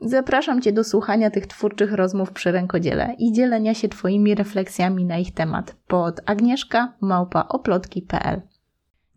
[0.00, 5.18] Zapraszam Cię do słuchania tych twórczych rozmów przy rękodziele i dzielenia się Twoimi refleksjami na
[5.18, 8.42] ich temat pod agnieszka małpaoplotki.pl.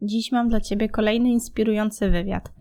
[0.02, 2.52] Dziś mam dla Ciebie kolejny inspirujący wywiad.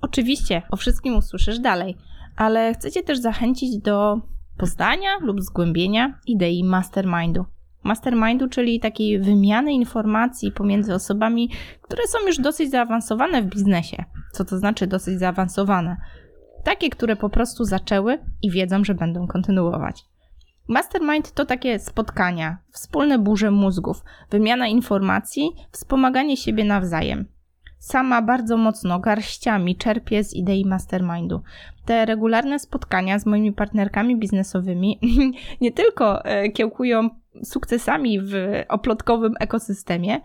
[0.00, 1.96] Oczywiście o wszystkim usłyszysz dalej,
[2.36, 4.20] ale chcę Cię też zachęcić do
[4.56, 7.44] poznania lub zgłębienia idei mastermindu.
[7.84, 11.50] Mastermindu, czyli takiej wymiany informacji pomiędzy osobami,
[11.82, 14.04] które są już dosyć zaawansowane w biznesie.
[14.32, 15.96] Co to znaczy dosyć zaawansowane?
[16.64, 20.04] Takie, które po prostu zaczęły i wiedzą, że będą kontynuować.
[20.68, 27.26] Mastermind to takie spotkania, wspólne burze mózgów, wymiana informacji, wspomaganie siebie nawzajem.
[27.78, 31.42] Sama bardzo mocno garściami czerpię z idei mastermindu.
[31.84, 34.98] Te regularne spotkania z moimi partnerkami biznesowymi
[35.60, 37.10] nie tylko e, kiełkują
[37.42, 38.34] sukcesami w
[38.68, 40.20] oplotkowym ekosystemie,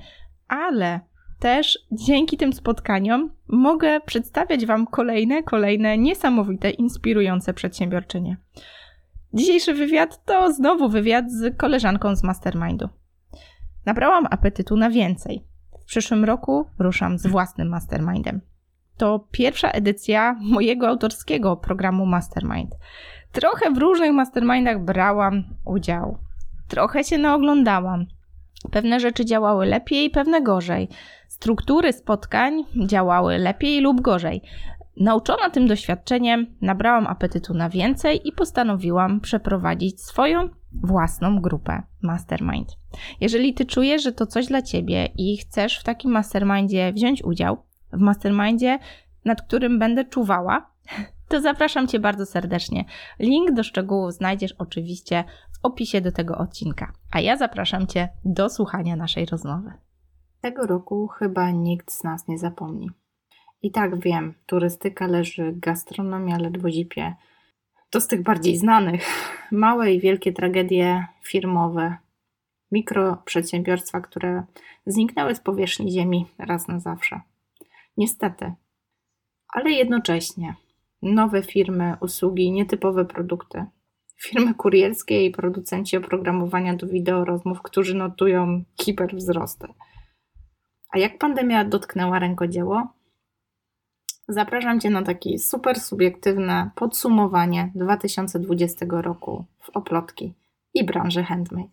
[0.47, 0.99] ale
[1.39, 8.37] też dzięki tym spotkaniom mogę przedstawiać Wam kolejne, kolejne niesamowite, inspirujące przedsiębiorczynie.
[9.33, 12.89] Dzisiejszy wywiad to znowu wywiad z koleżanką z Mastermindu.
[13.85, 15.43] Nabrałam apetytu na więcej.
[15.81, 18.41] W przyszłym roku ruszam z własnym Mastermindem.
[18.97, 22.75] To pierwsza edycja mojego autorskiego programu Mastermind.
[23.31, 26.17] Trochę w różnych mastermindach brałam udział.
[26.67, 28.05] Trochę się naoglądałam.
[28.71, 30.89] Pewne rzeczy działały lepiej, pewne gorzej.
[31.39, 34.41] Struktury spotkań działały lepiej lub gorzej.
[34.97, 42.77] Nauczona tym doświadczeniem, nabrałam apetytu na więcej i postanowiłam przeprowadzić swoją własną grupę Mastermind.
[43.21, 47.57] Jeżeli ty czujesz, że to coś dla ciebie i chcesz w takim mastermindzie wziąć udział,
[47.93, 48.79] w mastermindzie,
[49.25, 50.71] nad którym będę czuwała,
[51.27, 52.85] to zapraszam cię bardzo serdecznie.
[53.19, 56.93] Link do szczegółów znajdziesz oczywiście w opisie do tego odcinka.
[57.11, 59.71] A ja zapraszam cię do słuchania naszej rozmowy.
[60.41, 62.89] Tego roku chyba nikt z nas nie zapomni.
[63.61, 67.15] I tak wiem, turystyka leży, gastronomia ledwo zipie.
[67.89, 69.05] To z tych bardziej znanych.
[69.51, 71.97] Małe i wielkie tragedie firmowe,
[72.71, 74.43] mikroprzedsiębiorstwa, które
[74.85, 77.21] zniknęły z powierzchni ziemi raz na zawsze.
[77.97, 78.53] Niestety.
[79.53, 80.55] Ale jednocześnie
[81.01, 83.65] nowe firmy, usługi, nietypowe produkty.
[84.21, 89.67] Firmy kurierskie i producenci oprogramowania do wideo rozmów, którzy notują hiperwzrosty.
[90.89, 92.87] A jak pandemia dotknęła rękodzieło?
[94.27, 100.33] Zapraszam Cię na takie super subiektywne podsumowanie 2020 roku w oplotki
[100.73, 101.69] i branży handmade.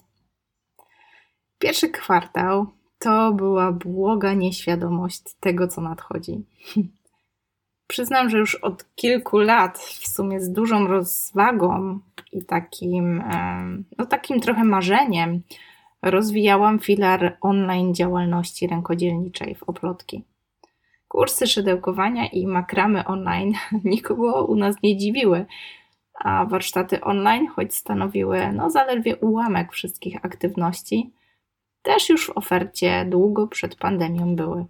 [1.58, 2.66] Pierwszy kwartał
[2.98, 6.44] to była błoga nieświadomość tego, co nadchodzi.
[7.86, 11.98] Przyznam, że już od kilku lat, w sumie z dużą rozwagą
[12.32, 13.22] i takim,
[13.98, 15.42] no takim trochę marzeniem,
[16.02, 20.24] rozwijałam filar online działalności rękodzielniczej w Oplotki.
[21.08, 23.52] Kursy szydełkowania i makramy online
[23.84, 25.46] nikogo u nas nie dziwiły,
[26.14, 31.12] a warsztaty online, choć stanowiły no, zaledwie ułamek wszystkich aktywności,
[31.82, 34.66] też już w ofercie długo przed pandemią były.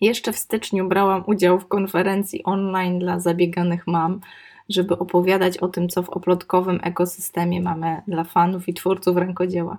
[0.00, 4.20] Jeszcze w styczniu brałam udział w konferencji online dla zabieganych mam,
[4.68, 9.78] żeby opowiadać o tym, co w oplotkowym ekosystemie mamy dla fanów i twórców rękodzieła.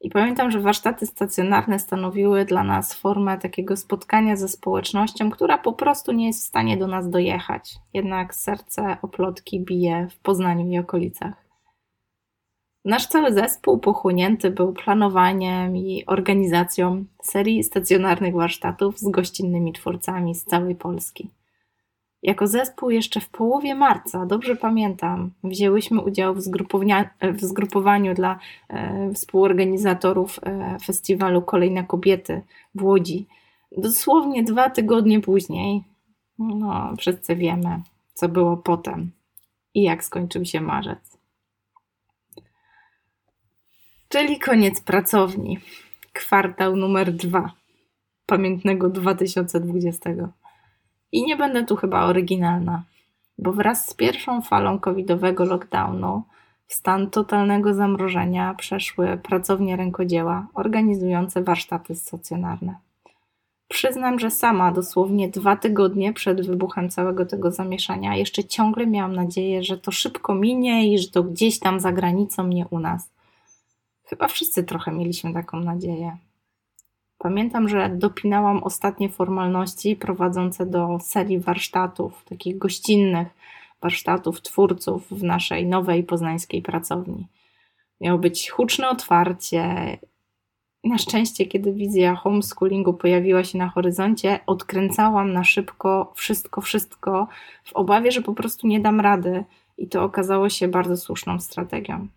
[0.00, 5.72] I pamiętam, że warsztaty stacjonarne stanowiły dla nas formę takiego spotkania ze społecznością, która po
[5.72, 7.74] prostu nie jest w stanie do nas dojechać.
[7.94, 11.46] Jednak serce oplotki bije w Poznaniu i okolicach.
[12.84, 20.44] Nasz cały zespół pochłonięty był planowaniem i organizacją serii stacjonarnych warsztatów z gościnnymi twórcami z
[20.44, 21.30] całej Polski.
[22.22, 26.38] Jako zespół jeszcze w połowie marca, dobrze pamiętam, wzięłyśmy udział w,
[27.32, 32.42] w zgrupowaniu dla e, współorganizatorów e, festiwalu Kolejne Kobiety
[32.74, 33.26] w Łodzi.
[33.76, 35.84] Dosłownie dwa tygodnie później,
[36.38, 37.82] no wszyscy wiemy,
[38.14, 39.10] co było potem
[39.74, 41.18] i jak skończył się marzec.
[44.08, 45.58] Czyli koniec pracowni.
[46.12, 47.52] Kwartał numer dwa
[48.26, 50.10] pamiętnego 2020.
[51.12, 52.82] I nie będę tu chyba oryginalna,
[53.38, 56.22] bo wraz z pierwszą falą covidowego lockdownu
[56.66, 62.74] w stan totalnego zamrożenia przeszły pracownie rękodzieła organizujące warsztaty stacjonarne.
[63.68, 69.64] Przyznam, że sama dosłownie dwa tygodnie przed wybuchem całego tego zamieszania jeszcze ciągle miałam nadzieję,
[69.64, 73.10] że to szybko minie i że to gdzieś tam za granicą, nie u nas.
[74.04, 76.16] Chyba wszyscy trochę mieliśmy taką nadzieję.
[77.26, 83.28] Pamiętam, że dopinałam ostatnie formalności prowadzące do serii warsztatów, takich gościnnych
[83.82, 87.26] warsztatów twórców w naszej nowej poznańskiej pracowni.
[88.00, 89.62] Miało być huczne otwarcie.
[90.84, 97.28] Na szczęście, kiedy wizja homeschoolingu pojawiła się na horyzoncie, odkręcałam na szybko wszystko, wszystko,
[97.64, 99.44] w obawie, że po prostu nie dam rady,
[99.78, 102.08] i to okazało się bardzo słuszną strategią.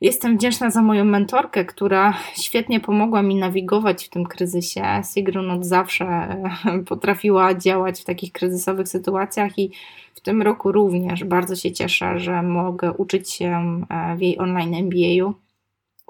[0.00, 4.82] Jestem wdzięczna za moją mentorkę, która świetnie pomogła mi nawigować w tym kryzysie.
[5.12, 6.36] Sigrun od zawsze
[6.88, 9.70] potrafiła działać w takich kryzysowych sytuacjach i
[10.14, 14.74] w tym roku również bardzo się cieszę, że mogę uczyć się e, w jej online
[14.74, 15.34] MBA-u,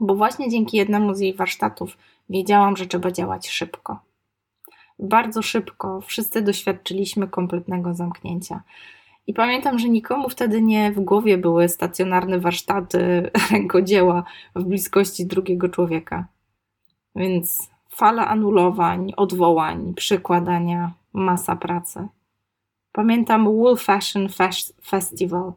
[0.01, 1.99] bo właśnie dzięki jednemu z jej warsztatów
[2.31, 3.99] wiedziałam, że trzeba działać szybko.
[4.99, 8.63] Bardzo szybko wszyscy doświadczyliśmy kompletnego zamknięcia.
[9.29, 15.69] I pamiętam, że nikomu wtedy nie w głowie były stacjonarne warsztaty rękodzieła w bliskości drugiego
[15.69, 16.27] człowieka.
[17.17, 22.09] Więc fala anulowań, odwołań, przykładania, masa pracy.
[22.93, 24.29] Pamiętam Wool Fashion
[24.85, 25.53] Festival.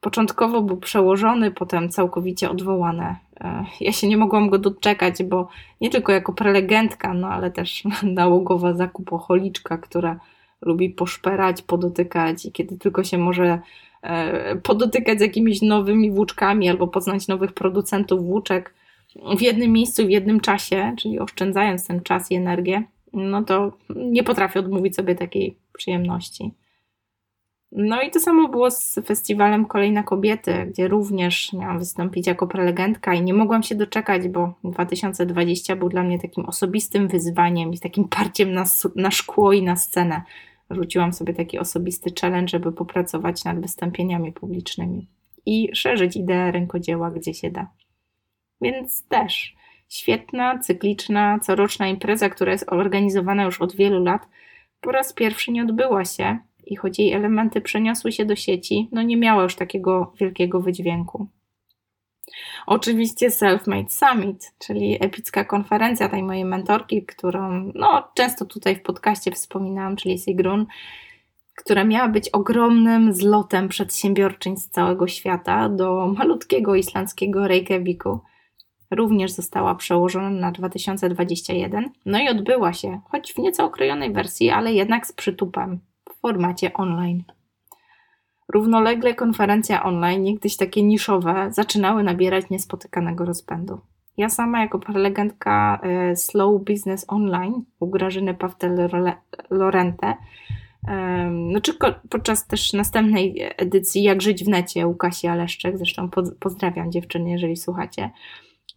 [0.00, 3.16] Początkowo był przełożony, potem całkowicie odwołany.
[3.40, 5.48] E, ja się nie mogłam go doczekać, bo
[5.80, 10.20] nie tylko jako prelegentka, no ale też nałogowa zakupocholiczka, która
[10.60, 13.58] lubi poszperać, podotykać i kiedy tylko się może
[14.02, 18.74] e, podotykać z jakimiś nowymi włóczkami albo poznać nowych producentów włóczek
[19.36, 22.82] w jednym miejscu, w jednym czasie, czyli oszczędzając ten czas i energię,
[23.12, 26.50] no to nie potrafię odmówić sobie takiej przyjemności.
[27.72, 33.14] No i to samo było z festiwalem Kolejna Kobiety, gdzie również miałam wystąpić jako prelegentka
[33.14, 38.08] i nie mogłam się doczekać, bo 2020 był dla mnie takim osobistym wyzwaniem i takim
[38.08, 38.64] parciem na,
[38.96, 40.22] na szkło i na scenę.
[40.70, 45.06] Rzuciłam sobie taki osobisty challenge, żeby popracować nad wystąpieniami publicznymi
[45.46, 47.70] i szerzyć ideę rękodzieła, gdzie się da.
[48.60, 49.56] Więc też
[49.88, 54.28] świetna, cykliczna, coroczna impreza, która jest organizowana już od wielu lat,
[54.80, 56.38] po raz pierwszy nie odbyła się
[56.68, 61.28] i choć jej elementy przeniosły się do sieci, no nie miała już takiego wielkiego wydźwięku.
[62.66, 69.30] Oczywiście Self-Made Summit, czyli epicka konferencja tej mojej mentorki, którą no, często tutaj w podcaście
[69.30, 70.66] wspominałam, czyli Sigrun,
[71.56, 78.20] która miała być ogromnym zlotem przedsiębiorczyń z całego świata do malutkiego islandzkiego Reykjaviku.
[78.90, 84.72] Również została przełożona na 2021, no i odbyła się, choć w nieco okrojonej wersji, ale
[84.72, 85.80] jednak z przytupem
[86.18, 87.24] w formacie online.
[88.48, 93.80] Równolegle konferencje online, niegdyś takie niszowe, zaczynały nabierać niespotykanego rozpędu.
[94.16, 100.14] Ja sama jako prelegentka e, Slow Business Online u Grażyny Pawtel-Lorente,
[101.30, 101.72] no czy
[102.10, 106.10] podczas też następnej edycji Jak żyć w necie u Kasi Aleszczek, zresztą
[106.40, 108.10] pozdrawiam dziewczyny, jeżeli słuchacie,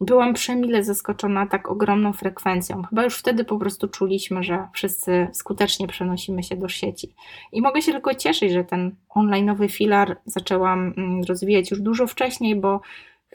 [0.01, 2.83] byłam przemile zaskoczona tak ogromną frekwencją.
[2.83, 7.15] Chyba już wtedy po prostu czuliśmy, że wszyscy skutecznie przenosimy się do sieci.
[7.51, 12.55] I mogę się tylko cieszyć, że ten onlineowy filar zaczęłam mm, rozwijać już dużo wcześniej,
[12.55, 12.81] bo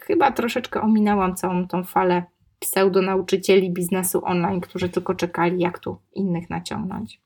[0.01, 2.23] chyba troszeczkę ominęłam całą tą falę
[2.59, 7.21] pseudonauczycieli biznesu online, którzy tylko czekali, jak tu innych naciągnąć.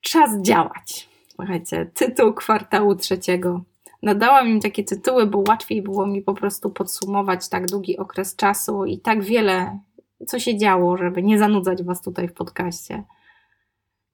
[0.00, 1.08] Czas działać.
[1.28, 3.60] Słuchajcie, tytuł kwartału trzeciego
[4.02, 8.84] nadałam im takie tytuły, bo łatwiej było mi po prostu podsumować tak długi okres czasu
[8.84, 9.78] i tak wiele,
[10.26, 13.04] co się działo, żeby nie zanudzać Was tutaj w podcaście.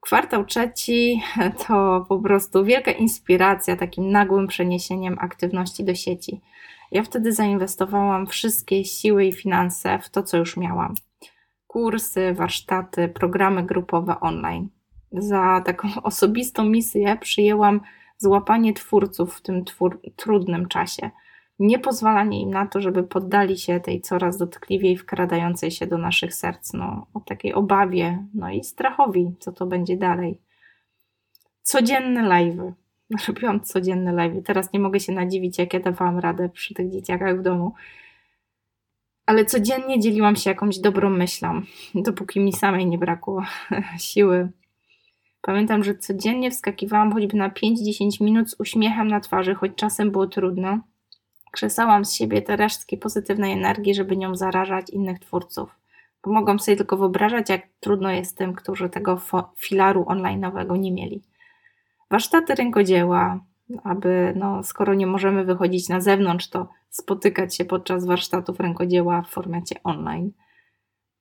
[0.01, 1.23] Kwartał trzeci
[1.67, 6.41] to po prostu wielka inspiracja takim nagłym przeniesieniem aktywności do sieci.
[6.93, 10.95] Ja wtedy zainwestowałam wszystkie siły i finanse w to, co już miałam.
[11.67, 14.69] Kursy, warsztaty, programy grupowe online.
[15.13, 17.81] Za taką osobistą misję przyjęłam
[18.19, 21.11] złapanie twórców w tym twór, trudnym czasie,
[21.59, 26.35] nie pozwalanie im na to, żeby poddali się tej coraz dotkliwiej wkradającej się do naszych
[26.35, 30.41] serc, no, o takiej obawie, no i strachowi, co to będzie dalej.
[31.63, 32.73] Codzienne live'y.
[33.29, 34.43] Robiłam codzienne live'y.
[34.43, 37.75] Teraz nie mogę się nadziwić, jak ja dawałam radę przy tych dzieciakach w domu.
[39.27, 41.63] Ale codziennie dzieliłam się jakąś dobrą myślą,
[41.95, 43.43] dopóki mi samej nie brakło
[43.99, 44.49] siły
[45.47, 50.27] Pamiętam, że codziennie wskakiwałam choćby na 5-10 minut z uśmiechem na twarzy, choć czasem było
[50.27, 50.79] trudno.
[51.53, 55.79] Krzesałam z siebie te resztki pozytywnej energii, żeby nią zarażać innych twórców.
[56.25, 59.21] Bo mogłam sobie tylko wyobrażać, jak trudno jest tym, którzy tego
[59.57, 61.23] filaru online'owego nie mieli.
[62.11, 63.41] Warsztaty rękodzieła,
[63.83, 69.31] aby, no, skoro nie możemy wychodzić na zewnątrz, to spotykać się podczas warsztatów rękodzieła w
[69.31, 70.33] formacie online.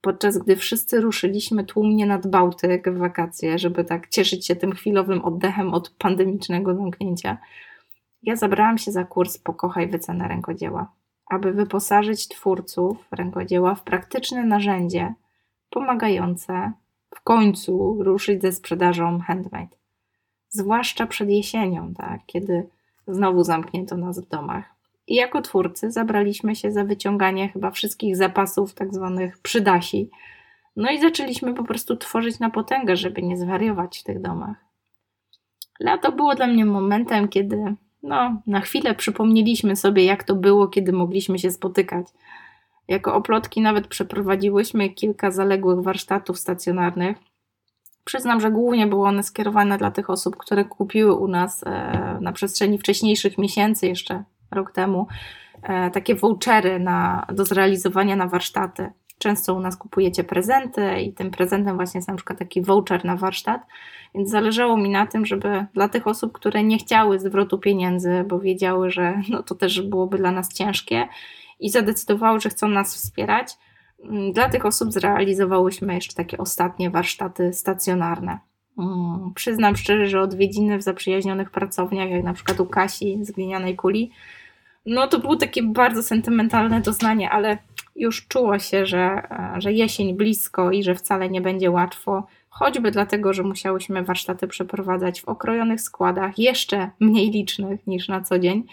[0.04, 5.26] Podczas gdy wszyscy ruszyliśmy tłumnie nad Bałtyk w wakacje, żeby tak cieszyć się tym chwilowym
[5.26, 7.38] oddechem od pandemicznego zamknięcia,
[8.24, 10.92] ja zabrałam się za kurs Pokochaj wycenę rękodzieła,
[11.30, 15.14] aby wyposażyć twórców rękodzieła w praktyczne narzędzie
[15.70, 16.72] pomagające
[17.16, 19.76] w końcu ruszyć ze sprzedażą handmade.
[20.50, 22.70] Zwłaszcza przed jesienią, tak, kiedy
[23.08, 24.73] znowu zamknięto nas w domach.
[25.08, 30.10] I jako twórcy zabraliśmy się za wyciąganie chyba wszystkich zapasów, tak zwanych przydasi.
[30.76, 34.58] No i zaczęliśmy po prostu tworzyć na potęgę, żeby nie zwariować w tych domach.
[35.80, 40.92] Lato było dla mnie momentem, kiedy no, na chwilę przypomnieliśmy sobie, jak to było, kiedy
[40.92, 42.08] mogliśmy się spotykać.
[42.88, 47.18] Jako oplotki nawet przeprowadziłyśmy kilka zaległych warsztatów stacjonarnych.
[48.04, 52.32] Przyznam, że głównie były one skierowane dla tych osób, które kupiły u nas e, na
[52.32, 55.08] przestrzeni wcześniejszych miesięcy, jeszcze rok temu,
[55.64, 58.92] e, takie vouchery na, do zrealizowania na warsztaty.
[59.18, 63.16] Często u nas kupujecie prezenty i tym prezentem właśnie jest na przykład taki voucher na
[63.16, 63.62] warsztat,
[64.16, 68.40] więc zależało mi na tym, żeby dla tych osób, które nie chciały zwrotu pieniędzy, bo
[68.40, 71.08] wiedziały, że no to też byłoby dla nas ciężkie
[71.60, 73.58] i zadecydowały, że chcą nas wspierać,
[74.04, 78.40] mm, dla tych osób zrealizowałyśmy jeszcze takie ostatnie warsztaty stacjonarne.
[78.76, 83.76] Hmm, przyznam szczerze, że odwiedziny w zaprzyjaźnionych pracowniach, jak na przykład u Kasi z Glinianej
[83.76, 84.12] Kuli,
[84.86, 87.58] no to było takie bardzo sentymentalne doznanie, ale
[87.96, 92.92] już czuło się, że, e, że jesień blisko i że wcale nie będzie łatwo, choćby
[92.92, 98.64] dlatego, że musiałyśmy warsztaty przeprowadzać w okrojonych składach, jeszcze mniej licznych niż na co dzień.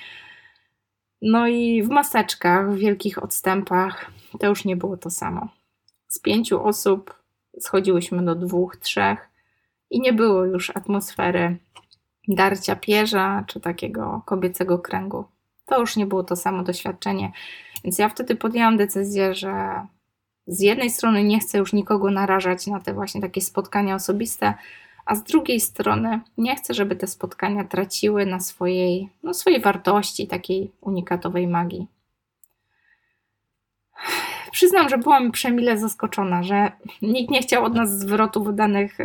[1.22, 5.48] No i w maseczkach, w wielkich odstępach to już nie było to samo.
[6.08, 7.14] Z pięciu osób
[7.60, 9.28] schodziłyśmy do dwóch, trzech
[9.90, 11.56] i nie było już atmosfery
[12.28, 15.24] darcia pierza czy takiego kobiecego kręgu
[15.70, 17.32] to już nie było to samo doświadczenie.
[17.84, 19.86] Więc ja wtedy podjęłam decyzję, że
[20.46, 24.54] z jednej strony nie chcę już nikogo narażać na te właśnie takie spotkania osobiste,
[25.06, 30.26] a z drugiej strony nie chcę, żeby te spotkania traciły na swojej, no, swojej wartości,
[30.26, 31.86] takiej unikatowej magii
[34.52, 39.04] przyznam, że byłam przemile zaskoczona, że nikt nie chciał od nas zwrotu wydanych y,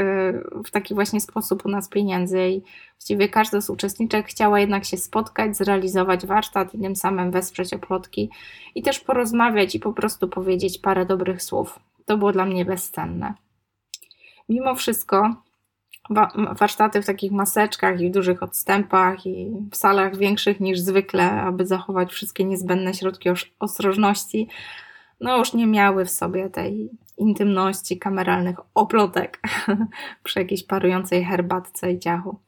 [0.65, 2.61] w taki właśnie sposób u nas pieniędzy i
[2.97, 8.29] właściwie każda z uczestniczek chciała jednak się spotkać, zrealizować warsztat i tym samym wesprzeć oplotki
[8.75, 11.79] i też porozmawiać i po prostu powiedzieć parę dobrych słów.
[12.05, 13.33] To było dla mnie bezcenne.
[14.49, 15.35] Mimo wszystko
[16.59, 21.65] warsztaty w takich maseczkach i w dużych odstępach i w salach większych niż zwykle, aby
[21.65, 24.47] zachować wszystkie niezbędne środki ostrożności,
[25.19, 29.41] no już nie miały w sobie tej intymności kameralnych oplotek
[30.23, 32.39] przy jakiejś parującej herbatce i ciachu.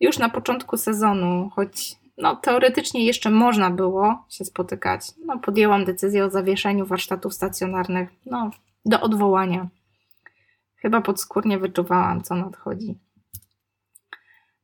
[0.00, 6.24] Już na początku sezonu, choć no, teoretycznie jeszcze można było się spotykać, no, podjęłam decyzję
[6.24, 8.50] o zawieszeniu warsztatów stacjonarnych no,
[8.84, 9.68] do odwołania.
[10.76, 12.98] Chyba podskórnie wyczuwałam, co nadchodzi.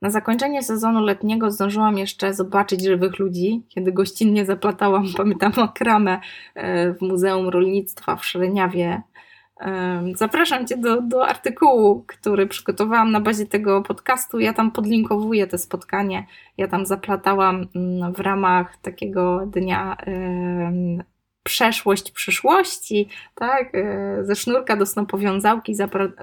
[0.03, 6.21] Na zakończenie sezonu letniego zdążyłam jeszcze zobaczyć żywych ludzi, kiedy gościnnie zaplatałam, pamiętam, makramę
[6.55, 9.03] e, w Muzeum Rolnictwa w Szreniawie.
[9.61, 14.39] E, zapraszam Cię do, do artykułu, który przygotowałam na bazie tego podcastu.
[14.39, 16.27] Ja tam podlinkowuję te spotkanie.
[16.57, 19.97] Ja tam zaplatałam mm, w ramach takiego dnia
[21.49, 23.75] przeszłość przyszłości, tak?
[23.75, 25.75] E, ze sznurka do snopowiązałki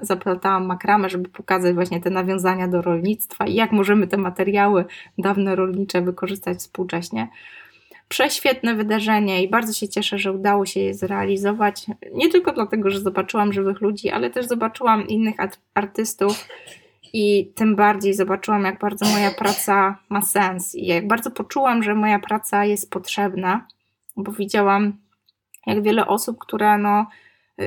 [0.02, 4.84] zaplatałam makramę, żeby pokazać właśnie te nawiązania do rolnictwa i jak możemy te materiały
[5.18, 7.28] dawne rolnicze wykorzystać współcześnie.
[8.08, 11.86] Prześwietne wydarzenie i bardzo się cieszę, że udało się je zrealizować.
[12.14, 15.34] Nie tylko dlatego, że zobaczyłam żywych ludzi, ale też zobaczyłam innych
[15.74, 16.48] artystów
[17.12, 21.94] i tym bardziej zobaczyłam, jak bardzo moja praca ma sens i jak bardzo poczułam, że
[21.94, 23.66] moja praca jest potrzebna,
[24.16, 25.05] bo widziałam
[25.66, 27.06] jak wiele osób, które no,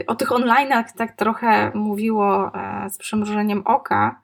[0.07, 4.21] o tych online'ach tak trochę mówiło e, z przymrużeniem oka,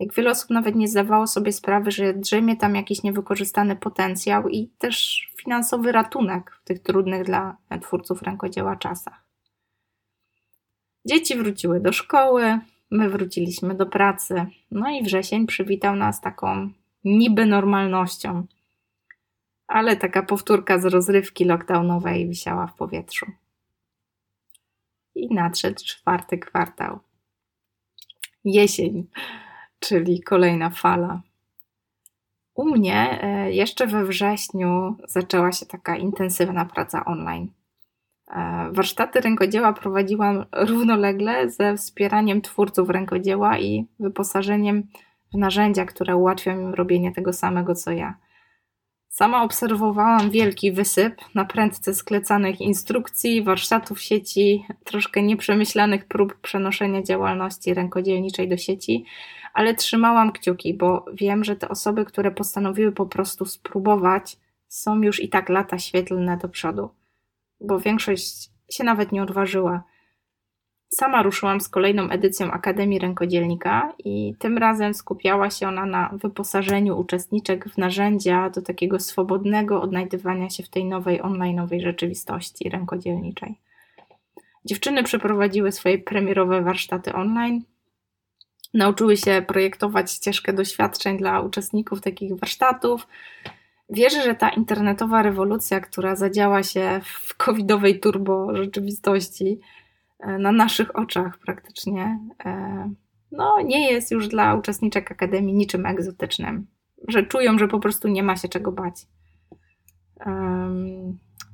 [0.00, 4.68] jak wiele osób nawet nie zdawało sobie sprawy, że drzemie tam jakiś niewykorzystany potencjał i
[4.78, 9.24] też finansowy ratunek w tych trudnych dla twórców rękodzieła czasach.
[11.04, 12.58] Dzieci wróciły do szkoły,
[12.90, 16.70] my wróciliśmy do pracy, no i wrzesień przywitał nas taką
[17.04, 18.46] niby normalnością
[19.70, 23.26] ale taka powtórka z rozrywki lockdownowej wisiała w powietrzu.
[25.14, 26.98] I nadszedł czwarty kwartał.
[28.44, 29.06] Jesień,
[29.78, 31.20] czyli kolejna fala.
[32.54, 37.48] U mnie e, jeszcze we wrześniu zaczęła się taka intensywna praca online.
[38.30, 44.82] E, warsztaty rękodzieła prowadziłam równolegle ze wspieraniem twórców rękodzieła i wyposażeniem
[45.34, 48.14] w narzędzia, które ułatwią im robienie tego samego co ja
[49.10, 57.74] Sama obserwowałam wielki wysyp na prędce sklecanych instrukcji, warsztatów sieci, troszkę nieprzemyślanych prób przenoszenia działalności
[57.74, 59.04] rękodzielniczej do sieci,
[59.54, 64.36] ale trzymałam kciuki, bo wiem, że te osoby, które postanowiły po prostu spróbować,
[64.68, 66.90] są już i tak lata świetlne do przodu,
[67.60, 69.82] bo większość się nawet nie odważyła.
[70.94, 76.98] Sama ruszyłam z kolejną edycją Akademii Rękodzielnika i tym razem skupiała się ona na wyposażeniu
[76.98, 83.58] uczestniczek w narzędzia do takiego swobodnego odnajdywania się w tej nowej online'owej rzeczywistości rękodzielniczej.
[84.64, 87.62] Dziewczyny przeprowadziły swoje premierowe warsztaty online,
[88.74, 93.06] nauczyły się projektować ścieżkę doświadczeń dla uczestników takich warsztatów.
[93.90, 99.60] Wierzę, że ta internetowa rewolucja, która zadziała się w covidowej turbo rzeczywistości,
[100.38, 102.90] na naszych oczach praktycznie, e,
[103.32, 106.66] no nie jest już dla uczestniczek Akademii niczym egzotycznym,
[107.08, 109.06] że czują, że po prostu nie ma się czego bać.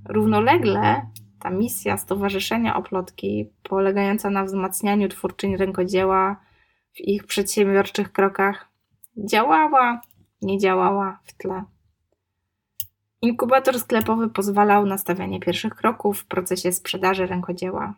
[0.09, 1.07] Równolegle
[1.41, 6.37] ta misja Stowarzyszenia Oplotki, polegająca na wzmacnianiu twórczyń rękodzieła
[6.93, 8.69] w ich przedsiębiorczych krokach,
[9.17, 10.01] działała,
[10.43, 11.65] nie działała w tle.
[13.23, 17.95] Inkubator sklepowy pozwalał na stawianie pierwszych kroków w procesie sprzedaży rękodzieła.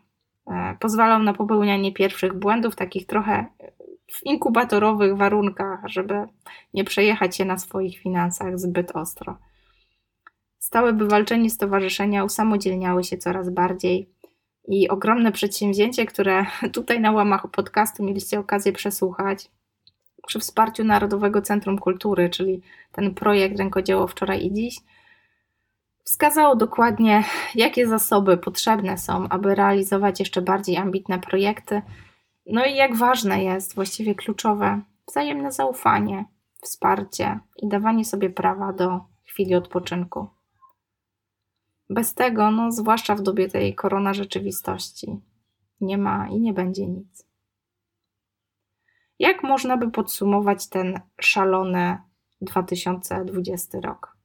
[0.49, 3.45] E, pozwalał na popełnianie pierwszych błędów, takich trochę
[4.11, 6.13] w inkubatorowych warunkach, żeby
[6.73, 9.37] nie przejechać się na swoich finansach zbyt ostro.
[10.59, 14.09] Stałe wywalczenie stowarzyszenia usamodzielniały się coraz bardziej
[14.67, 19.51] i ogromne przedsięwzięcie, które tutaj na łamach podcastu mieliście okazję przesłuchać,
[20.27, 24.75] przy wsparciu Narodowego Centrum Kultury, czyli ten projekt Rękodzieło Wczoraj i Dziś–
[26.09, 27.23] wskazało dokładnie,
[27.55, 31.81] jakie zasoby potrzebne są, aby realizować jeszcze bardziej ambitne projekty,
[32.45, 36.25] no i jak ważne jest, właściwie kluczowe, wzajemne zaufanie,
[36.61, 40.27] wsparcie i dawanie sobie prawa do chwili odpoczynku.
[41.89, 45.19] Bez tego, no, zwłaszcza w dobie tej korona rzeczywistości,
[45.81, 47.27] nie ma i nie będzie nic.
[49.19, 51.97] Jak można by podsumować ten szalony
[52.41, 54.18] 2020 rok?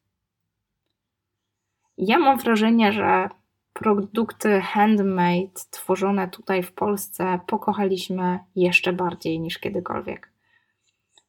[1.99, 3.29] Ja mam wrażenie, że
[3.73, 10.31] produkty handmade tworzone tutaj w Polsce pokochaliśmy jeszcze bardziej niż kiedykolwiek.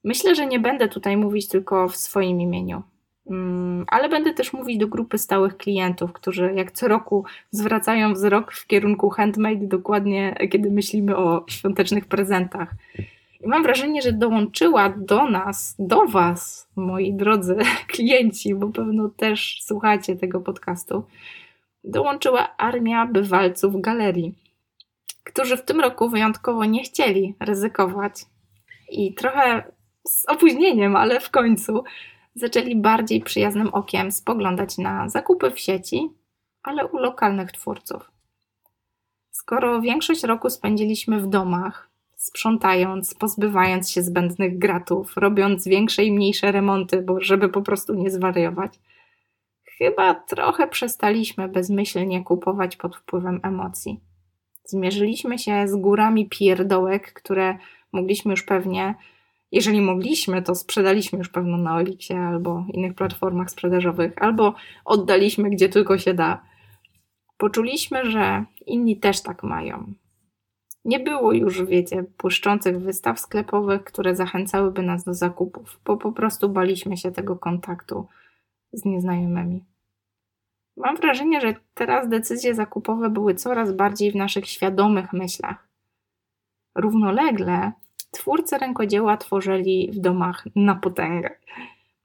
[0.04, 2.84] Myślę, że nie będę tutaj mówić tylko w swoim imieniu,
[3.30, 8.52] mm, ale będę też mówić do grupy stałych klientów, którzy jak co roku zwracają wzrok
[8.52, 12.76] w kierunku handmade, dokładnie kiedy myślimy o świątecznych prezentach.
[13.46, 17.58] I mam wrażenie, że dołączyła do nas, do Was, moi drodzy
[17.94, 21.04] klienci, bo pewno też słuchacie tego podcastu,
[21.84, 24.36] dołączyła armia bywalców galerii,
[25.24, 28.26] którzy w tym roku wyjątkowo nie chcieli ryzykować
[28.90, 29.64] i trochę
[30.08, 31.84] z opóźnieniem, ale w końcu
[32.36, 36.10] zaczęli bardziej przyjaznym okiem spoglądać na zakupy w sieci,
[36.64, 38.12] ale u lokalnych twórców.
[39.32, 41.95] Skoro większość roku spędziliśmy w domach,
[42.26, 48.12] sprzątając, pozbywając się zbędnych gratów, robiąc większe i mniejsze remonty, bo żeby po prostu nie
[48.12, 48.80] zwariować.
[49.78, 54.00] Chyba trochę przestaliśmy bezmyślnie kupować pod wpływem emocji.
[54.66, 57.58] Zmierzyliśmy się z górami pierdołek, które
[57.92, 58.96] mogliśmy już pewnie,
[59.52, 65.70] jeżeli mogliśmy, to sprzedaliśmy już pewno na Oliksie albo innych platformach sprzedażowych, albo oddaliśmy gdzie
[65.70, 66.42] tylko się da.
[67.38, 69.94] Poczuliśmy, że inni też tak mają,
[70.86, 76.50] nie było już, wiecie, błyszczących wystaw sklepowych, które zachęcałyby nas do zakupów, bo po prostu
[76.50, 78.08] baliśmy się tego kontaktu
[78.74, 79.64] z nieznajomymi.
[80.78, 85.68] Mam wrażenie, że teraz decyzje zakupowe były coraz bardziej w naszych świadomych myślach.
[86.76, 87.72] Równolegle
[88.12, 91.30] twórcy rękodzieła tworzyli w domach na potęgę.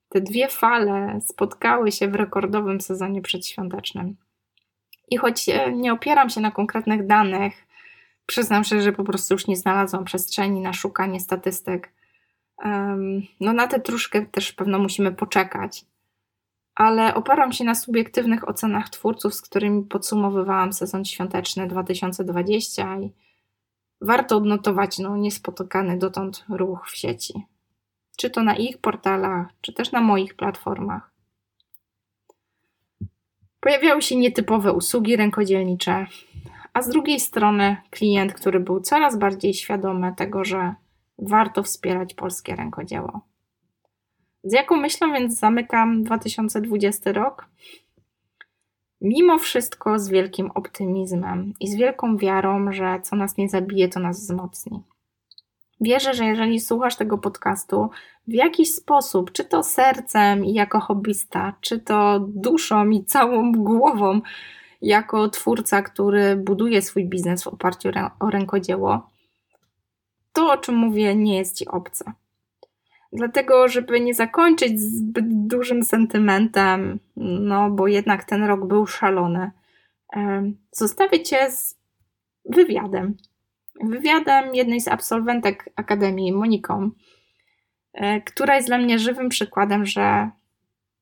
[0.09, 4.17] Te dwie fale spotkały się w rekordowym sezonie przedświątecznym.
[5.09, 7.67] I choć nie opieram się na konkretnych danych,
[8.31, 11.93] Przyznam szczerze, że po prostu już nie znalazłam przestrzeni na szukanie statystyk.
[13.41, 15.85] No na te troszkę też pewno musimy poczekać.
[16.75, 23.13] Ale oparam się na subiektywnych ocenach twórców, z którymi podsumowywałam sezon świąteczny 2020 i
[24.01, 27.35] warto odnotować no, niespotykany dotąd ruch w sieci.
[28.17, 31.11] Czy to na ich portalach, czy też na moich platformach.
[33.61, 36.07] Pojawiały się nietypowe usługi rękodzielnicze,
[36.73, 40.75] a z drugiej strony klient, który był coraz bardziej świadomy tego, że
[41.19, 43.21] warto wspierać polskie rękodzieło.
[44.45, 47.47] Z jaką myślą więc zamykam 2020 rok?
[49.01, 54.01] Mimo wszystko z wielkim optymizmem i z wielką wiarą, że co nas nie zabije, to
[54.01, 54.83] nas wzmocni.
[55.81, 57.91] Wierzę, że jeżeli słuchasz tego podcastu
[58.29, 64.21] w jakiś sposób, czy to sercem i jako hobbysta, czy to duszą i całą głową,
[64.83, 67.89] jako twórca, który buduje swój biznes w oparciu
[68.21, 69.11] o rękodzieło,
[70.33, 72.13] to o czym mówię nie jest ci obce.
[73.13, 79.51] Dlatego, żeby nie zakończyć zbyt dużym sentymentem, no bo jednak ten rok był szalony,
[80.73, 81.79] zostawię cię z
[82.45, 83.17] wywiadem.
[83.83, 86.91] Wywiadem jednej z absolwentek Akademii, Moniką,
[87.93, 90.31] e, która jest dla mnie żywym przykładem, że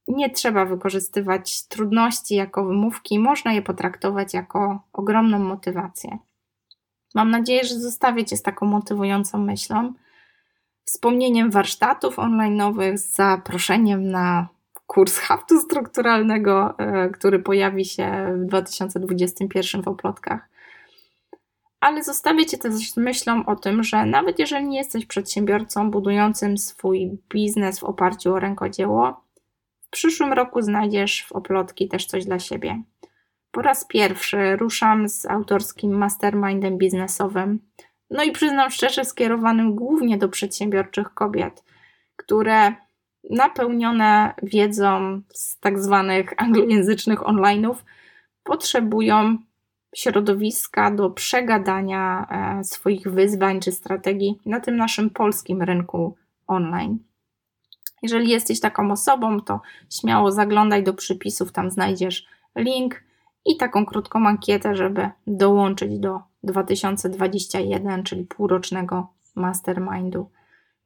[0.09, 6.19] nie trzeba wykorzystywać trudności jako wymówki, można je potraktować jako ogromną motywację.
[7.15, 9.93] Mam nadzieję, że zostawię Cię z taką motywującą myślą,
[10.85, 14.49] wspomnieniem warsztatów online'owych, zaproszeniem na
[14.87, 20.49] kurs haftu strukturalnego, e, który pojawi się w 2021 w Oplotkach.
[21.81, 26.59] Ale zostawię Cię też z myślą o tym, że nawet jeżeli nie jesteś przedsiębiorcą budującym
[26.59, 29.28] swój biznes w oparciu o rękodzieło,
[29.89, 32.83] w przyszłym roku znajdziesz w Oplotki też coś dla siebie.
[33.51, 37.61] Po raz pierwszy ruszam z autorskim mastermindem biznesowym,
[38.11, 41.65] no i przyznam szczerze, skierowanym głównie do przedsiębiorczych kobiet,
[42.17, 42.73] które
[43.31, 47.75] napełnione wiedzą z tak zwanych anglojęzycznych online'ów
[48.43, 49.39] potrzebują
[49.97, 57.08] środowiska do przegadania e, swoich wyzwań czy strategii na tym naszym polskim rynku online.
[58.03, 63.03] Jeżeli jesteś taką osobą, to śmiało zaglądaj do przypisów, tam znajdziesz link
[63.45, 70.31] i taką krótką ankietę, żeby dołączyć do 2021, czyli półrocznego mastermindu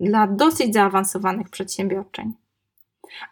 [0.01, 2.33] dla dosyć zaawansowanych przedsiębiorczeń.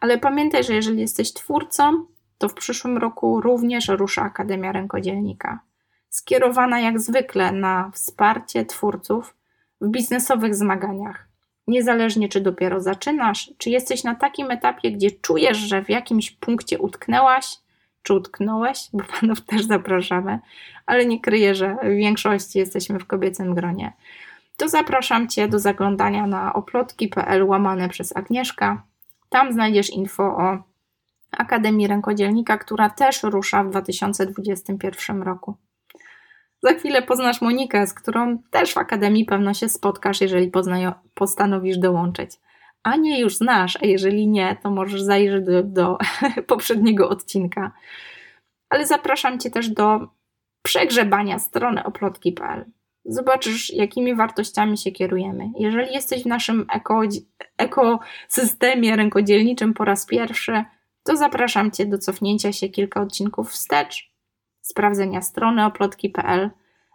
[0.00, 2.06] Ale pamiętaj, że jeżeli jesteś twórcą,
[2.38, 5.60] to w przyszłym roku również rusza Akademia Rękodzielnika,
[6.08, 9.36] skierowana jak zwykle na wsparcie twórców
[9.80, 11.29] w biznesowych zmaganiach.
[11.66, 16.78] Niezależnie czy dopiero zaczynasz, czy jesteś na takim etapie, gdzie czujesz, że w jakimś punkcie
[16.78, 17.46] utknęłaś,
[18.02, 20.38] czy utknąłeś, bo panów też zapraszamy,
[20.86, 23.92] ale nie kryję, że w większości jesteśmy w kobiecym gronie.
[24.56, 28.82] To zapraszam Cię do zaglądania na oplotki.pl łamane przez Agnieszka.
[29.28, 30.58] Tam znajdziesz info o
[31.30, 35.54] Akademii Rękodzielnika, która też rusza w 2021 roku.
[36.62, 40.50] Za chwilę poznasz Monikę, z którą też w Akademii pewno się spotkasz, jeżeli
[41.14, 42.30] postanowisz dołączyć.
[42.82, 45.98] A nie już znasz, a jeżeli nie, to możesz zajrzeć do, do
[46.46, 47.72] poprzedniego odcinka.
[48.68, 50.08] Ale zapraszam Cię też do
[50.62, 52.64] przegrzebania strony oplotki.pl.
[53.04, 55.50] Zobaczysz, jakimi wartościami się kierujemy.
[55.58, 57.00] Jeżeli jesteś w naszym eko,
[57.58, 60.64] ekosystemie rękodzielniczym po raz pierwszy,
[61.02, 64.09] to zapraszam Cię do cofnięcia się kilka odcinków wstecz,
[64.70, 66.50] sprawdzenia strony oplotki.pl,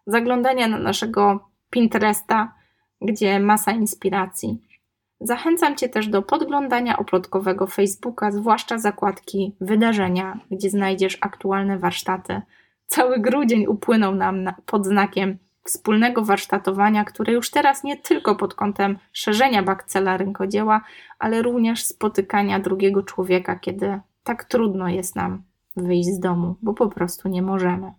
[0.08, 2.54] zaglądania na naszego Pinteresta,
[3.02, 4.62] gdzie masa inspiracji.
[5.20, 12.42] Zachęcam Cię też do podglądania oplotkowego Facebooka, zwłaszcza zakładki wydarzenia, gdzie znajdziesz aktualne warsztaty.
[12.88, 18.54] Cały grudzień upłynął nam na, pod znakiem wspólnego warsztatowania, które już teraz nie tylko pod
[18.54, 20.82] kątem szerzenia bakcela rynkodzieła,
[21.20, 25.44] ale również spotykania drugiego człowieka, kiedy tak trudno jest nam
[25.78, 27.92] wyjść z domu, bo po prostu nie możemy.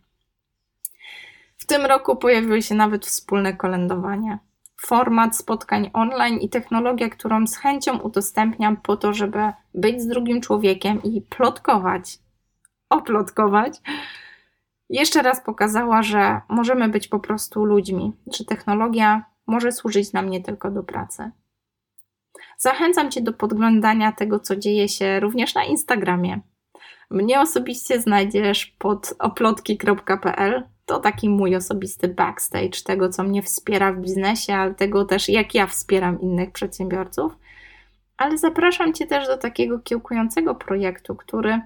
[1.59, 4.39] W tym roku pojawiły się nawet wspólne kolędowanie.
[4.87, 10.41] Format spotkań online i technologia, którą z chęcią udostępniam po to, żeby być z drugim
[10.41, 12.19] człowiekiem i plotkować,
[12.91, 13.81] oplotkować,
[14.91, 20.43] jeszcze raz pokazała, że możemy być po prostu ludźmi, że technologia może służyć nam nie
[20.43, 21.31] tylko do pracy.
[22.59, 26.41] Zachęcam Cię do podglądania tego, co dzieje się również na Instagramie.
[27.11, 30.63] Mnie osobiście znajdziesz pod oplotki.pl.
[30.87, 35.55] To taki mój osobisty backstage tego, co mnie wspiera w biznesie, ale tego też, jak
[35.55, 37.33] ja wspieram innych przedsiębiorców.
[38.17, 41.61] Ale zapraszam Cię też do takiego kiełkującego projektu, który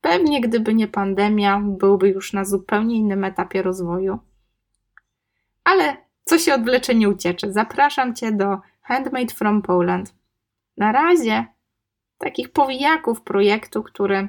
[0.00, 4.18] pewnie gdyby nie pandemia, byłby już na zupełnie innym etapie rozwoju.
[5.64, 7.52] Ale co się odwlecze, nie ucieczy.
[7.52, 10.14] Zapraszam Cię do Handmade from Poland.
[10.76, 11.46] Na razie
[12.18, 14.28] takich powijaków projektu, który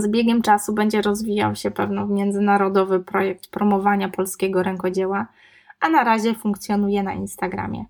[0.00, 5.26] z biegiem czasu będzie rozwijał się pewno międzynarodowy projekt promowania polskiego rękodzieła,
[5.80, 7.84] a na razie funkcjonuje na Instagramie.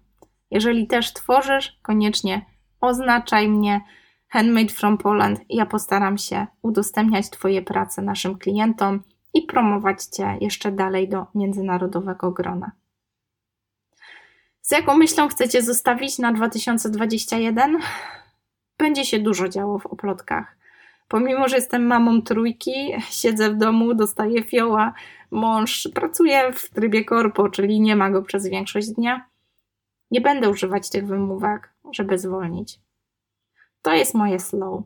[0.51, 2.47] Jeżeli też tworzysz, koniecznie
[2.81, 3.81] oznaczaj mnie
[4.29, 5.41] Handmade from Poland.
[5.49, 9.03] Ja postaram się udostępniać Twoje prace naszym klientom
[9.35, 12.73] i promować Cię jeszcze dalej do międzynarodowego grona.
[14.63, 17.79] Z jaką myślą chcecie zostawić na 2021?
[18.79, 20.58] Będzie się dużo działo w oplotkach.
[21.09, 24.93] Pomimo, że jestem mamą trójki, siedzę w domu, dostaję fioła,
[25.31, 29.29] mąż pracuje w trybie korpo, czyli nie ma go przez większość dnia,
[30.11, 32.81] Nie będę używać tych wymówek, żeby zwolnić.
[33.83, 34.83] To jest moje slow.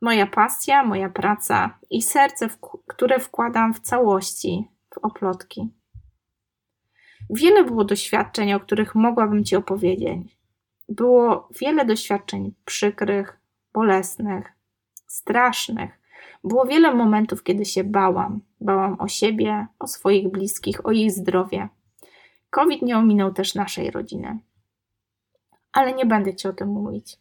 [0.00, 2.48] Moja pasja, moja praca i serce,
[2.86, 5.68] które wkładam w całości w oplotki.
[7.30, 10.38] Wiele było doświadczeń, o których mogłabym Ci opowiedzieć.
[10.88, 13.40] Było wiele doświadczeń przykrych,
[13.72, 14.53] bolesnych,
[15.14, 16.00] strasznych.
[16.44, 18.40] Było wiele momentów, kiedy się bałam.
[18.60, 21.68] Bałam o siebie, o swoich bliskich, o ich zdrowie.
[22.50, 24.38] COVID nie ominął też naszej rodziny.
[25.72, 27.18] Ale nie będę Ci o tym mówić.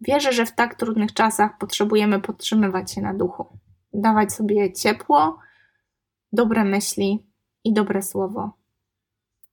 [0.00, 3.46] Wierzę, że w tak trudnych czasach potrzebujemy podtrzymywać się na duchu,
[3.92, 5.38] dawać sobie ciepło,
[6.32, 7.26] dobre myśli
[7.64, 8.52] i dobre słowo.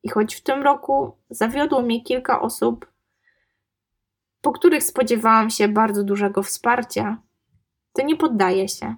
[0.03, 2.91] I choć w tym roku zawiodło mnie kilka osób,
[4.41, 7.17] po których spodziewałam się bardzo dużego wsparcia,
[7.97, 8.95] to nie poddaję się.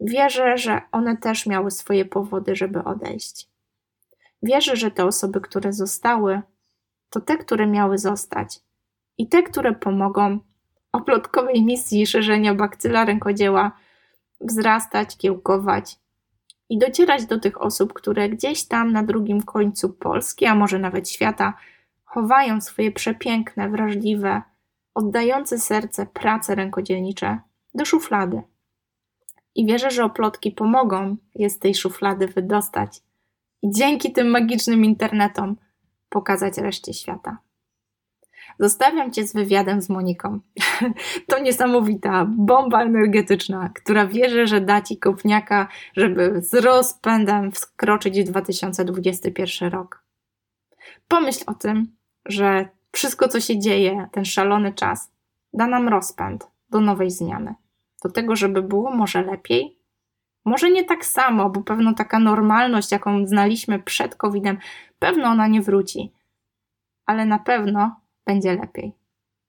[0.00, 3.48] Wierzę, że one też miały swoje powody, żeby odejść.
[4.42, 6.42] Wierzę, że te osoby, które zostały,
[7.10, 8.60] to te, które miały zostać
[9.18, 10.38] i te, które pomogą
[10.92, 13.72] oplotkowej misji szerzenia bakcyla rękodzieła
[14.40, 15.98] wzrastać, kiełkować
[16.68, 21.08] i docierać do tych osób, które gdzieś tam na drugim końcu Polski, a może nawet
[21.08, 21.54] świata,
[22.04, 24.42] chowają swoje przepiękne, wrażliwe,
[24.94, 27.40] oddające serce prace rękodzielnicze
[27.74, 28.42] do szuflady.
[29.54, 33.00] I wierzę, że oplotki pomogą je z tej szuflady wydostać
[33.62, 35.56] i dzięki tym magicznym internetom
[36.08, 37.38] pokazać reszcie świata.
[38.58, 40.40] Zostawiam Cię z wywiadem z Moniką.
[41.28, 48.24] To niesamowita bomba energetyczna, która wierzy, że da Ci kopniaka, żeby z rozpędem wkroczyć w
[48.24, 50.04] 2021 rok.
[51.08, 55.12] Pomyśl o tym, że wszystko, co się dzieje, ten szalony czas,
[55.52, 57.54] da nam rozpęd do nowej zmiany.
[58.02, 59.78] Do tego, żeby było może lepiej,
[60.44, 64.58] może nie tak samo, bo pewno taka normalność, jaką znaliśmy przed COVID-em,
[64.98, 66.12] pewno ona nie wróci,
[67.06, 68.92] ale na pewno będzie lepiej,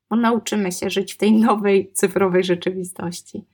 [0.09, 3.45] bo nauczymy się żyć w tej nowej cyfrowej rzeczywistości.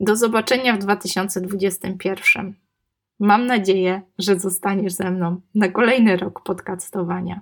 [0.00, 2.54] Do zobaczenia w 2021.
[3.20, 7.40] Mam nadzieję, że zostaniesz ze mną na kolejny rok podcastowania.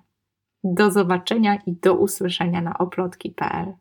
[0.64, 3.74] Do zobaczenia i do usłyszenia na oplotki.pl.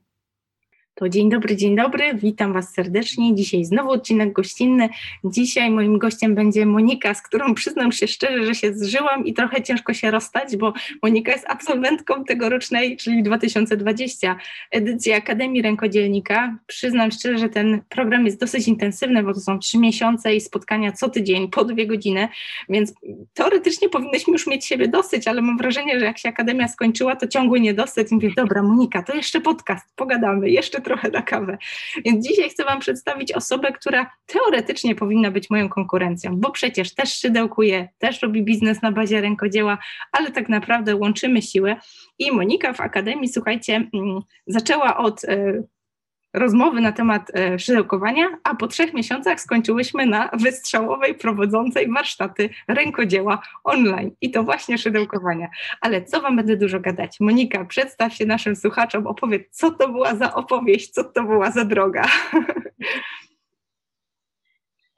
[0.98, 3.36] To dzień dobry, dzień dobry, witam Was serdecznie.
[3.36, 4.90] Dzisiaj znowu odcinek gościnny.
[5.24, 9.64] Dzisiaj moim gościem będzie Monika, z którą przyznam się szczerze, że się zżyłam i trochę
[9.64, 14.38] ciężko się rozstać, bo Monika jest absolwentką tegorocznej, czyli 2020
[14.72, 16.58] edycji Akademii Rękodzielnika.
[16.68, 20.92] Przyznam szczerze, że ten program jest dosyć intensywny, bo to są trzy miesiące i spotkania
[20.92, 22.28] co tydzień po dwie godziny,
[22.70, 22.94] więc
[23.34, 27.28] teoretycznie powinnyśmy już mieć siebie dosyć, ale mam wrażenie, że jak się Akademia skończyła, to
[27.28, 28.12] ciągły niedosyt.
[28.12, 31.58] I mówię, dobra Monika, to jeszcze podcast, pogadamy, jeszcze trochę na kawę.
[32.06, 37.14] Więc dzisiaj chcę Wam przedstawić osobę, która teoretycznie powinna być moją konkurencją, bo przecież też
[37.14, 39.78] szydełkuje, też robi biznes na bazie rękodzieła,
[40.12, 41.76] ale tak naprawdę łączymy siły.
[42.20, 45.64] I Monika w Akademii, słuchajcie, mm, zaczęła od e,
[46.36, 53.42] rozmowy na temat e, szydełkowania, a po trzech miesiącach skończyłyśmy na wystrzałowej prowadzącej warsztaty rękodzieła
[53.64, 55.48] online i to właśnie szydełkowania.
[55.82, 57.20] Ale co Wam będę dużo gadać?
[57.20, 61.66] Monika, przedstaw się naszym słuchaczom, opowiedz, co to była za opowieść, co to była za
[61.66, 62.04] droga.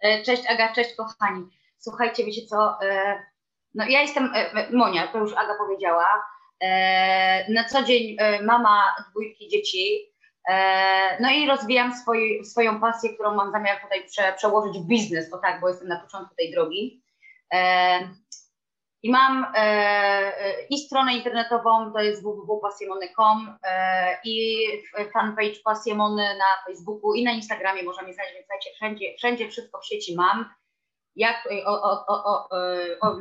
[0.01, 1.43] E, cześć Aga, cześć kochani.
[1.77, 3.19] Słuchajcie, wiecie co, e,
[3.75, 4.29] no ja jestem
[4.73, 6.05] Monia, to już Aga powiedziała.
[7.49, 10.07] Na co dzień mama dwójki dzieci,
[11.19, 15.37] no i rozwijam swój, swoją pasję, którą mam zamiar tutaj prze, przełożyć w biznes, bo
[15.37, 17.03] tak, bo jestem na początku tej drogi.
[17.53, 17.99] E,
[19.03, 23.57] I mam e, i stronę internetową, to jest www.pasjemony.com
[24.23, 24.65] i
[25.13, 29.85] fanpage Pasjemony na Facebooku i na Instagramie można mnie znaleźć, więc wszędzie, wszędzie wszystko w
[29.85, 30.49] sieci mam.
[31.15, 32.49] Jak o, o,
[33.01, 33.17] o,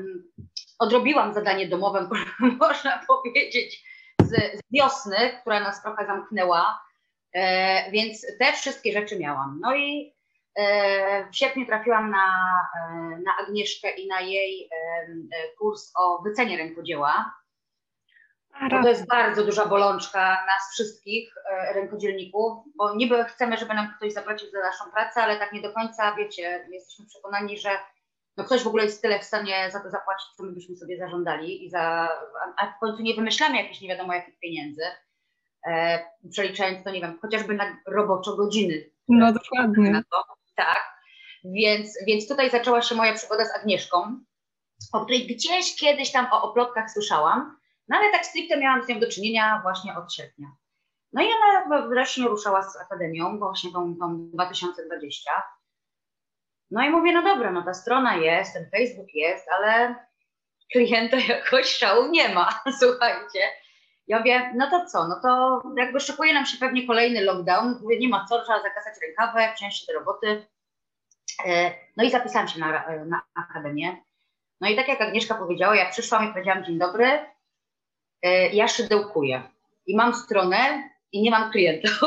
[0.78, 2.08] odrobiłam zadanie domowe,
[2.60, 3.84] można powiedzieć,
[4.22, 6.85] z, z wiosny, która nas trochę zamknęła E,
[7.92, 9.58] więc te wszystkie rzeczy miałam.
[9.62, 10.14] No i
[10.54, 12.26] e, w sierpniu trafiłam na,
[12.80, 12.92] e,
[13.24, 14.70] na Agnieszkę i na jej
[15.58, 17.34] kurs o wycenie rękodzieła.
[18.70, 21.34] To jest bardzo duża bolączka nas wszystkich
[21.74, 25.72] rękodzielników, bo niby chcemy, żeby nam ktoś zapłacił za naszą pracę, ale tak nie do
[25.72, 27.70] końca, wiecie, jesteśmy przekonani, że
[28.36, 30.98] no ktoś w ogóle jest tyle w stanie za to zapłacić, co my byśmy sobie
[30.98, 32.08] zażądali i za,
[32.56, 34.96] a w końcu nie wymyślamy jakichś nie wiadomo jakich pieniędzy e,
[36.30, 38.90] przeliczając to, nie wiem, chociażby na roboczo godziny.
[39.08, 40.02] No dokładnie.
[40.56, 40.96] Tak,
[41.44, 44.20] więc, więc tutaj zaczęła się moja przygoda z Agnieszką,
[44.92, 47.56] o której gdzieś kiedyś tam o oplotkach słyszałam,
[47.88, 50.48] no ale tak stricte miałam z nią do czynienia właśnie od sierpnia.
[51.12, 55.30] No i ona wreszcie ruszała z Akademią, właśnie tą, tą 2020.
[56.70, 59.94] No i mówię, no dobra, no ta strona jest, ten Facebook jest, ale
[60.72, 63.40] klienta jakoś szału nie ma, słuchajcie.
[64.08, 67.98] Ja mówię, no to co, no to jakby szykuje nam się pewnie kolejny lockdown, mówię,
[67.98, 70.46] nie ma co, trzeba zakasać rękawę, wziąć się do roboty.
[71.46, 73.96] E, no i zapisałam się na, na akademię.
[74.60, 77.06] No i tak jak Agnieszka powiedziała, ja przyszłam i powiedziałam, dzień dobry,
[78.22, 79.42] e, ja szydełkuję
[79.86, 82.00] i mam stronę i nie mam klientów.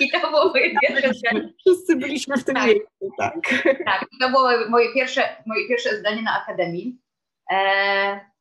[0.00, 1.52] I to było moje pierwsze zdanie.
[1.58, 2.66] Wszyscy byliśmy w tym tak.
[2.66, 3.34] miejscu, tak.
[3.84, 6.98] Tak, to było moje pierwsze, moje pierwsze zdanie na Akademii.
[7.52, 8.33] E,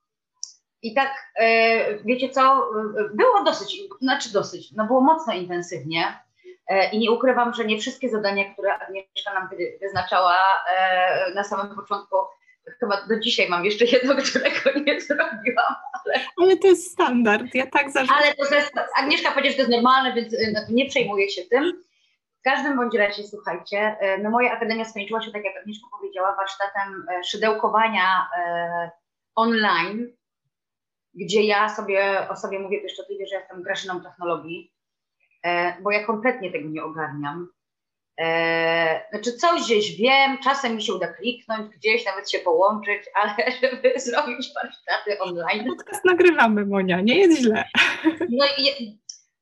[0.84, 2.69] I tak, e, wiecie co,
[3.13, 6.19] było dosyć, znaczy dosyć, no było mocno intensywnie.
[6.67, 9.50] E, I nie ukrywam, że nie wszystkie zadania, które Agnieszka nam
[9.82, 10.38] wyznaczała
[10.78, 12.15] e, na samym początku,
[12.80, 15.76] chyba do dzisiaj mam jeszcze jedno, którego nie zrobiłam.
[16.06, 18.17] Ale, ale to jest standard, ja tak zarzucam.
[18.17, 21.84] Ale to jest, Agnieszka powiedziała, że to jest normalne, więc e, nie przejmuję się tym.
[22.39, 27.06] W każdym bądź razie, słuchajcie, no moja akademia skończyła się, tak jak Agnieszka powiedziała, warsztatem
[27.26, 28.28] szydełkowania
[29.36, 30.08] online,
[31.13, 34.73] gdzie ja sobie o sobie mówię pieszczotliwie, że jestem Graszyną technologii,
[35.43, 37.47] E, bo ja kompletnie tego nie ogarniam.
[38.19, 43.36] E, znaczy coś gdzieś wiem, czasem mi się uda kliknąć, gdzieś nawet się połączyć, ale
[43.62, 45.65] żeby zrobić warsztaty online.
[45.67, 47.63] Podcast nagrywamy, Monia, nie jest źle.
[48.30, 48.45] No,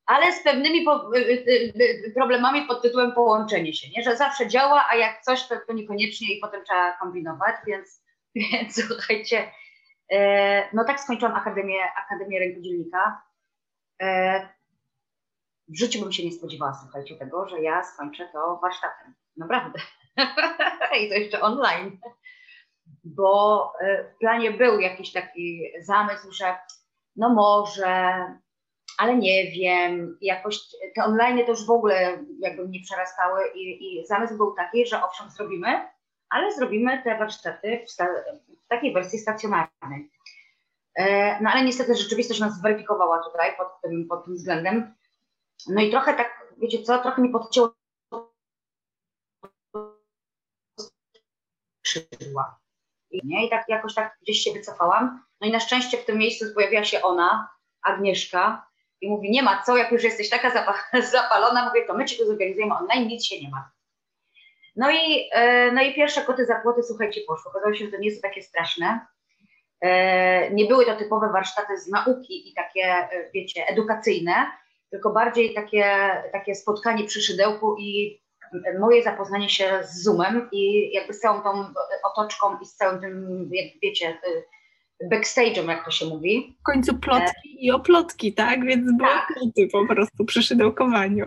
[0.05, 1.73] ale z pewnymi y, y,
[2.07, 4.03] y, problemami pod tytułem połączenie się, nie?
[4.03, 8.03] że zawsze działa, a jak coś, to, to niekoniecznie i potem trzeba kombinować, więc,
[8.35, 9.51] więc słuchajcie,
[10.73, 13.21] no tak skończyłam Akademię, Akademię Rękodzielnika
[15.71, 19.13] w życiu bym się nie spodziewała, słuchajcie, tego, że ja skończę to warsztatem.
[19.37, 19.79] Naprawdę.
[21.01, 21.99] I to jeszcze online.
[23.03, 26.57] Bo e, w planie był jakiś taki zamysł, że
[27.15, 28.25] no może,
[28.97, 30.59] ale nie wiem, jakoś
[30.95, 35.03] te online to już w ogóle jakby mnie przerastały i, i zamysł był taki, że
[35.03, 35.67] owszem zrobimy,
[36.31, 37.91] ale zrobimy te warsztaty w,
[38.65, 40.11] w takiej wersji stacjonarnej.
[40.95, 44.93] E, no ale niestety rzeczywistość nas zweryfikowała tutaj pod tym, pod tym względem,
[45.67, 47.73] no i trochę tak, wiecie co, trochę mi podcięło
[51.85, 52.59] skrzydła.
[53.11, 55.23] I tak jakoś tak gdzieś się wycofałam.
[55.41, 57.49] No i na szczęście w tym miejscu pojawiła się ona,
[57.83, 58.67] Agnieszka,
[59.01, 60.51] i mówi, nie ma co, jak już jesteś taka
[61.11, 63.71] zapalona, mówię, to my ci to zorganizujemy online, nic się nie ma.
[64.75, 67.51] No i, e, no i pierwsze koty za płoty, słuchajcie, poszło.
[67.51, 69.05] Okazało się, że to nie jest takie straszne.
[69.81, 74.51] E, nie były to typowe warsztaty z nauki i takie, e, wiecie, edukacyjne,
[74.89, 75.85] tylko bardziej takie,
[76.31, 78.21] takie spotkanie przy szydełku i
[78.79, 83.49] moje zapoznanie się z Zoomem i jakby z całą tą otoczką i z całym tym,
[83.51, 84.17] jak wiecie,
[85.11, 86.57] backstage'em, jak to się mówi.
[86.59, 87.61] W końcu plotki e...
[87.61, 88.65] i oplotki, tak?
[88.65, 89.27] Więc były tak.
[89.71, 91.25] po prostu przy szydełkowaniu.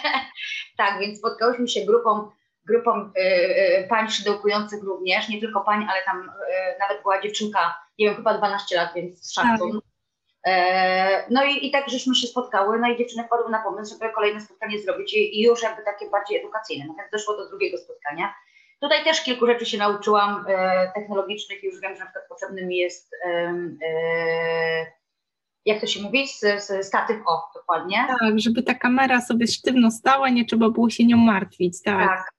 [0.78, 2.30] tak, więc spotkałyśmy się grupą,
[2.68, 7.78] grupą y, y, pań szydełkujących również, nie tylko pań, ale tam y, nawet była dziewczynka,
[7.98, 9.72] nie wiem, chyba 12 lat, więc szacun.
[9.72, 9.88] Tak.
[10.46, 14.12] E, no i, i tak żeśmy się spotkały, no i dziewczyny wpadły na pomysł, żeby
[14.12, 16.84] kolejne spotkanie zrobić i, i już jakby takie bardziej edukacyjne.
[16.86, 18.34] Natomiast doszło do drugiego spotkania.
[18.80, 22.66] Tutaj też kilku rzeczy się nauczyłam e, technologicznych i już wiem, że na przykład potrzebny
[22.66, 23.28] mi jest, e,
[23.82, 24.86] e,
[25.64, 26.26] jak to się mówi,
[26.82, 28.06] statyw o, dokładnie.
[28.20, 32.08] Tak, żeby ta kamera sobie sztywno stała, nie trzeba było się nią martwić, tak.
[32.08, 32.30] Tak,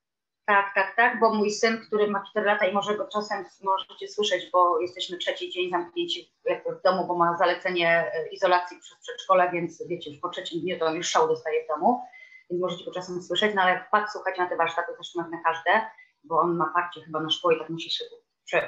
[0.49, 4.07] tak, tak, tak, bo mój syn, który ma 4 lata i może go czasem możecie
[4.07, 6.31] słyszeć, bo jesteśmy trzeci dzień zamknięci
[6.79, 10.79] w domu, bo ma zalecenie e, izolacji przez przedszkole, więc wiecie, już po trzecim dniu
[10.79, 12.01] to on już szał dostaje w domu,
[12.49, 15.89] więc możecie go czasem słyszeć, no ale wpadł słuchać na te warsztaty też na każde,
[16.23, 18.05] bo on ma parcie chyba na szkole i tak musi się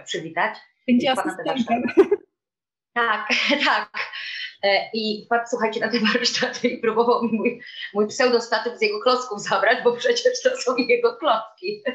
[0.05, 0.57] przywitać.
[0.87, 1.13] Będzie.
[2.93, 3.27] Tak,
[3.65, 4.10] tak.
[4.63, 7.61] E, I wpadł, słuchajcie, na te warsztaty i próbował mi mój,
[7.93, 11.83] mój pseudostatyw z jego klocków zabrać, bo przecież to są jego klocki.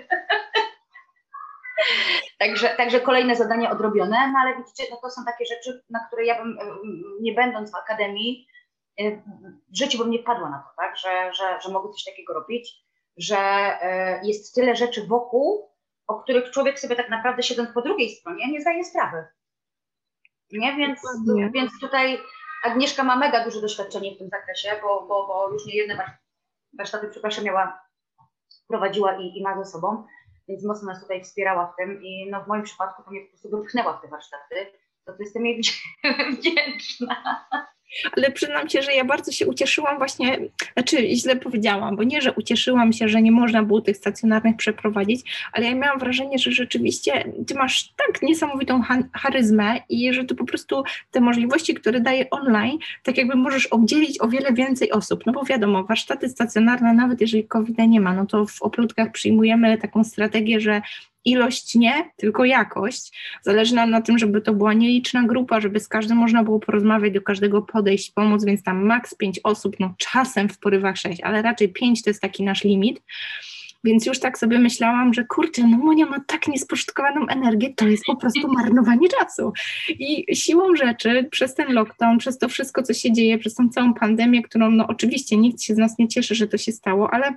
[2.39, 6.27] także, także kolejne zadanie odrobione, no ale widzicie, no to są takie rzeczy, na które
[6.27, 6.59] ja bym,
[7.21, 8.47] nie będąc w akademii,
[9.01, 9.17] e,
[9.73, 10.97] w życiu bym nie wpadła na to, tak?
[10.97, 12.75] że, że, że mogę coś takiego robić,
[13.17, 15.71] że e, jest tyle rzeczy wokół,
[16.07, 19.25] o których człowiek sobie tak naprawdę siedząc po drugiej stronie nie zdaje sprawy.
[20.53, 20.77] Nie?
[20.77, 21.01] Więc,
[21.55, 22.19] więc tutaj
[22.65, 26.19] Agnieszka ma mega duże doświadczenie w tym zakresie, bo, bo, bo już nie jedne
[26.79, 27.81] warsztaty, przepraszam, miała,
[28.69, 30.07] prowadziła i, i ma ze sobą,
[30.49, 33.29] więc mocno nas tutaj wspierała w tym i no, w moim przypadku to mnie po
[33.29, 34.73] prostu wypchnęła w te warsztaty,
[35.07, 35.61] to, jestem jej
[36.33, 37.17] wdzięczna.
[38.17, 40.39] Ale przyznam się, że ja bardzo się ucieszyłam właśnie,
[40.73, 45.49] znaczy źle powiedziałam, bo nie, że ucieszyłam się, że nie można było tych stacjonarnych przeprowadzić,
[45.53, 48.83] ale ja miałam wrażenie, że rzeczywiście ty masz tak niesamowitą
[49.13, 54.21] charyzmę i że ty po prostu te możliwości, które daje online, tak jakby możesz obdzielić
[54.21, 58.27] o wiele więcej osób, no bo wiadomo, warsztaty stacjonarne, nawet jeżeli covid nie ma, no
[58.27, 60.83] to w oplutkach przyjmujemy taką strategię, że
[61.27, 63.13] ilość nie, tylko jakość.
[63.43, 67.13] Zależy nam na tym, żeby to była nieliczna grupa, żeby z każdym można było porozmawiać,
[67.13, 71.43] do każdego podejść, pomóc, więc tam maks 5 osób, no czasem w porywach 6, ale
[71.43, 73.03] raczej 5 to jest taki nasz limit.
[73.85, 78.05] Więc już tak sobie myślałam, że kurczę, no Monia ma tak niespożytkowaną energię, to jest
[78.05, 79.53] po prostu marnowanie czasu.
[79.89, 83.95] I siłą rzeczy przez ten lockdown, przez to wszystko, co się dzieje, przez tą całą
[83.95, 87.35] pandemię, którą no oczywiście nikt się z nas nie cieszy, że to się stało, ale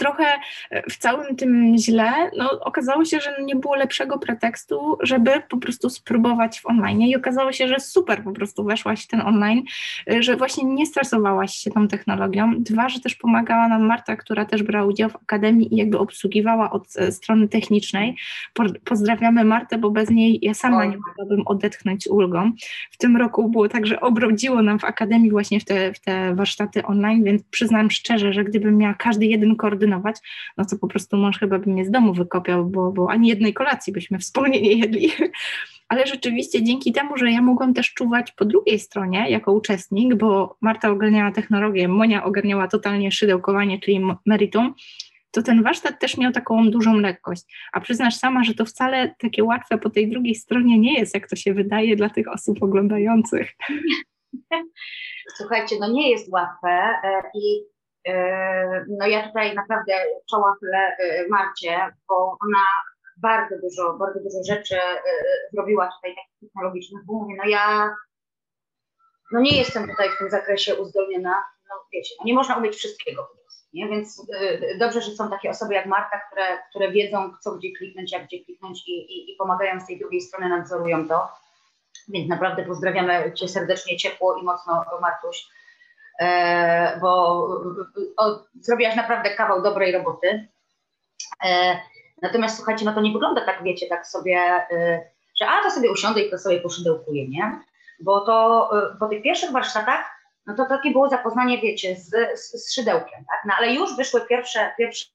[0.00, 0.24] trochę
[0.70, 5.56] e, w całym tym źle, no okazało się, że nie było lepszego pretekstu, żeby po
[5.56, 9.62] prostu spróbować w online i okazało się, że super po prostu weszłaś w ten online,
[10.10, 12.54] e, że właśnie nie stresowałaś się tą technologią.
[12.58, 16.70] Dwa, że też pomagała nam Marta, która też brała udział w Akademii i jakby obsługiwała
[16.70, 18.16] od e, strony technicznej.
[18.84, 22.52] Pozdrawiamy Martę, bo bez niej ja sama nie mogłabym odetchnąć ulgą.
[22.90, 26.34] W tym roku było tak, że obrodziło nam w Akademii właśnie w te, w te
[26.34, 30.16] warsztaty online, więc przyznam szczerze, że gdybym miała każdy jeden koordynator koordynować,
[30.56, 33.54] no to po prostu mąż chyba by mnie z domu wykopiał, bo, bo ani jednej
[33.54, 35.10] kolacji byśmy wspólnie nie jedli.
[35.88, 40.56] Ale rzeczywiście dzięki temu, że ja mogłam też czuwać po drugiej stronie jako uczestnik, bo
[40.60, 44.74] Marta ogarniała technologię, Monia ogarniała totalnie szydełkowanie, czyli meritum,
[45.30, 47.42] to ten warsztat też miał taką dużą lekkość.
[47.72, 51.28] A przyznasz sama, że to wcale takie łatwe po tej drugiej stronie nie jest, jak
[51.28, 53.52] to się wydaje dla tych osób oglądających.
[55.36, 57.62] Słuchajcie, no nie jest łatwe e, i
[58.98, 59.92] no ja tutaj naprawdę
[60.30, 62.64] czoła chylę e, Marcie, bo ona
[63.16, 65.02] bardzo dużo, bardzo dużo rzeczy e,
[65.52, 67.94] zrobiła tutaj takich technologicznych, bo mówię, no ja
[69.32, 73.22] no nie jestem tutaj w tym zakresie uzdolniona, no wiecie, no nie można umieć wszystkiego
[73.22, 73.88] po prostu, nie?
[73.88, 74.26] Więc
[74.78, 78.44] dobrze, że są takie osoby jak Marta, które, które wiedzą, co gdzie kliknąć, jak gdzie
[78.44, 81.28] kliknąć i, i, i pomagają z tej drugiej strony, nadzorują to.
[82.08, 85.46] Więc naprawdę pozdrawiamy Cię serdecznie, ciepło i mocno, Martuś.
[86.20, 87.48] E, bo
[88.60, 90.48] zrobiłaś naprawdę kawał dobrej roboty.
[91.44, 91.80] E,
[92.22, 94.36] natomiast słuchajcie, no to nie wygląda tak, wiecie, tak sobie,
[94.70, 95.10] e,
[95.40, 97.60] że a to sobie usiądę i to sobie poszydełkuję, nie?
[98.00, 100.04] Bo to po tych pierwszych warsztatach,
[100.46, 102.08] no to takie było zapoznanie, wiecie, z,
[102.40, 103.40] z, z szydełkiem, tak?
[103.46, 105.06] No ale już wyszły pierwsze, pierwsze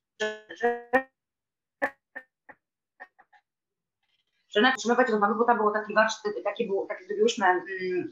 [4.55, 7.03] że natrzymywać rozmowy, bo tam było taki warsztat, taki był, taki
[7.41, 8.11] mm,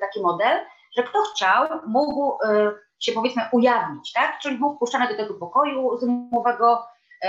[0.00, 0.60] taki model,
[0.96, 4.38] że kto chciał, mógł e, się powiedzmy ujawnić, tak?
[4.42, 6.86] Czyli był wpuszczany do tego pokoju zoomowego,
[7.22, 7.26] e,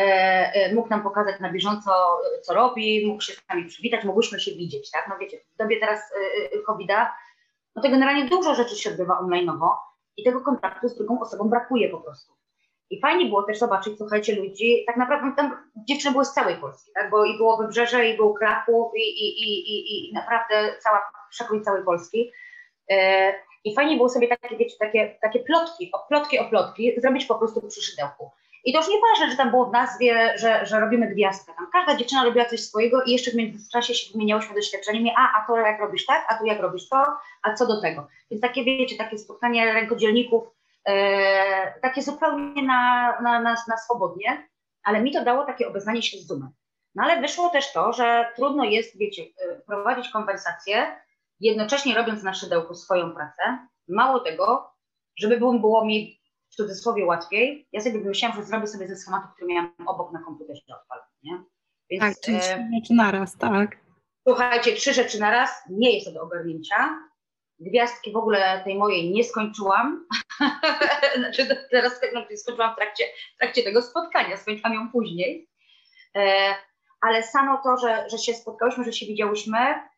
[0.53, 1.91] e, mógł nam pokazać na bieżąco,
[2.43, 5.07] co robi, mógł się z nami przywitać, mogłyśmy się widzieć, tak?
[5.09, 6.13] No wiecie, w dobie teraz
[6.67, 7.15] COVID-a,
[7.75, 9.69] no to generalnie dużo rzeczy się odbywa online'owo
[10.17, 12.33] i tego kontaktu z drugą osobą brakuje po prostu.
[12.89, 16.91] I fajnie było też zobaczyć, słuchajcie, ludzi, tak naprawdę tam dziewczyny były z całej Polski,
[16.95, 17.09] tak?
[17.09, 21.83] Bo i było Wybrzeże, i był Kraków, i, i, i, i naprawdę cała przekrój całej
[21.83, 22.31] Polski.
[23.63, 27.61] I fajnie było sobie takie, wiecie, takie, takie plotki, plotki o plotki zrobić po prostu
[27.67, 28.31] przy szydełku.
[28.63, 31.53] I to już nieważne, że tam było w nazwie, że, że robimy gwiazdkę.
[31.53, 35.47] Tam każda dziewczyna robiła coś swojego i jeszcze w międzyczasie się wymieniałyśmy doświadczeniami, a, a
[35.47, 37.05] to jak robisz tak, a tu jak robisz to,
[37.43, 38.07] a co do tego.
[38.31, 40.43] Więc takie, wiecie, takie spotkanie rękodzielników,
[40.85, 44.47] e, takie zupełnie na, na, na, na swobodnie,
[44.83, 46.49] ale mi to dało takie obeznanie się z Zoomem.
[46.95, 51.01] No ale wyszło też to, że trudno jest, wiecie, e, prowadzić konwersację
[51.41, 53.67] jednocześnie robiąc na szydełku swoją pracę.
[53.87, 54.71] Mało tego,
[55.19, 56.21] żeby było mi
[56.51, 60.23] w cudzysłowie łatwiej, ja sobie wymyślałam, że zrobię sobie ze schematu, który miałam obok na
[60.23, 61.45] komputerze odpalony?
[61.89, 63.77] Więc, tak, czyli trzy e, rzeczy naraz, tak.
[64.27, 66.99] Słuchajcie, trzy rzeczy naraz, nie jest do ogarnięcia.
[67.59, 70.07] Gwiazdki w ogóle tej mojej nie skończyłam.
[71.17, 73.03] znaczy teraz no, skończyłam w trakcie,
[73.35, 75.49] w trakcie tego spotkania, skończyłam ją później.
[76.15, 76.53] E,
[77.01, 79.90] ale samo to, że, że się spotkałyśmy, że się widziałyśmy, E,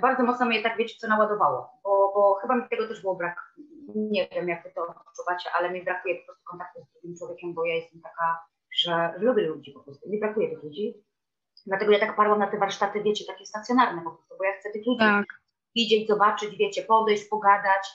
[0.00, 3.54] bardzo mocno mnie tak, wiecie, co naładowało, bo, bo chyba mi tego też było brak.
[3.94, 7.54] Nie wiem, jak wy to odczuwacie, ale mi brakuje po prostu kontaktu z drugim człowiekiem,
[7.54, 10.10] bo ja jestem taka, że, że lubię ludzi po prostu.
[10.10, 10.94] Mi brakuje tych ludzi.
[11.66, 14.70] Dlatego ja tak parłam na te warsztaty, wiecie, takie stacjonarne po prostu, bo ja chcę
[14.70, 15.26] tych ludzi tak.
[15.76, 17.88] widzieć, zobaczyć, wiecie, podejść, pogadać.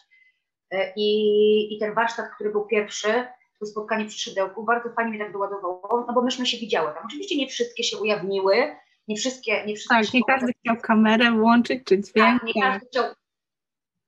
[0.72, 3.28] E, I, I ten warsztat, który był pierwszy,
[3.60, 6.94] to spotkanie przy szydełku, bardzo fajnie mnie tak doładowało, no bo myśmy się widziały.
[6.94, 8.76] Tam oczywiście nie wszystkie się ujawniły,
[9.12, 12.40] nie wszystkie, nie wszystkie Tak, nie każdy chciał kamerę włączyć czy dźwięk.
[12.40, 13.06] Tak, nie każdy chciał,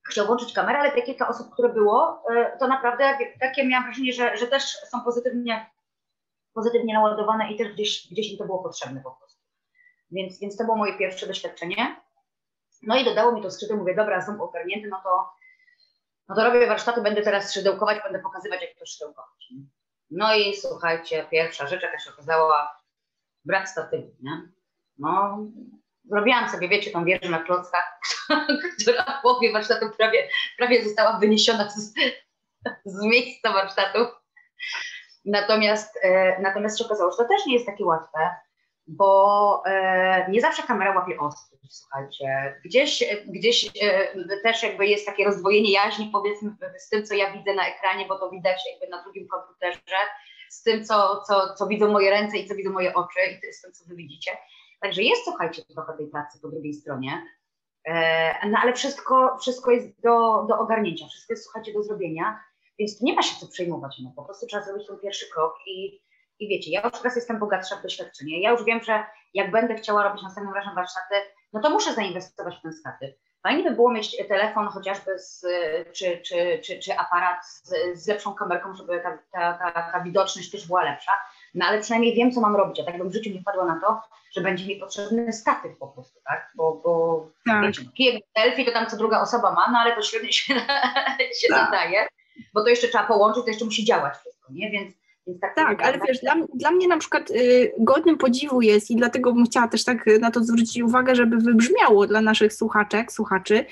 [0.10, 4.14] chciał włączyć kamerę, ale te kilka osób, które było, y, to naprawdę takie miałam wrażenie,
[4.14, 5.72] że, że też są pozytywnie,
[6.54, 9.42] pozytywnie naładowane i też gdzieś, gdzieś im to było potrzebne po prostu.
[10.12, 12.02] Więc, więc to było moje pierwsze doświadczenie.
[12.84, 15.30] No i dodało mi to skrzydeł, mówię, dobra, są ogarnięty, no to,
[16.30, 19.54] no to robię warsztaty, będę teraz szydełkować, będę pokazywać, jak to szydełkować.
[20.12, 22.82] No i słuchajcie, pierwsza rzecz, jaka się okazała,
[23.46, 24.52] brak statywu, nie?
[24.98, 25.38] No,
[26.04, 28.00] zrobiłam sobie, wiecie, tą wieżę na klockach,
[28.82, 31.94] która w połowie warsztatu prawie, prawie została wyniesiona z,
[32.86, 34.00] z miejsca warsztatu.
[35.26, 38.30] Natomiast, e, natomiast się okazało, że to też nie jest takie łatwe,
[38.88, 42.60] bo e, nie zawsze kamera łapie ostro, słuchajcie.
[42.66, 47.54] Gdzieś, gdzieś e, też jakby jest takie rozdwojenie jaźni, powiedzmy, z tym, co ja widzę
[47.54, 49.98] na ekranie, bo to widać jakby na drugim komputerze,
[50.50, 53.20] z tym, co, co, co widzą moje ręce i co widzą moje oczy
[53.50, 54.32] i z tym, co wy widzicie.
[54.84, 57.28] Także jest, słuchajcie, trochę tej pracy po drugiej stronie.
[57.86, 62.40] E, no ale wszystko, wszystko jest do, do ogarnięcia, wszystko jest, słuchajcie, do zrobienia,
[62.80, 65.56] więc tu nie ma się co przejmować, no po prostu trzeba zrobić ten pierwszy krok
[65.68, 66.02] i,
[66.40, 69.04] i wiecie, ja już teraz jestem bogatsza w doświadczenie, ja już wiem, że
[69.34, 71.16] jak będę chciała robić następnym razem warsztaty,
[71.54, 73.16] no to muszę zainwestować w ten statyw.
[73.44, 75.46] Fajnie by było mieć telefon chociażby z,
[75.94, 80.52] czy, czy, czy, czy aparat z, z lepszą kamerką, żeby ta, ta, ta, ta widoczność
[80.52, 81.12] też była lepsza,
[81.54, 83.80] no ale przynajmniej wiem, co mam robić, a tak bym w życiu nie wpadła na
[83.82, 84.02] to,
[84.36, 86.52] że będzie mi potrzebny statyw po prostu, tak?
[86.56, 87.66] Bo, bo tak.
[87.66, 90.54] wiecie, no, kijek selfie to tam co druga osoba ma, no ale to świetnie się,
[91.42, 91.66] się tak.
[91.66, 92.08] zadaje,
[92.54, 94.72] bo to jeszcze trzeba połączyć, to jeszcze musi działać wszystko, nie?
[94.72, 94.94] Więc
[95.42, 99.34] tak, tak ale wiesz, dla, dla mnie na przykład y, godnym podziwu jest i dlatego
[99.34, 103.66] bym chciała też tak na to zwrócić uwagę, żeby wybrzmiało dla naszych słuchaczek, słuchaczy,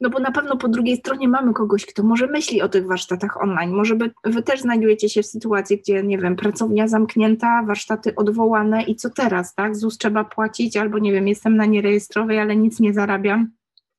[0.00, 3.42] no bo na pewno po drugiej stronie mamy kogoś, kto może myśli o tych warsztatach
[3.42, 3.72] online.
[3.72, 8.82] Może by, wy też znajdujecie się w sytuacji, gdzie, nie wiem, pracownia zamknięta, warsztaty odwołane
[8.82, 9.76] i co teraz, tak?
[9.76, 13.57] ZUS trzeba płacić, albo nie wiem, jestem na nierejestrowej, ale nic nie zarabiam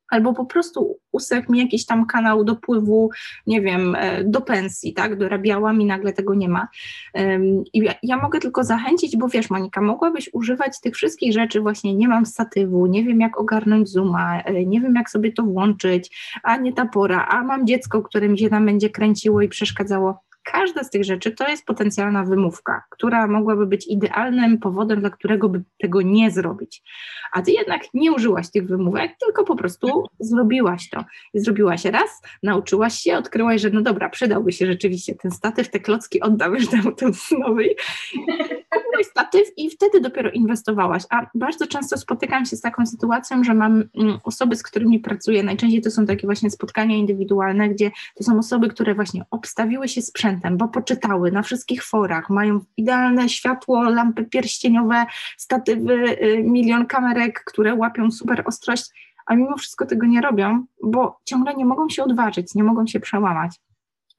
[0.10, 3.10] albo po prostu usechł mi jakiś tam kanał dopływu,
[3.48, 6.68] nie wiem, e, do pensji, tak, dorabiałam i nagle tego nie ma.
[7.74, 11.96] I ja, ja, mogę tylko zachęcić, bo wiesz Monika, mogłabyś używać tych wszystkich rzeczy, właśnie
[11.96, 16.34] nie mam statywu, nie wiem jak ogarnąć Zooma, e, nie wiem jak sobie to włączyć,
[16.44, 20.20] a nie ta pora, a mam dziecko, które mi się tam będzie kręciło i przeszkadzało
[20.52, 25.50] Każda z tych rzeczy to jest potencjalna wymówka, która mogłaby być idealnym powodem, dla którego
[25.50, 26.84] by tego nie zrobić.
[27.32, 31.06] A ty jednak nie użyłaś tych wymówek, tylko po prostu zrobiłaś to.
[31.34, 35.80] I zrobiłaś raz, nauczyłaś się, odkryłaś, że no dobra, przydałby się rzeczywiście ten statyw, te
[35.80, 37.70] klocki oddam już temu synowi.
[39.00, 41.04] Kupiłaś statyw i wtedy dopiero inwestowałaś.
[41.10, 45.44] A bardzo często spotykam się z taką sytuacją, że mam mm, osoby, z którymi pracuję,
[45.44, 50.02] najczęściej to są takie właśnie spotkania indywidualne, gdzie to są osoby, które właśnie obstawiły się
[50.02, 55.06] sprzętem, sprzętem, bo poczytały na wszystkich forach, mają idealne światło, lampy pierścieniowe,
[55.38, 55.94] statywy,
[56.24, 58.86] y, milion kamerek, które łapią super ostrość,
[59.26, 63.00] a mimo wszystko tego nie robią, bo ciągle nie mogą się odważyć, nie mogą się
[63.00, 63.60] przełamać.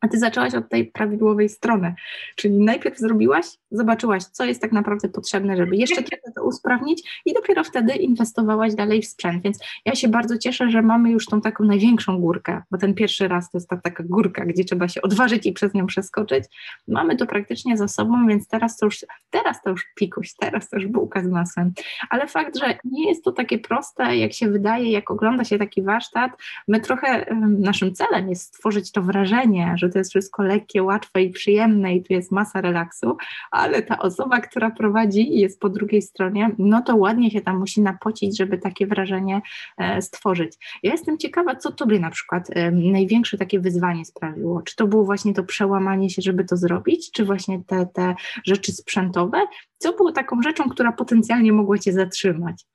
[0.01, 1.95] A ty zaczęłaś od tej prawidłowej strony,
[2.37, 7.33] czyli najpierw zrobiłaś, zobaczyłaś, co jest tak naprawdę potrzebne, żeby jeszcze trochę to usprawnić i
[7.33, 9.43] dopiero wtedy inwestowałaś dalej w sprzęt.
[9.43, 13.29] Więc ja się bardzo cieszę, że mamy już tą taką największą górkę, bo ten pierwszy
[13.29, 16.45] raz to jest ta taka górka, gdzie trzeba się odważyć i przez nią przeskoczyć.
[16.89, 20.77] Mamy to praktycznie za sobą, więc teraz to już, teraz to już pikuś, teraz to
[20.77, 21.73] już bułka z masłem.
[22.11, 25.83] Ale fakt, że nie jest to takie proste, jak się wydaje, jak ogląda się taki
[25.83, 26.33] warsztat,
[26.69, 27.27] my trochę,
[27.59, 32.03] naszym celem jest stworzyć to wrażenie, że to jest wszystko lekkie, łatwe i przyjemne i
[32.03, 33.17] tu jest masa relaksu,
[33.51, 37.59] ale ta osoba, która prowadzi i jest po drugiej stronie, no to ładnie się tam
[37.59, 39.41] musi napocić, żeby takie wrażenie
[39.79, 40.79] e, stworzyć.
[40.83, 44.63] Ja jestem ciekawa, co Tobie na przykład największe takie wyzwanie sprawiło?
[44.63, 48.15] Czy to było właśnie to przełamanie się, żeby to zrobić, czy właśnie te, te
[48.45, 49.39] rzeczy sprzętowe?
[49.79, 52.67] Co było taką rzeczą, która potencjalnie mogła Cię zatrzymać?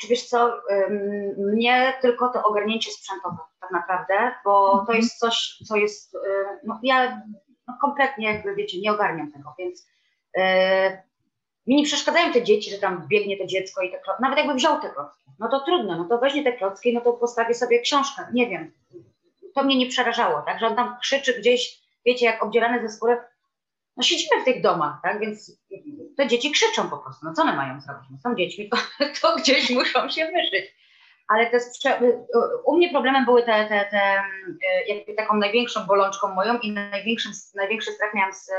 [0.00, 0.52] Czy wiesz co,
[1.38, 4.98] mnie tylko to ogarnięcie sprzętowe tak naprawdę, bo to mhm.
[4.98, 6.18] jest coś, co jest, y,
[6.64, 7.22] no ja
[7.68, 9.88] no kompletnie jakby wiecie, nie ogarniam tego, więc
[10.36, 10.42] yy,
[11.66, 14.54] mi nie przeszkadzają te dzieci, że tam biegnie to dziecko i te klocki, nawet jakby
[14.54, 17.80] wziął te klocki, no to trudno, no to weźmie te klocki, no to postawię sobie
[17.80, 18.72] książkę, nie wiem,
[19.54, 23.16] to mnie nie przerażało, tak, że on tam krzyczy gdzieś, wiecie, jak obdzierany ze skóry,
[23.98, 25.60] no siedzimy w tych domach, tak, więc
[26.16, 28.76] te dzieci krzyczą po prostu, no co one mają zrobić, no są dziećmi, to,
[29.22, 30.78] to gdzieś muszą się wyżyć.
[31.28, 31.58] Ale te
[32.64, 34.22] u mnie problemem były te, te, te
[34.86, 38.50] jakby taką największą bolączką moją i największym, największy strach miałam z,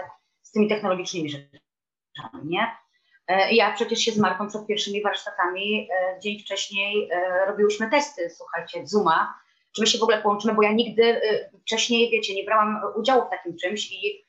[0.42, 2.72] z tymi technologicznymi rzeczami, nie?
[3.28, 8.30] E, ja przecież się z Marką przed pierwszymi warsztatami e, dzień wcześniej e, robiłyśmy testy,
[8.30, 9.40] słuchajcie, Zooma,
[9.76, 11.22] czy my się w ogóle połączymy, bo ja nigdy
[11.62, 14.29] wcześniej, wiecie, nie brałam udziału w takim czymś i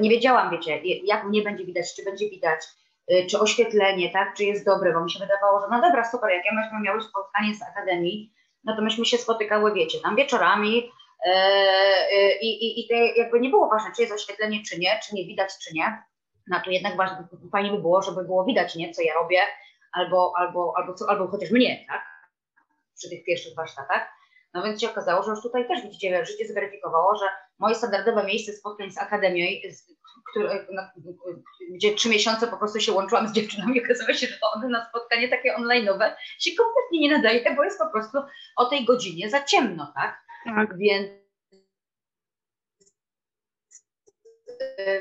[0.00, 2.60] nie wiedziałam, wiecie, jak mnie będzie widać, czy będzie widać,
[3.08, 6.30] e, czy oświetlenie, tak, czy jest dobre, bo mi się wydawało, że no dobra, super,
[6.30, 8.32] jak ja myśmy miały spotkanie z Akademii,
[8.64, 10.90] no to myśmy się spotykały, wiecie, tam wieczorami
[11.26, 15.14] e, i, i, i to jakby nie było ważne, czy jest oświetlenie, czy nie, czy
[15.14, 16.02] nie widać, czy nie.
[16.46, 19.38] No to jednak ważne, fajnie by było, żeby było widać, nie, co ja robię,
[19.92, 22.02] albo, albo, albo, co, albo chociaż mnie, tak,
[22.98, 24.21] przy tych pierwszych warsztatach.
[24.54, 27.24] No więc się okazało, że już tutaj też widzicie, życie zweryfikowało, że
[27.58, 29.46] moje standardowe miejsce spotkań z Akademią,
[30.30, 30.66] które,
[31.74, 35.28] gdzie trzy miesiące po prostu się łączyłam z dziewczynami, okazało się, że one na spotkanie
[35.28, 38.18] takie online'owe się kompletnie nie nadaje, bo jest po prostu
[38.56, 40.18] o tej godzinie za ciemno, tak?
[40.44, 40.78] Tak.
[40.78, 41.08] Więc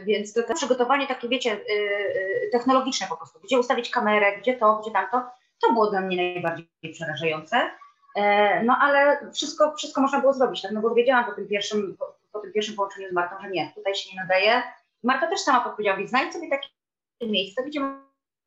[0.04, 1.60] więc to, to przygotowanie takie, wiecie,
[2.52, 5.24] technologiczne po prostu, gdzie ustawić kamerę, gdzie to, gdzie tamto,
[5.62, 7.72] to było dla mnie najbardziej przerażające.
[8.64, 10.72] No ale wszystko, wszystko można było zrobić, tak?
[10.72, 13.72] no bo wiedziałam po tym pierwszym, po, po tym pierwszym połączeniu z Martą, że nie,
[13.76, 14.64] tutaj się nie nadaje.
[15.04, 16.70] Marta też sama podpowiedziała, więc znajdź sobie takie
[17.22, 17.80] miejsce, gdzie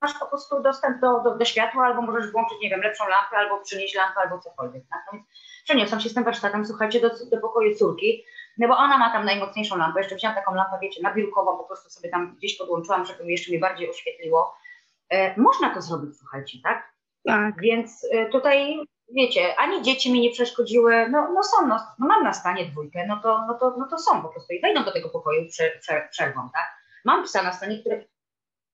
[0.02, 3.36] masz po prostu dostęp do, do, do, światła, albo możesz włączyć, nie wiem, lepszą lampę,
[3.36, 4.84] albo przynieść lampę, albo cokolwiek.
[4.90, 5.00] Tak?
[5.06, 5.26] No więc
[5.64, 8.24] przeniosłam się z tym warsztatem, słuchajcie, do, do pokoju córki,
[8.58, 11.90] no bo ona ma tam najmocniejszą lampę, jeszcze wziąłam taką lampę, wiecie, nabiórkową, po prostu
[11.90, 14.54] sobie tam gdzieś podłączyłam, żeby jeszcze mi bardziej oświetliło.
[15.10, 16.94] E, można to zrobić, słuchajcie, tak?
[17.24, 17.60] Tak.
[17.60, 18.80] Więc e, tutaj,
[19.12, 23.06] wiecie, ani dzieci mi nie przeszkodziły, no, no są, no, no mam na stanie dwójkę,
[23.06, 25.70] no to, no, to, no to są po prostu i wejdą do tego pokoju prze,
[25.80, 26.74] prze, przerwą, tak?
[27.04, 28.08] Mam psa na stanie, który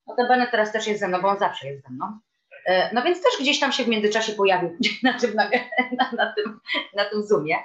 [0.06, 2.18] Notabene teraz też jest ze mną, bo on zawsze jest ze mną.
[2.66, 5.50] E, no więc też gdzieś tam się w międzyczasie pojawił na tym, na,
[5.98, 6.60] na, na tym,
[6.94, 7.56] na tym Zoomie.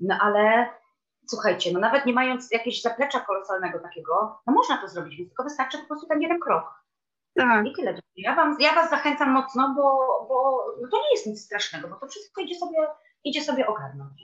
[0.00, 0.68] No ale
[1.28, 5.44] słuchajcie, no nawet nie mając jakiegoś zaplecza kolosalnego takiego, no można to zrobić, więc tylko
[5.44, 6.79] wystarczy po prostu ten jeden krok.
[7.40, 7.66] Tak.
[7.66, 8.00] I tyle.
[8.16, 9.82] Ja, wam, ja Was zachęcam mocno, bo,
[10.28, 12.78] bo no to nie jest nic strasznego, bo to wszystko idzie sobie,
[13.24, 14.22] idzie sobie ogarnąć.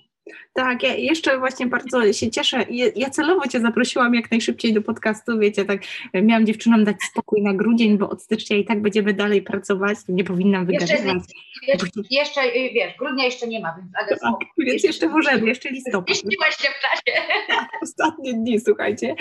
[0.52, 2.64] Tak, ja jeszcze właśnie bardzo się cieszę.
[2.96, 5.80] Ja celowo Cię zaprosiłam jak najszybciej do podcastu, wiecie, tak
[6.14, 10.24] miałam dziewczynom dać spokój na grudzień, bo od stycznia i tak będziemy dalej pracować, nie
[10.24, 11.22] powinnam wygadywać.
[11.68, 15.70] Jeszcze, jeszcze, y, wiesz, grudnia jeszcze nie ma, więc Aga, tak, Więc jeszcze możemy, jeszcze
[15.70, 16.16] listopad.
[16.16, 17.20] Zmieściłaś się w czasie.
[17.82, 19.14] Ostatnie dni, słuchajcie.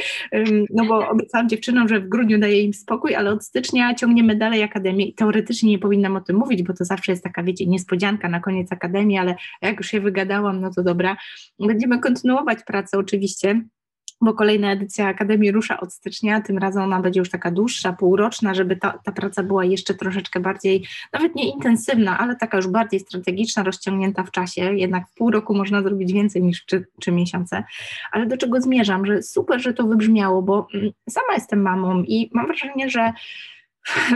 [0.70, 4.64] No bo obiecałam dziewczynom, że w grudniu daję im spokój, ale od stycznia ciągniemy dalej
[4.64, 8.30] akademię i teoretycznie nie powinnam o tym mówić, bo to zawsze jest taka, wiecie, niespodzianka
[8.30, 11.18] na koniec akademii, ale jak już się wygadałam, no to do dobra.
[11.60, 13.62] Będziemy kontynuować pracę oczywiście
[14.22, 18.54] bo kolejna edycja Akademii rusza od stycznia, tym razem ona będzie już taka dłuższa, półroczna,
[18.54, 23.00] żeby ta, ta praca była jeszcze troszeczkę bardziej, nawet nie intensywna, ale taka już bardziej
[23.00, 27.64] strategiczna, rozciągnięta w czasie, jednak w pół roku można zrobić więcej niż trzy, trzy miesiące.
[28.12, 32.30] Ale do czego zmierzam, że super, że to wybrzmiało, bo mm, sama jestem mamą i
[32.34, 33.14] mam wrażenie, że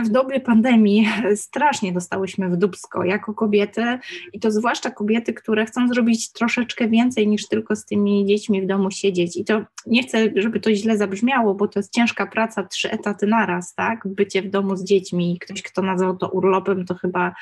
[0.04, 3.98] w dobie pandemii strasznie dostałyśmy w dubsko jako kobiety
[4.32, 8.66] i to zwłaszcza kobiety, które chcą zrobić troszeczkę więcej niż tylko z tymi dziećmi w
[8.66, 9.36] domu siedzieć.
[9.36, 13.26] I to nie chcę, żeby to źle zabrzmiało, bo to jest ciężka praca, trzy etaty
[13.26, 14.08] naraz, tak?
[14.08, 15.38] Bycie w domu z dziećmi.
[15.40, 17.34] Ktoś, kto nazwał to urlopem, to chyba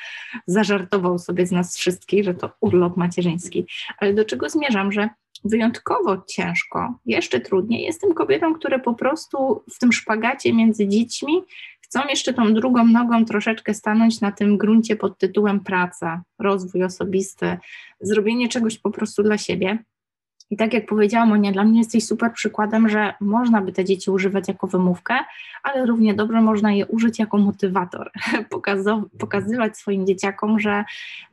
[0.47, 3.65] zażartował sobie z nas wszystkich, że to urlop macierzyński.
[3.97, 5.09] Ale do czego zmierzam, że
[5.43, 11.33] wyjątkowo ciężko, jeszcze trudniej jest tym kobietom, które po prostu w tym szpagacie między dziećmi
[11.89, 17.57] chcą jeszcze tą drugą nogą troszeczkę stanąć na tym gruncie pod tytułem praca, rozwój osobisty,
[17.99, 19.83] zrobienie czegoś po prostu dla siebie.
[20.51, 24.11] I tak jak powiedziałam, Monia, dla mnie jesteś super przykładem, że można by te dzieci
[24.11, 25.15] używać jako wymówkę,
[25.63, 28.11] ale równie dobrze można je użyć jako motywator,
[29.19, 30.83] pokazywać swoim dzieciakom, że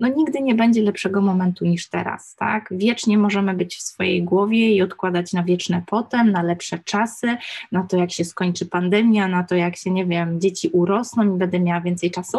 [0.01, 2.69] no nigdy nie będzie lepszego momentu niż teraz, tak?
[2.71, 7.37] Wiecznie możemy być w swojej głowie i odkładać na wieczne potem, na lepsze czasy,
[7.73, 11.39] na to jak się skończy pandemia, na to jak się, nie wiem, dzieci urosną i
[11.39, 12.39] będę miała więcej czasu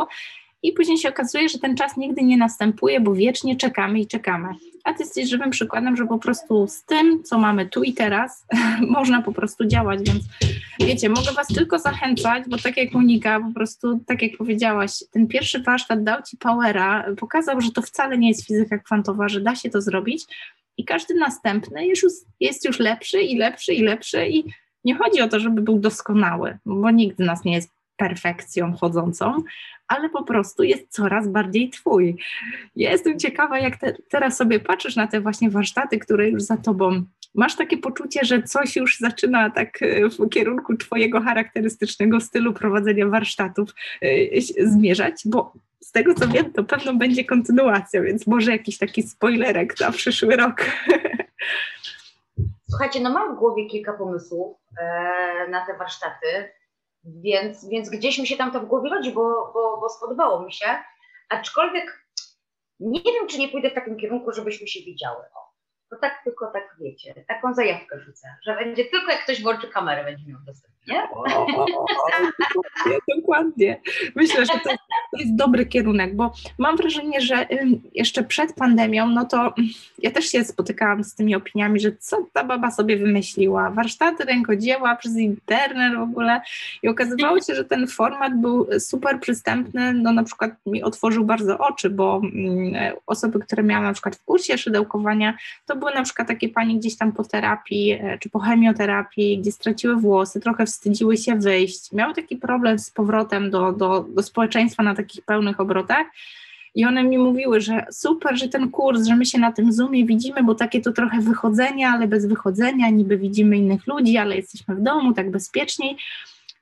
[0.64, 4.48] i później się okazuje, że ten czas nigdy nie następuje, bo wiecznie czekamy i czekamy.
[4.84, 8.46] A ty jesteś żywym przykładem, że po prostu z tym, co mamy tu i teraz,
[8.98, 10.24] można po prostu działać, więc
[10.80, 15.28] wiecie, mogę was tylko zachęcać, bo tak jak Monika, po prostu, tak jak powiedziałaś, ten
[15.28, 19.56] pierwszy warsztat dał ci powera, pokazał, że to wcale nie jest fizyka kwantowa, że da
[19.56, 20.26] się to zrobić.
[20.78, 22.00] I każdy następny już,
[22.40, 24.28] jest już lepszy i lepszy i lepszy.
[24.28, 24.44] I
[24.84, 29.44] nie chodzi o to, żeby był doskonały, bo nikt z nas nie jest perfekcją chodzącą,
[29.88, 32.18] ale po prostu jest coraz bardziej twój.
[32.76, 37.06] Jestem ciekawa, jak te, teraz sobie patrzysz na te właśnie warsztaty, które już za tobą
[37.36, 43.08] masz takie poczucie, że coś już zaczyna tak e, w kierunku twojego charakterystycznego stylu prowadzenia
[43.08, 43.70] warsztatów
[44.02, 44.08] e,
[44.60, 49.80] zmierzać, bo z tego co wiem, to pewno będzie kontynuacja, więc może jakiś taki spoilerek
[49.80, 50.66] na przyszły rok.
[52.70, 56.28] Słuchajcie, no mam w głowie kilka pomysłów e, na te warsztaty.
[57.08, 60.54] Więc, więc gdzieś mi się tam to w głowie rodzi, bo, bo, bo spodobało mi
[60.54, 60.66] się.
[61.30, 62.08] Aczkolwiek
[62.80, 65.24] nie wiem, czy nie pójdę w takim kierunku, żebyśmy się widziały.
[65.36, 65.54] O,
[65.90, 70.04] to tak tylko tak wiecie, taką zajawkę rzucę, że będzie tylko jak ktoś włączy kamerę,
[70.04, 71.04] będzie miał dostęp, nie?
[71.12, 71.86] O, o, o,
[73.16, 73.82] dokładnie.
[74.16, 74.70] Myślę, że to,
[75.12, 77.48] to jest dobry kierunek, bo mam wrażenie, że
[77.94, 79.54] jeszcze przed pandemią, no to
[80.00, 84.96] ja też się spotykałam z tymi opiniami, że co ta baba sobie wymyśliła, warsztaty rękodzieła
[84.96, 86.42] przez internet w ogóle
[86.84, 91.58] i okazywało się, że ten format był super przystępny, no na przykład mi otworzył bardzo
[91.58, 92.22] oczy, bo
[93.08, 96.98] osoby, które miałam na przykład w kursie szydełkowania, to były na przykład takie pani gdzieś
[96.98, 102.14] tam po terapii e, czy po chemioterapii, gdzie straciły włosy, trochę wstydziły się wyjść, miały
[102.14, 106.08] taki problem z powrotem do, do, do społeczeństwa na takich pełnych obrotach.
[106.76, 110.06] I one mi mówiły, że super, że ten kurs, że my się na tym Zoomie
[110.06, 114.76] widzimy, bo takie to trochę wychodzenia, ale bez wychodzenia, niby widzimy innych ludzi, ale jesteśmy
[114.76, 115.98] w domu, tak bezpieczniej.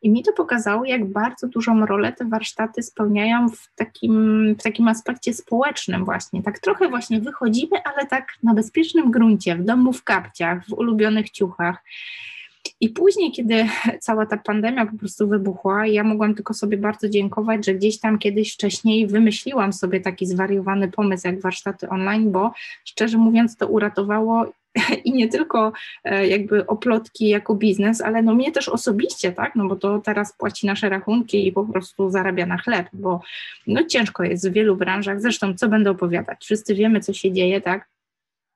[0.02, 4.88] I mi to pokazało, jak bardzo dużą rolę te warsztaty spełniają w takim, w takim
[4.88, 6.44] aspekcie społecznym właśnie.
[6.44, 11.30] Tak trochę właśnie wychodzimy, ale tak na bezpiecznym gruncie, w domu w kapciach, w ulubionych
[11.30, 11.84] ciuchach.
[12.82, 13.66] I później, kiedy
[14.00, 18.20] cała ta pandemia po prostu wybuchła, ja mogłam tylko sobie bardzo dziękować, że gdzieś tam
[18.20, 22.52] kiedyś wcześniej wymyśliłam sobie taki zwariowany pomysł jak warsztaty online, bo
[22.86, 24.46] szczerze mówiąc to uratowało
[25.06, 29.68] i nie tylko e, jakby oplotki jako biznes, ale no mnie też osobiście, tak, no
[29.68, 33.22] bo to teraz płaci nasze rachunki i po prostu zarabia na chleb, bo
[33.68, 37.62] no ciężko jest w wielu branżach, zresztą co będę opowiadać, wszyscy wiemy, co się dzieje,
[37.62, 37.88] tak,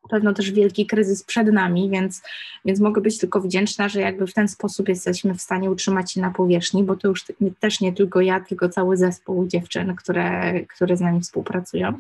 [0.10, 2.22] pewno też wielki kryzys przed nami, więc,
[2.66, 6.22] więc mogę być tylko wdzięczna, że jakby w ten sposób jesteśmy w stanie utrzymać się
[6.22, 7.26] na powierzchni, bo to już
[7.60, 11.94] też nie tylko ja, tylko cały zespół dziewczyn, które, które z nami współpracują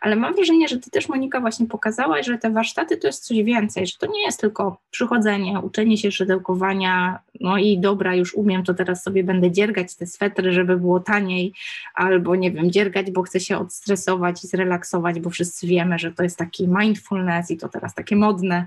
[0.00, 3.42] ale mam wrażenie, że ty też Monika właśnie pokazałaś, że te warsztaty to jest coś
[3.42, 8.64] więcej, że to nie jest tylko przychodzenie, uczenie się szydełkowania, no i dobra, już umiem,
[8.64, 11.52] to teraz sobie będę dziergać te swetry, żeby było taniej,
[11.94, 16.22] albo nie wiem, dziergać, bo chcę się odstresować i zrelaksować, bo wszyscy wiemy, że to
[16.22, 18.66] jest taki mindfulness i to teraz takie modne.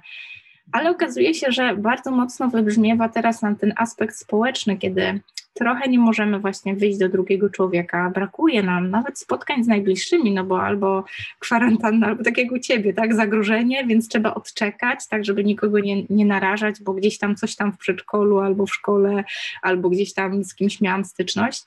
[0.72, 5.20] Ale okazuje się, że bardzo mocno wybrzmiewa teraz nam ten aspekt społeczny, kiedy
[5.54, 10.43] trochę nie możemy właśnie wyjść do drugiego człowieka, brakuje nam nawet spotkań z najbliższymi, no
[10.43, 11.04] bo albo
[11.39, 16.04] kwarantanna, albo tak jak u ciebie, tak, zagrożenie, więc trzeba odczekać, tak, żeby nikogo nie,
[16.10, 19.24] nie narażać, bo gdzieś tam coś tam w przedszkolu, albo w szkole,
[19.62, 21.64] albo gdzieś tam z kimś miałam styczność.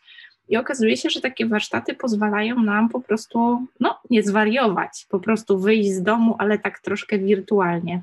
[0.48, 5.58] I okazuje się, że takie warsztaty pozwalają nam po prostu, no, nie zwariować, po prostu
[5.58, 8.02] wyjść z domu, ale tak troszkę wirtualnie.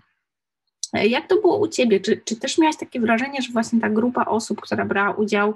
[0.94, 2.00] Jak to było u Ciebie?
[2.00, 5.54] Czy, czy też miałaś takie wrażenie, że właśnie ta grupa osób, która brała udział,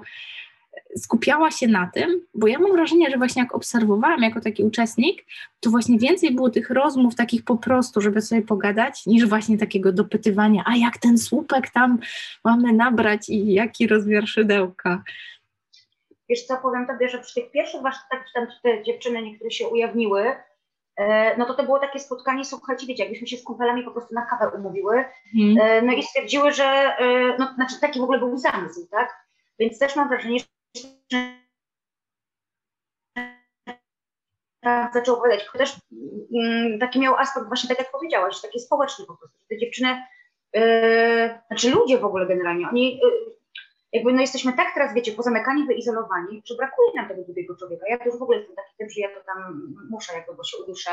[0.96, 5.24] skupiała się na tym, bo ja mam wrażenie, że właśnie jak obserwowałam jako taki uczestnik,
[5.60, 9.92] to właśnie więcej było tych rozmów takich po prostu, żeby sobie pogadać, niż właśnie takiego
[9.92, 11.98] dopytywania, a jak ten słupek tam
[12.44, 15.02] mamy nabrać i jaki rozmiar szydełka.
[16.28, 20.24] Wiesz co, powiem Tobie, że przy tych pierwszych warsztatach, tam te dziewczyny niektóre się ujawniły,
[21.38, 24.26] no to to było takie spotkanie, słuchajcie, wiecie, jakbyśmy się z kumpelami po prostu na
[24.26, 25.04] kawę umówiły,
[25.38, 25.86] mm.
[25.86, 29.26] no i stwierdziły, że, e, no znaczy taki w ogóle był zamysł, tak?
[29.58, 30.38] Więc też mam wrażenie,
[31.12, 31.38] że
[34.94, 35.76] zaczął opowiadać, chociaż
[36.34, 40.02] mm, taki miał aspekt właśnie tak jak powiedziałaś, taki społeczny po prostu, te dziewczyny,
[40.52, 43.37] yy, znaczy ludzie w ogóle generalnie, oni yy,
[43.92, 47.86] jakby no jesteśmy tak teraz, wiecie, pozamykani, wyizolowani, że brakuje nam tego drugiego człowieka.
[47.88, 50.56] Ja już w ogóle jestem taki typ, że ja to tam muszę jakby, bo się
[50.56, 50.90] uduszę.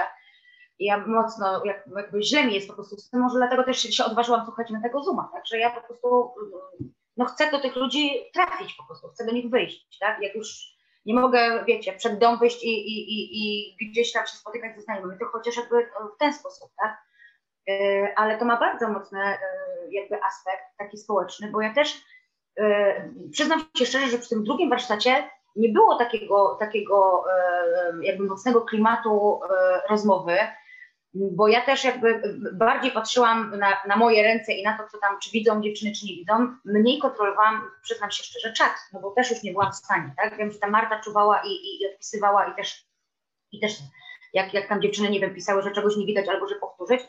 [0.79, 4.45] Ja mocno, jakby źle mi jest po prostu z tym, może dlatego też się odważyłam
[4.45, 6.33] słuchać na tego Zooma, tak, że ja po prostu
[7.17, 10.75] no chcę do tych ludzi trafić po prostu, chcę do nich wyjść, tak, jak już
[11.05, 14.81] nie mogę, wiecie, przed dom wyjść i, i, i, i gdzieś tam się spotykać ze
[14.81, 15.75] znajomymi, to chociaż jakby
[16.15, 16.97] w ten sposób, tak,
[17.69, 19.39] e, ale to ma bardzo mocny e,
[19.91, 22.14] jakby aspekt taki społeczny, bo ja też E,
[23.31, 28.61] przyznam się szczerze, że przy tym drugim warsztacie nie było takiego, takiego e, jakby mocnego
[28.61, 30.37] klimatu e, rozmowy,
[31.13, 35.19] bo ja też jakby bardziej patrzyłam na, na, moje ręce i na to, co tam,
[35.19, 36.55] czy widzą dziewczyny, czy nie widzą.
[36.65, 40.37] Mniej kontrolowałam, przyznam się szczerze, czat, no bo też już nie byłam w stanie, tak?
[40.37, 42.85] Wiem, że ta Marta czuwała i, i, i odpisywała i też,
[43.51, 43.77] i też
[44.33, 47.01] jak, jak tam dziewczyny, nie wiem, pisały, że czegoś nie widać albo że powtórzyć,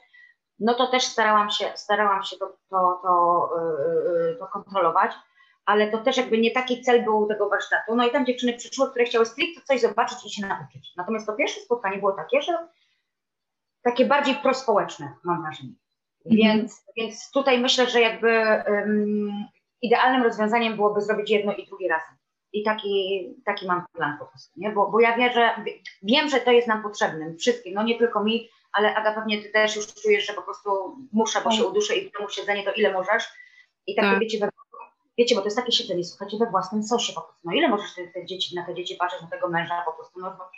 [0.58, 3.50] no to też starałam się, starałam się to, to, to,
[4.28, 5.12] yy, to kontrolować
[5.66, 7.94] ale to też jakby nie taki cel był tego warsztatu.
[7.96, 10.92] No i tam dziewczyny przyszły, które chciały stricte coś zobaczyć i się nauczyć.
[10.96, 12.52] Natomiast to pierwsze spotkanie było takie, że
[13.82, 15.72] takie bardziej prospołeczne, mam wrażenie.
[16.26, 16.58] Mhm.
[16.58, 19.44] Więc, więc tutaj myślę, że jakby um,
[19.82, 22.16] idealnym rozwiązaniem byłoby zrobić jedno i drugie razem.
[22.52, 24.70] I taki, taki mam plan po prostu, nie?
[24.70, 25.50] Bo, bo ja wierzę,
[26.02, 29.50] wiem, że to jest nam potrzebne, wszystkim, no nie tylko mi, ale Aga pewnie ty
[29.50, 32.72] też już czujesz, że po prostu muszę, bo się uduszę i w domu siedzenie to
[32.72, 33.24] ile możesz.
[33.86, 34.20] I takie tak.
[34.20, 34.38] wiecie,
[35.18, 37.40] wiecie, bo to jest takie siedzenie, słuchajcie, we własnym sosie po prostu.
[37.44, 40.20] No ile możesz te, te dzieci, na te dzieci patrzeć, na tego męża po prostu,
[40.20, 40.50] no, no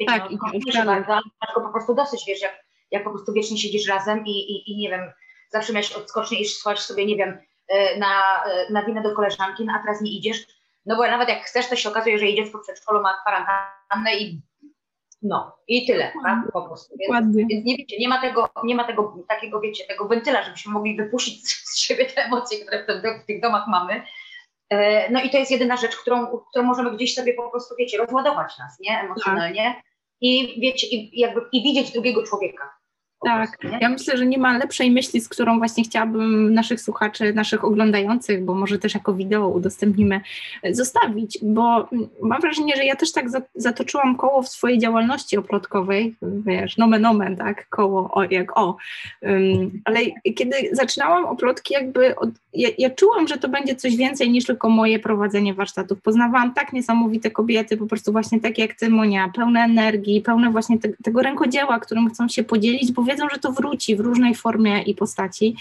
[0.00, 3.10] wiecie, tak, no, i się bardzo, ale go po prostu dosyć, wiesz, jak, jak po
[3.10, 5.12] prostu wiecznie siedzisz razem i, i, i nie wiem,
[5.50, 7.38] zawsze miałeś odskocznie i szłaś sobie, nie wiem,
[7.68, 10.46] e, na, e, na winę do koleżanki, no, a teraz nie idziesz,
[10.86, 14.40] no bo nawet jak chcesz, to się okazuje, że idziesz w przedszkolu ma kwarantannę i
[15.22, 16.38] no, i tyle, tak?
[16.52, 16.96] Po prostu.
[16.98, 20.72] Więc, więc, nie wiecie, nie ma tego, nie ma tego takiego, wiecie, tego wentyla, żebyśmy
[20.72, 24.02] mogli wypuścić z siebie te emocje, które w, w tych domach mamy.
[24.70, 27.98] E, no i to jest jedyna rzecz, którą, którą możemy gdzieś sobie po prostu, wiecie,
[27.98, 29.00] rozładować nas, nie?
[29.00, 29.64] Emocjonalnie.
[29.64, 29.84] Tak.
[30.20, 32.77] I wiecie, i, jakby, i widzieć drugiego człowieka.
[33.28, 37.32] Tak, prostu, ja myślę, że nie ma lepszej myśli, z którą właśnie chciałabym naszych słuchaczy,
[37.32, 40.20] naszych oglądających, bo może też jako wideo udostępnimy,
[40.62, 41.88] e, zostawić, bo
[42.22, 47.36] mam wrażenie, że ja też tak zatoczyłam koło w swojej działalności oplotkowej, wiesz, nomen omen,
[47.36, 48.76] tak, koło o, jak o,
[49.22, 50.00] um, ale
[50.34, 54.68] kiedy zaczynałam oplotki, jakby od, ja, ja czułam, że to będzie coś więcej niż tylko
[54.68, 56.02] moje prowadzenie warsztatów.
[56.02, 60.78] Poznawałam tak niesamowite kobiety, po prostu właśnie takie jak ty, Monia, pełne energii, pełne właśnie
[60.78, 64.82] te, tego rękodzieła, którym chcą się podzielić, bo wiedzą, że to wróci w różnej formie
[64.82, 65.56] i postaci.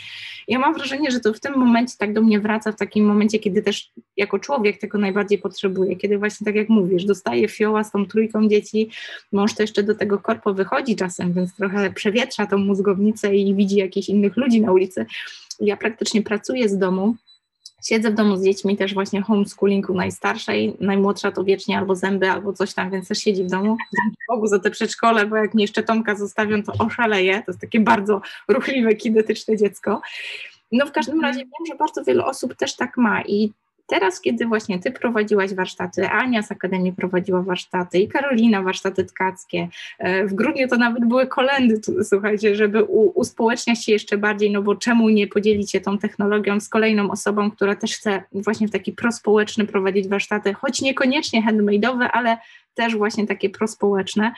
[0.47, 3.39] Ja mam wrażenie, że to w tym momencie tak do mnie wraca, w takim momencie,
[3.39, 7.91] kiedy też jako człowiek tego najbardziej potrzebuję, kiedy właśnie tak jak mówisz, dostaję fioła z
[7.91, 8.89] tą trójką dzieci,
[9.31, 13.75] mąż to jeszcze do tego korpo wychodzi czasem, więc trochę przewietrza tą mózgownicę i widzi
[13.75, 15.05] jakichś innych ludzi na ulicy.
[15.59, 17.15] Ja praktycznie pracuję z domu,
[17.87, 22.29] Siedzę w domu z dziećmi, też właśnie homeschooling u najstarszej, najmłodsza to wiecznie albo zęby,
[22.29, 23.77] albo coś tam, więc też siedzi w domu.
[24.03, 27.33] Dzięki Bogu za te przedszkole, bo jak mnie jeszcze Tomka zostawią, to oszaleję.
[27.33, 30.01] To jest takie bardzo ruchliwe, kinetyczne dziecko.
[30.71, 33.53] No w każdym razie wiem, że bardzo wiele osób też tak ma i
[33.87, 39.67] Teraz, kiedy właśnie Ty prowadziłaś warsztaty, Ania z Akademii prowadziła warsztaty i Karolina warsztaty tkackie,
[39.99, 42.83] e, w grudniu to nawet były kolendy, słuchajcie, żeby
[43.13, 47.51] uspołeczniać się jeszcze bardziej, no bo czemu nie podzielić się tą technologią z kolejną osobą,
[47.51, 52.37] która też chce właśnie w taki prospołeczny prowadzić warsztaty, choć niekoniecznie handmade'owe, ale
[52.73, 54.31] też właśnie takie prospołeczne.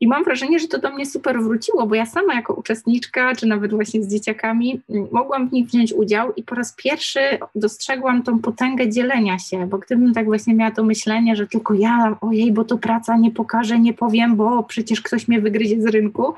[0.00, 3.46] I mam wrażenie, że to do mnie super wróciło, bo ja sama jako uczestniczka, czy
[3.46, 7.20] nawet właśnie z dzieciakami, mm, mogłam w nich wziąć udział i po raz pierwszy
[7.54, 12.16] dostrzegłam tą potęgę dzielenia się, bo gdybym tak właśnie miała to myślenie, że tylko ja,
[12.20, 16.34] ojej, bo to praca, nie pokażę, nie powiem, bo przecież ktoś mnie wygryzie z rynku,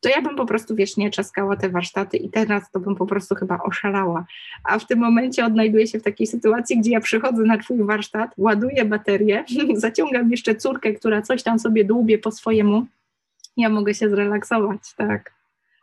[0.00, 3.34] to ja bym po prostu wiecznie czaskała te warsztaty i teraz to bym po prostu
[3.34, 4.24] chyba oszalała.
[4.64, 8.30] A w tym momencie odnajduję się w takiej sytuacji, gdzie ja przychodzę na Twój warsztat,
[8.36, 9.44] ładuję baterię,
[9.74, 12.86] zaciągam jeszcze córkę, która coś tam sobie dłubie po swojemu,
[13.56, 15.32] ja mogę się zrelaksować, tak.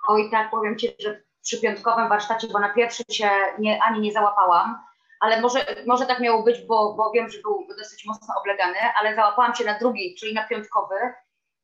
[0.07, 4.11] Oj tak, powiem Ci, że przy piątkowym warsztacie, bo na pierwszy się nie, ani nie
[4.11, 4.76] załapałam,
[5.20, 9.16] ale może, może tak miało być, bo, bo wiem, że był dosyć mocno oblegany, ale
[9.16, 10.95] załapałam się na drugi, czyli na piątkowy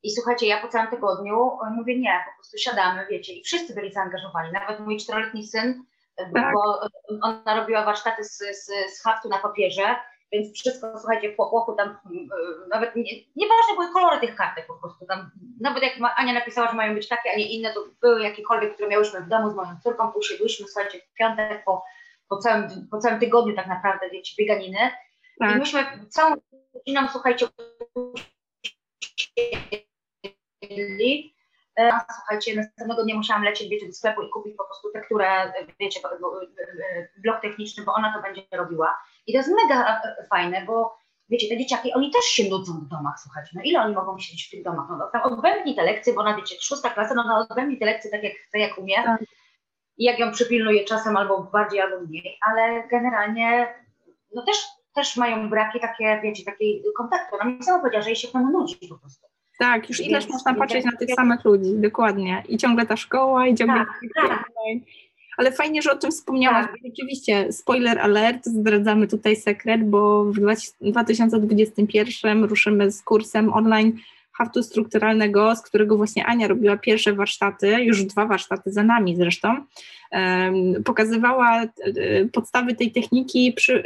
[0.02, 3.74] i słuchajcie, ja po całym tygodniu e, mówię nie, po prostu siadamy, wiecie, i wszyscy
[3.74, 5.84] byli zaangażowani, nawet mój czteroletni syn,
[6.16, 6.54] e, tak.
[6.54, 6.80] bo
[7.22, 9.96] ona robiła warsztaty z, z, z haftu na papierze,
[10.32, 13.02] więc wszystko, słuchajcie, w popłochu tam, e, nawet nie,
[13.36, 15.30] nieważne były kolory tych kartek po prostu, tam,
[15.60, 18.88] nawet jak Ania napisała, że mają być takie, a nie inne, to były jakiekolwiek, które
[18.88, 21.84] miałyśmy w domu z moją córką, usiedłyśmy, słuchajcie, w piątek po,
[22.28, 24.90] po, całym, po całym tygodniu tak naprawdę, wiecie, bieganiny
[25.38, 25.56] tak.
[25.56, 26.34] i myśmy całą
[26.74, 27.46] godziną, słuchajcie,
[30.70, 31.34] jedli.
[31.78, 35.52] E, a słuchajcie, następnego dnia musiałam lecieć, wiecie, do sklepu i kupić po prostu tekturę,
[35.80, 36.00] wiecie,
[37.22, 38.98] blok techniczny, bo ona to będzie robiła.
[39.26, 40.98] I to jest mega e, fajne, bo
[41.30, 44.46] wiecie, te dzieciaki, oni też się nudzą w domach, słuchajcie, no ile oni mogą siedzieć
[44.46, 44.86] w tych domach?
[44.90, 48.10] No, tam odbędni te lekcje, bo ona, wiecie, szósta klasa, no, no odbędni te lekcje
[48.10, 48.94] tak jak chce, jak umie.
[48.94, 49.20] Tak.
[49.96, 53.74] I jak ją przypilnuje czasem albo bardziej, albo mniej, ale generalnie,
[54.34, 54.56] no też,
[54.94, 57.36] też mają braki takie, wiecie, takiej kontaktu.
[57.38, 59.29] No mi sama powiedziała, że jej się tam nudzi po prostu.
[59.60, 62.42] Tak, już ileż można patrzeć na tych samych ludzi, dokładnie.
[62.48, 64.44] I ciągle ta szkoła, i ciągle tak, tak.
[65.36, 66.66] Ale fajnie, że o tym wspomniałaś.
[66.66, 66.76] Tak.
[66.84, 70.40] Rzeczywiście, spoiler alert, zdradzamy tutaj sekret, bo w
[70.80, 73.92] 2021 ruszymy z kursem online
[74.40, 79.56] haftu strukturalnego, z którego właśnie Ania robiła pierwsze warsztaty, już dwa warsztaty za nami zresztą,
[80.84, 81.68] pokazywała e,
[82.32, 83.82] podstawy tej techniki przy,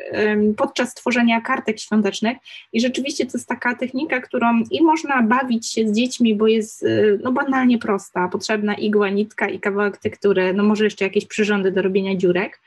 [0.57, 2.37] podczas tworzenia kartek świątecznych.
[2.73, 6.83] I rzeczywiście to jest taka technika, którą i można bawić się z dziećmi, bo jest
[6.83, 6.89] e,
[7.23, 11.83] no, banalnie prosta, potrzebna igła, nitka i kawałek tektury, no może jeszcze jakieś przyrządy do
[11.83, 12.61] robienia dziurek,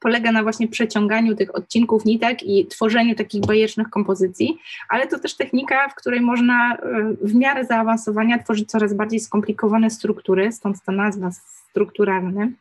[0.00, 5.36] polega na właśnie przeciąganiu tych odcinków nitek i tworzeniu takich bajecznych kompozycji, ale to też
[5.36, 6.78] technika, w której można e,
[7.22, 11.30] w miarę zaawansowania tworzyć coraz bardziej skomplikowane struktury, stąd ta nazwa
[11.70, 12.52] strukturalny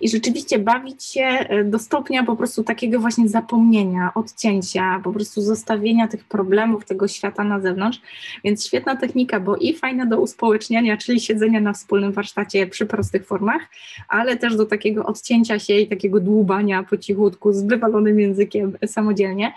[0.00, 5.42] i rzeczywiście bawić się e, do stopnia po prostu takiego właśnie zapomnienia, odcięcia, po prostu
[5.42, 8.00] zostawienia tych problemów, tego świata na zewnątrz.
[8.44, 13.26] Więc świetna technika, bo i fajna do uspołeczniania, czyli siedzenia na wspólnym warsztacie przy prostych
[13.26, 13.62] formach,
[14.08, 19.52] ale też do takiego odcięcia się i takiego dłubania po cichutku z wywalonym językiem samodzielnie.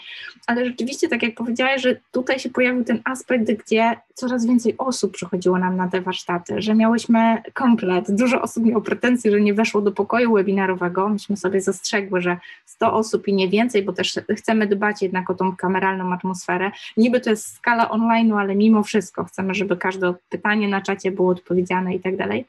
[0.48, 5.14] Ale rzeczywiście, tak jak powiedziałaś, że tutaj się pojawił ten aspekt, gdzie coraz więcej osób
[5.14, 8.06] przychodziło nam na te warsztaty, że miałyśmy komplet.
[8.10, 11.10] Dużo osób miało pretensje, że nie weszło do pokoju webinarowego.
[11.10, 15.34] Myśmy sobie zastrzegły, że 100 osób i nie więcej, bo też chcemy dbać jednak o
[15.34, 16.72] tą kameralną atmosferę.
[16.98, 21.32] Niby to jest skala online, ale mimo wszystko chcemy, żeby każde pytanie na czacie było
[21.32, 22.46] odpowiedziane i tak dalej.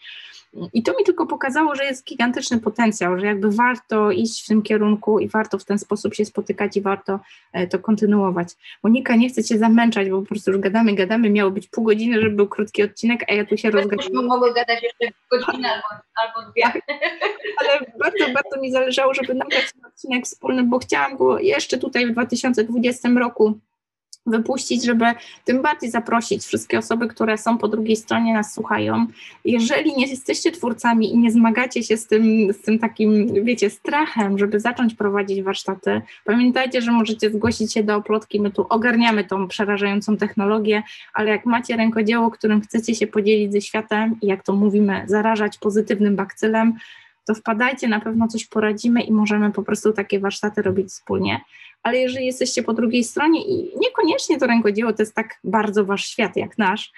[0.73, 4.63] I to mi tylko pokazało, że jest gigantyczny potencjał, że jakby warto iść w tym
[4.63, 7.21] kierunku i warto w ten sposób się spotykać i warto
[7.53, 8.49] e, to kontynuować.
[8.83, 12.21] Monika, nie chcę Cię zamęczać, bo po prostu już gadamy, gadamy, miało być pół godziny,
[12.21, 14.27] żeby był krótki odcinek, a ja tu się rozgadałam.
[14.27, 16.65] Mogły gadać jeszcze godzinę albo, albo dwie.
[17.59, 22.07] Ale bardzo, bardzo mi zależało, żeby nagrać ten odcinek wspólny, bo chciałam go jeszcze tutaj
[22.07, 23.59] w 2020 roku
[24.27, 25.05] wypuścić, żeby
[25.45, 29.07] tym bardziej zaprosić wszystkie osoby, które są po drugiej stronie, nas słuchają.
[29.45, 34.39] Jeżeli nie jesteście twórcami i nie zmagacie się z tym, z tym takim, wiecie, strachem,
[34.39, 39.49] żeby zacząć prowadzić warsztaty, pamiętajcie, że możecie zgłosić się do oplotki, my tu ogarniamy tą
[39.49, 40.83] przerażającą technologię,
[41.15, 45.59] ale jak macie rękodzieło, którym chcecie się podzielić ze światem i jak to mówimy, zarażać
[45.59, 46.75] pozytywnym bakcylem,
[47.25, 51.41] to wpadajcie, na pewno coś poradzimy i możemy po prostu takie warsztaty robić wspólnie.
[51.83, 56.07] Ale jeżeli jesteście po drugiej stronie i niekoniecznie to rękodzieło to jest tak bardzo wasz
[56.07, 56.93] świat jak nasz,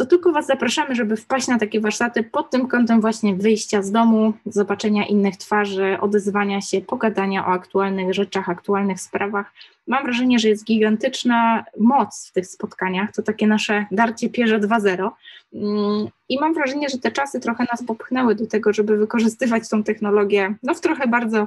[0.00, 3.90] to tylko Was zapraszamy, żeby wpaść na takie warsztaty pod tym kątem właśnie wyjścia z
[3.90, 9.52] domu, zobaczenia innych twarzy, odezwania się, pogadania o aktualnych rzeczach, aktualnych sprawach.
[9.86, 15.10] Mam wrażenie, że jest gigantyczna moc w tych spotkaniach, to takie nasze darcie pierze 2.0
[15.54, 19.82] mm, i mam wrażenie, że te czasy trochę nas popchnęły do tego, żeby wykorzystywać tą
[19.82, 21.46] technologię no, w trochę bardzo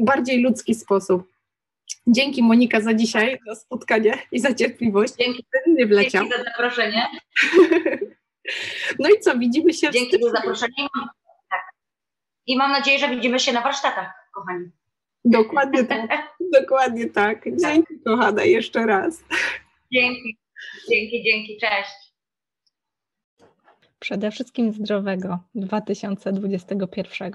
[0.00, 1.33] bardziej ludzki sposób.
[2.06, 5.14] Dzięki Monika za dzisiaj, za spotkanie i za cierpliwość.
[5.14, 6.24] Dzięki, nie wleciał.
[6.24, 7.06] Dzięki za zaproszenie.
[8.98, 9.90] No i co, widzimy się.
[9.90, 10.88] Dzięki za zaproszenie.
[11.50, 11.60] Tak.
[12.46, 14.70] I mam nadzieję, że widzimy się na warsztatach, kochani.
[15.24, 16.36] Dokładnie tak.
[16.60, 17.44] Dokładnie tak.
[17.44, 18.02] Dzięki, tak.
[18.04, 19.24] kochana, jeszcze raz.
[19.92, 20.38] Dzięki,
[20.90, 21.58] dzięki, dzięki.
[21.60, 22.14] Cześć.
[23.98, 27.32] Przede wszystkim zdrowego 2021.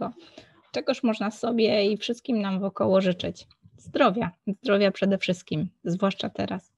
[0.72, 3.48] Czegoż można sobie i wszystkim nam wokoło życzyć?
[3.80, 6.74] Zdrowia, zdrowia przede wszystkim, zwłaszcza teraz.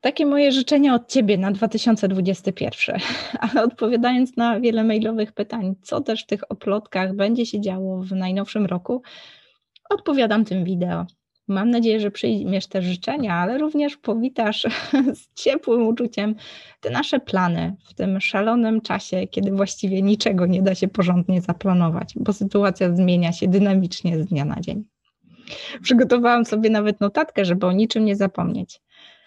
[0.00, 3.00] Takie moje życzenia od Ciebie na 2021.
[3.50, 8.12] Ale odpowiadając na wiele mailowych pytań, co też w tych oplotkach będzie się działo w
[8.12, 9.02] najnowszym roku,
[9.90, 11.06] odpowiadam tym wideo.
[11.48, 14.66] Mam nadzieję, że przyjmiesz te życzenia, ale również powitasz
[15.20, 16.34] z ciepłym uczuciem
[16.80, 22.14] te nasze plany w tym szalonym czasie, kiedy właściwie niczego nie da się porządnie zaplanować,
[22.16, 24.93] bo sytuacja zmienia się dynamicznie z dnia na dzień.
[25.82, 28.80] Przygotowałam sobie nawet notatkę, żeby o niczym nie zapomnieć.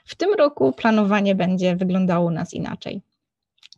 [0.05, 3.01] W tym roku planowanie będzie wyglądało u nas inaczej.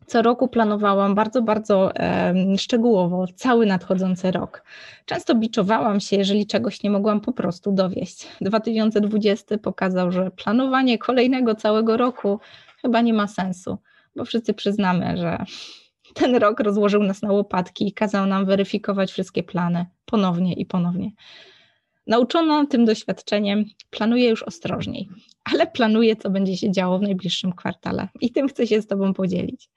[0.09, 4.63] Co roku planowałam bardzo, bardzo e, szczegółowo cały nadchodzący rok.
[5.05, 8.27] Często biczowałam się, jeżeli czegoś nie mogłam po prostu dowieść.
[8.41, 12.39] 2020 pokazał, że planowanie kolejnego całego roku
[12.81, 13.77] chyba nie ma sensu,
[14.15, 15.45] bo wszyscy przyznamy, że
[16.13, 21.11] ten rok rozłożył nas na łopatki i kazał nam weryfikować wszystkie plany ponownie i ponownie.
[22.09, 25.09] Nauczona tym doświadczeniem, planuję już ostrożniej,
[25.53, 29.13] ale planuję, co będzie się działo w najbliższym kwartale i tym chcę się z Tobą
[29.13, 29.69] podzielić.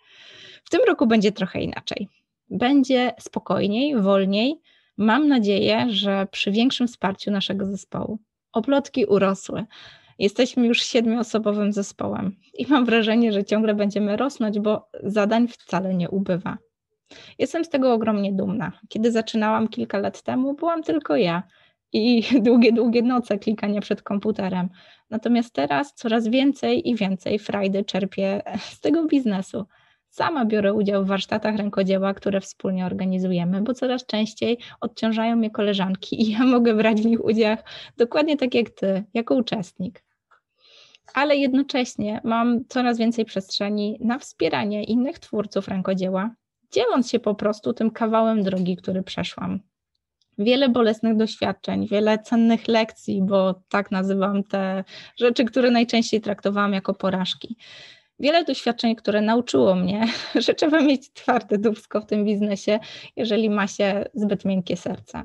[0.64, 2.08] W tym roku będzie trochę inaczej.
[2.50, 4.60] Będzie spokojniej, wolniej.
[4.96, 8.18] Mam nadzieję, że przy większym wsparciu naszego zespołu.
[8.52, 9.64] Oplotki urosły.
[10.18, 16.10] Jesteśmy już siedmioosobowym zespołem i mam wrażenie, że ciągle będziemy rosnąć, bo zadań wcale nie
[16.10, 16.58] ubywa.
[17.38, 18.72] Jestem z tego ogromnie dumna.
[18.88, 21.42] Kiedy zaczynałam kilka lat temu, byłam tylko ja
[21.92, 24.68] i długie, długie noce klikania przed komputerem.
[25.10, 29.66] Natomiast teraz coraz więcej i więcej frajdy czerpię z tego biznesu.
[30.08, 36.22] Sama biorę udział w warsztatach rękodzieła, które wspólnie organizujemy, bo coraz częściej odciążają mnie koleżanki
[36.22, 37.56] i ja mogę brać w nich udział
[37.96, 40.04] dokładnie tak jak ty, jako uczestnik.
[41.14, 46.34] Ale jednocześnie mam coraz więcej przestrzeni na wspieranie innych twórców rękodzieła,
[46.72, 49.60] dzieląc się po prostu tym kawałem drogi, który przeszłam
[50.38, 54.84] wiele bolesnych doświadczeń, wiele cennych lekcji, bo tak nazywam te
[55.16, 57.56] rzeczy, które najczęściej traktowałam jako porażki.
[58.20, 60.06] Wiele doświadczeń, które nauczyło mnie,
[60.44, 62.78] że trzeba mieć twarde dubsko w tym biznesie,
[63.16, 65.22] jeżeli ma się zbyt miękkie serce.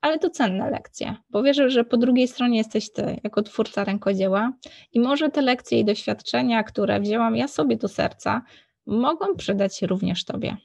[0.00, 4.52] Ale to cenne lekcje, bo wierzę, że po drugiej stronie jesteś ty, jako twórca rękodzieła,
[4.92, 8.42] i może te lekcje i doświadczenia, które wzięłam ja sobie do serca,
[8.86, 10.56] mogą przydać się również tobie.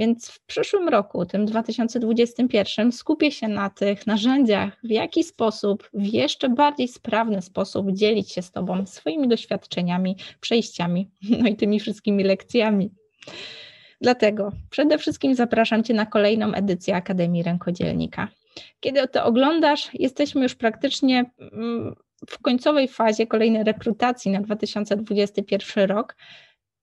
[0.00, 6.06] Więc w przyszłym roku, tym 2021, skupię się na tych narzędziach, w jaki sposób, w
[6.06, 11.10] jeszcze bardziej sprawny sposób dzielić się z Tobą swoimi doświadczeniami, przejściami,
[11.42, 12.90] no i tymi wszystkimi lekcjami.
[14.00, 18.28] Dlatego przede wszystkim zapraszam Cię na kolejną edycję Akademii Rękodzielnika.
[18.80, 21.94] Kiedy to oglądasz, jesteśmy już praktycznie mm,
[22.26, 26.16] w końcowej fazie kolejnej rekrutacji na 2021 rok.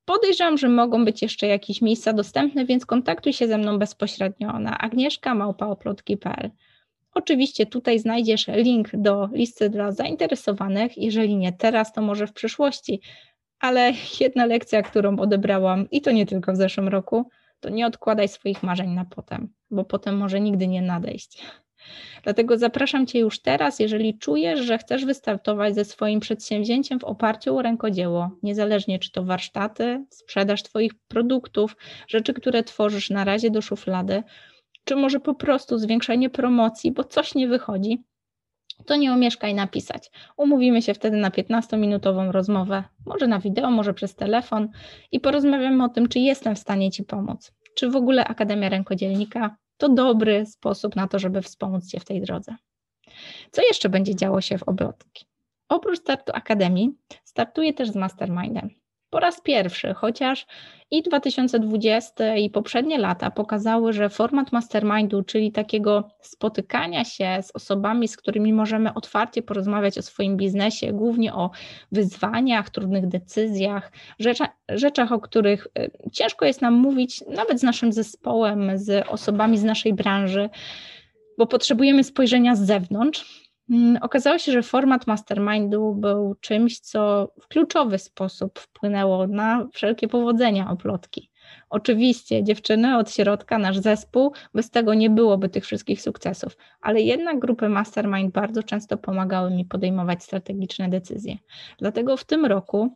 [0.07, 4.77] Podejrzewam, że mogą być jeszcze jakieś miejsca dostępne, więc kontaktuj się ze mną bezpośrednio na
[4.77, 6.51] agnieszka.małpaoplotki.pl.
[7.13, 13.01] Oczywiście tutaj znajdziesz link do listy dla zainteresowanych, jeżeli nie teraz, to może w przyszłości,
[13.59, 17.29] ale jedna lekcja, którą odebrałam i to nie tylko w zeszłym roku,
[17.59, 21.43] to nie odkładaj swoich marzeń na potem, bo potem może nigdy nie nadejść.
[22.23, 27.57] Dlatego zapraszam Cię już teraz, jeżeli czujesz, że chcesz wystartować ze swoim przedsięwzięciem w oparciu
[27.57, 31.77] o rękodzieło, niezależnie czy to warsztaty, sprzedaż Twoich produktów,
[32.07, 34.23] rzeczy, które tworzysz na razie do szuflady,
[34.83, 38.03] czy może po prostu zwiększenie promocji, bo coś nie wychodzi,
[38.85, 40.11] to nie omieszkaj napisać.
[40.37, 44.69] Umówimy się wtedy na 15-minutową rozmowę, może na wideo, może przez telefon
[45.11, 47.51] i porozmawiamy o tym, czy jestem w stanie Ci pomóc.
[47.75, 52.21] Czy w ogóle Akademia Rękodzielnika to dobry sposób na to, żeby wspomóc Cię w tej
[52.21, 52.55] drodze.
[53.51, 55.25] Co jeszcze będzie działo się w obrotki?
[55.69, 58.69] Oprócz startu Akademii, startuję też z Mastermindem
[59.09, 60.45] po raz pierwszy, chociaż
[60.91, 68.07] i 2020 i poprzednie lata pokazały, że format mastermindu, czyli takiego spotykania się z osobami,
[68.07, 71.51] z którymi możemy otwarcie porozmawiać o swoim biznesie, głównie o
[71.91, 77.93] wyzwaniach, trudnych decyzjach, rzeczach, rzeczach o których y, ciężko jest nam mówić, nawet z naszym
[77.93, 80.49] zespołem, z osobami z naszej branży,
[81.37, 83.46] bo potrzebujemy spojrzenia z zewnątrz
[84.01, 90.69] okazało się, że format mastermindu był czymś, co w kluczowy sposób wpłynęło na wszelkie powodzenia
[90.69, 91.29] oplotki.
[91.69, 97.39] Oczywiście, dziewczyny od środka, nasz zespół, bez tego nie byłoby tych wszystkich sukcesów, ale jednak
[97.39, 101.37] grupy mastermind bardzo często pomagały mi podejmować strategiczne decyzje.
[101.77, 102.93] Dlatego w tym roku,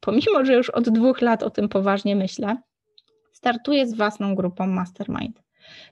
[0.00, 2.56] pomimo że już od dwóch lat o tym poważnie myślę,
[3.32, 5.42] startuję z własną grupą mastermind.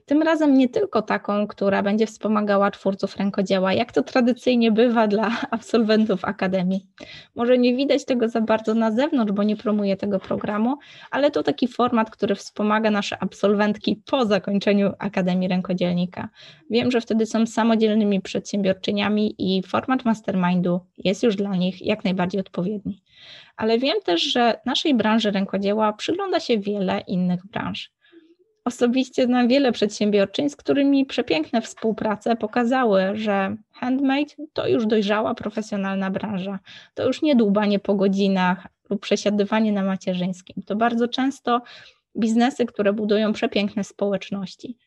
[0.05, 5.31] Tym razem nie tylko taką, która będzie wspomagała twórców rękodzieła, jak to tradycyjnie bywa dla
[5.51, 6.87] absolwentów Akademii.
[7.35, 10.77] Może nie widać tego za bardzo na zewnątrz, bo nie promuję tego programu,
[11.11, 16.29] ale to taki format, który wspomaga nasze absolwentki po zakończeniu Akademii Rękodzielnika.
[16.69, 22.41] Wiem, że wtedy są samodzielnymi przedsiębiorczyniami i format mastermindu jest już dla nich jak najbardziej
[22.41, 23.03] odpowiedni.
[23.57, 27.91] Ale wiem też, że naszej branży rękodzieła przygląda się wiele innych branż.
[28.65, 36.11] Osobiście znam wiele przedsiębiorczyń, z którymi przepiękne współprace pokazały, że handmade to już dojrzała profesjonalna
[36.11, 36.59] branża.
[36.93, 40.63] To już nie dłubanie po godzinach lub przesiadywanie na macierzyńskim.
[40.63, 41.61] To bardzo często
[42.17, 44.77] biznesy, które budują przepiękne społeczności.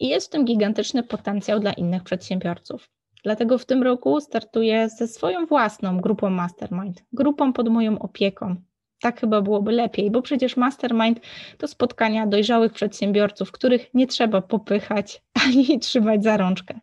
[0.00, 2.90] I jest w tym gigantyczny potencjał dla innych przedsiębiorców.
[3.24, 8.56] Dlatego w tym roku startuję ze swoją własną grupą Mastermind, grupą pod moją opieką,
[9.00, 11.20] tak chyba byłoby lepiej, bo przecież mastermind
[11.58, 16.80] to spotkania dojrzałych przedsiębiorców, których nie trzeba popychać ani trzymać za rączkę.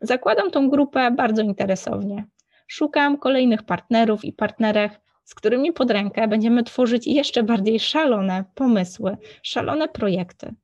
[0.00, 2.26] Zakładam tą grupę bardzo interesownie.
[2.66, 9.16] Szukam kolejnych partnerów i partnerek, z którymi pod rękę będziemy tworzyć jeszcze bardziej szalone pomysły,
[9.42, 10.54] szalone projekty.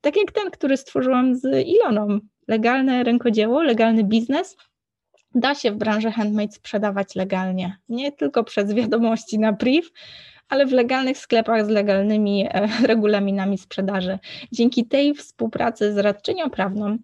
[0.00, 2.18] Tak jak ten, który stworzyłam z Iloną.
[2.48, 4.56] Legalne rękodzieło, legalny biznes,
[5.36, 7.76] da się w branży handmade sprzedawać legalnie.
[7.88, 9.88] Nie tylko przez wiadomości na priv,
[10.48, 14.18] ale w legalnych sklepach z legalnymi e, regulaminami sprzedaży.
[14.52, 16.98] Dzięki tej współpracy z radczynią prawną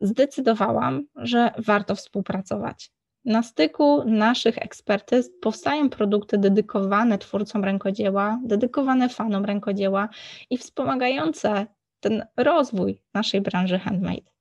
[0.00, 2.90] zdecydowałam, że warto współpracować.
[3.24, 10.08] Na styku naszych ekspertyz powstają produkty dedykowane twórcom rękodzieła, dedykowane fanom rękodzieła
[10.50, 11.66] i wspomagające
[12.00, 14.31] ten rozwój naszej branży handmade.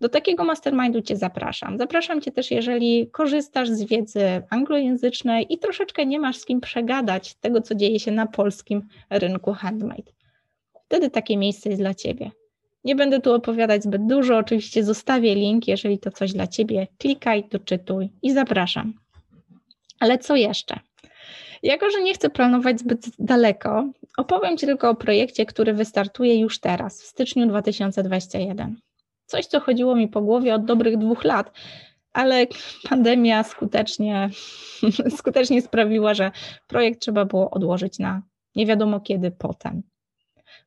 [0.00, 1.78] Do takiego mastermindu Cię zapraszam.
[1.78, 7.34] Zapraszam Cię też, jeżeli korzystasz z wiedzy anglojęzycznej i troszeczkę nie masz z kim przegadać
[7.34, 10.12] tego, co dzieje się na polskim rynku handmade.
[10.84, 12.30] Wtedy takie miejsce jest dla Ciebie.
[12.84, 17.44] Nie będę tu opowiadać zbyt dużo, oczywiście zostawię link, jeżeli to coś dla Ciebie, klikaj,
[17.50, 18.94] doczytuj i zapraszam.
[20.00, 20.80] Ale co jeszcze?
[21.62, 26.60] Jako, że nie chcę planować zbyt daleko, opowiem Ci tylko o projekcie, który wystartuje już
[26.60, 28.76] teraz, w styczniu 2021.
[29.30, 31.52] Coś, co chodziło mi po głowie od dobrych dwóch lat,
[32.12, 32.46] ale
[32.88, 34.30] pandemia skutecznie,
[35.18, 36.30] skutecznie sprawiła, że
[36.66, 38.22] projekt trzeba było odłożyć na
[38.56, 39.82] nie wiadomo kiedy potem.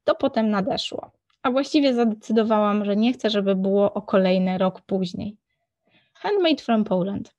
[0.03, 1.11] To potem nadeszło,
[1.41, 5.37] a właściwie zadecydowałam, że nie chcę, żeby było o kolejny rok później.
[6.13, 7.35] Handmade from Poland.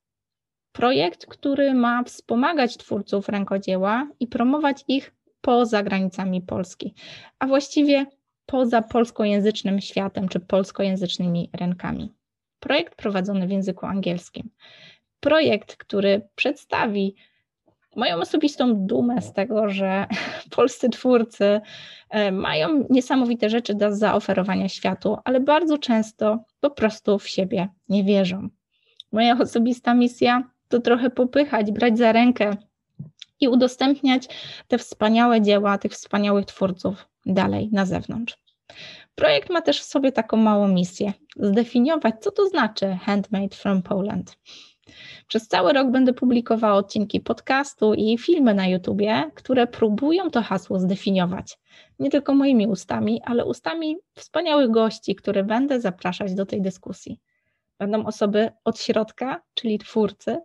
[0.71, 6.93] Projekt, który ma wspomagać twórców rękodzieła i promować ich poza granicami Polski,
[7.39, 8.05] a właściwie
[8.45, 12.13] poza polskojęzycznym światem czy polskojęzycznymi rynkami.
[12.59, 14.49] Projekt prowadzony w języku angielskim.
[15.19, 17.15] Projekt, który przedstawi
[17.95, 20.07] moją osobistą dumę z tego, że
[20.55, 21.61] polscy twórcy
[22.09, 28.03] e, mają niesamowite rzeczy do zaoferowania światu, ale bardzo często po prostu w siebie nie
[28.03, 28.49] wierzą.
[29.11, 32.57] Moja osobista misja to trochę popychać, brać za rękę
[33.39, 34.27] i udostępniać
[34.67, 38.44] te wspaniałe dzieła tych wspaniałych twórców dalej na zewnątrz.
[39.15, 44.37] Projekt ma też w sobie taką małą misję: zdefiniować, co to znaczy handmade from Poland.
[45.27, 50.79] Przez cały rok będę publikowała odcinki podcastu i filmy na YouTubie, które próbują to hasło
[50.79, 51.57] zdefiniować.
[51.99, 57.19] Nie tylko moimi ustami, ale ustami wspaniałych gości, które będę zapraszać do tej dyskusji.
[57.79, 60.37] Będą osoby od środka, czyli twórcy,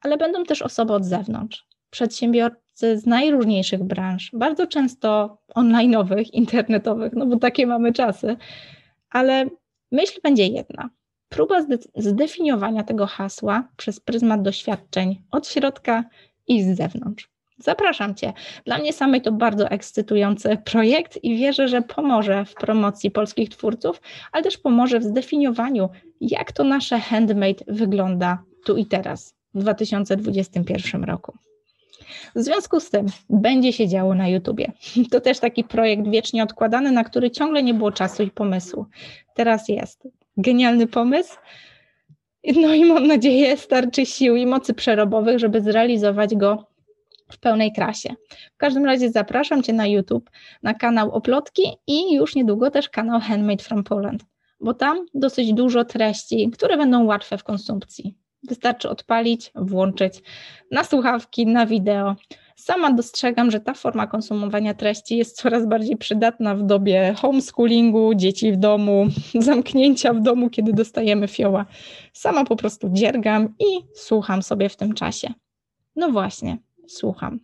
[0.00, 7.26] ale będą też osoby od zewnątrz, przedsiębiorcy z najróżniejszych branż, bardzo często online'owych, internetowych, no
[7.26, 8.36] bo takie mamy czasy,
[9.10, 9.46] ale
[9.92, 10.90] myśl będzie jedna.
[11.28, 11.66] Próba
[11.96, 16.04] zdefiniowania tego hasła przez pryzmat doświadczeń od środka
[16.46, 17.32] i z zewnątrz.
[17.58, 18.32] Zapraszam Cię.
[18.64, 24.00] Dla mnie samej to bardzo ekscytujący projekt i wierzę, że pomoże w promocji polskich twórców,
[24.32, 25.88] ale też pomoże w zdefiniowaniu,
[26.20, 31.38] jak to nasze handmade wygląda tu i teraz, w 2021 roku.
[32.34, 34.72] W związku z tym będzie się działo na YouTubie.
[35.10, 38.86] To też taki projekt wiecznie odkładany, na który ciągle nie było czasu i pomysłu.
[39.34, 40.08] Teraz jest.
[40.36, 41.36] Genialny pomysł.
[42.56, 46.66] No i mam nadzieję, starczy sił i mocy przerobowych, żeby zrealizować go
[47.32, 48.14] w pełnej krasie.
[48.54, 50.30] W każdym razie zapraszam Cię na YouTube,
[50.62, 54.24] na kanał Oplotki i już niedługo też kanał Handmade from Poland,
[54.60, 58.21] bo tam dosyć dużo treści, które będą łatwe w konsumpcji.
[58.48, 60.22] Wystarczy odpalić, włączyć
[60.70, 62.16] na słuchawki, na wideo.
[62.56, 68.52] Sama dostrzegam, że ta forma konsumowania treści jest coraz bardziej przydatna w dobie homeschoolingu, dzieci
[68.52, 69.06] w domu,
[69.48, 71.66] zamknięcia w domu, kiedy dostajemy fioła.
[72.12, 75.32] Sama po prostu dziergam i słucham sobie w tym czasie.
[75.96, 77.40] No właśnie, słucham.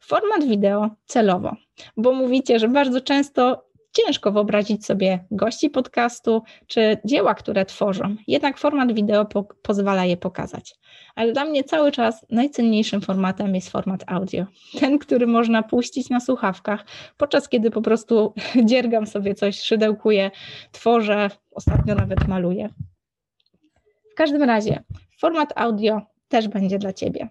[0.00, 1.56] Format wideo celowo,
[1.96, 3.67] bo mówicie, że bardzo często
[4.06, 8.16] ciężko wyobrazić sobie gości podcastu czy dzieła, które tworzą.
[8.26, 10.74] Jednak format wideo po pozwala je pokazać.
[11.14, 14.46] Ale dla mnie cały czas najcenniejszym formatem jest format audio.
[14.80, 16.84] Ten, który można puścić na słuchawkach,
[17.16, 18.34] podczas kiedy po prostu
[18.70, 20.30] dziergam sobie coś, szydełkuję,
[20.72, 22.68] tworzę, ostatnio nawet maluję.
[24.12, 24.82] W każdym razie,
[25.20, 27.28] format audio też będzie dla Ciebie.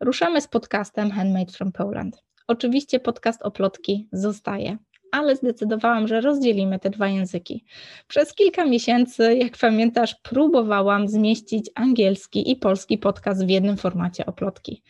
[0.00, 2.22] Ruszamy z podcastem Handmade from Poland.
[2.46, 4.78] Oczywiście podcast o plotki zostaje,
[5.12, 7.64] ale zdecydowałam, że rozdzielimy te dwa języki.
[8.08, 14.32] Przez kilka miesięcy, jak pamiętasz, próbowałam zmieścić angielski i polski podcast w jednym formacie o
[14.32, 14.82] plotki.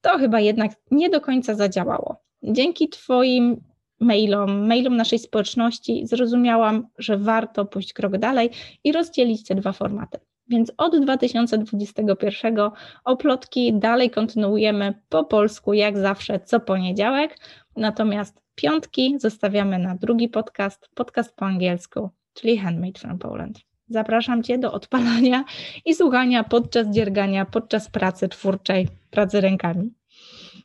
[0.00, 2.16] To chyba jednak nie do końca zadziałało.
[2.42, 3.60] Dzięki Twoim
[4.00, 8.50] mailom, mailom naszej społeczności zrozumiałam, że warto pójść krok dalej
[8.84, 10.18] i rozdzielić te dwa formaty.
[10.48, 12.56] Więc od 2021
[13.04, 17.38] oplotki dalej kontynuujemy po polsku, jak zawsze, co poniedziałek.
[17.76, 23.60] Natomiast piątki zostawiamy na drugi podcast, podcast po angielsku, czyli Handmade from Poland.
[23.88, 25.44] Zapraszam Cię do odpalania
[25.84, 29.90] i słuchania podczas dziergania, podczas pracy twórczej, pracy rękami.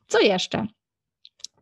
[0.07, 0.68] Co jeszcze?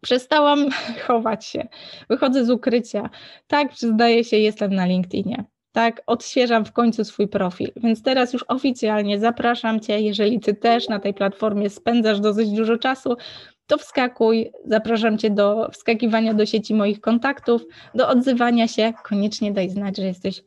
[0.02, 0.70] Przestałam
[1.08, 1.68] chować się.
[2.10, 3.10] Wychodzę z ukrycia.
[3.48, 5.46] Tak, przyznaję się, jestem na LinkedInie
[5.76, 7.72] tak, odświeżam w końcu swój profil.
[7.76, 12.78] Więc teraz już oficjalnie zapraszam Cię, jeżeli Ty też na tej platformie spędzasz dosyć dużo
[12.78, 13.18] czasu,
[13.68, 14.52] to wskakuj.
[14.66, 17.66] Zapraszam Cię do wskakiwania do sieci moich kontaktów,
[17.96, 18.94] do odzywania się.
[19.04, 20.44] Koniecznie daj znać, że jesteś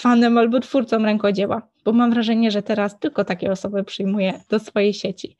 [0.00, 4.94] fanem albo twórcą rękodzieła, bo mam wrażenie, że teraz tylko takie osoby przyjmuję do swojej
[4.94, 5.36] sieci.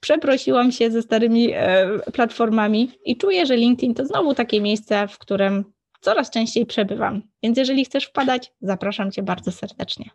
[0.00, 5.18] Przeprosiłam się ze starymi e, platformami i czuję, że LinkedIn to znowu takie miejsce, w
[5.18, 5.64] którym
[6.00, 7.22] coraz częściej przebywam.
[7.42, 10.10] Więc jeżeli chcesz wpadać, zapraszam Cię bardzo serdecznie.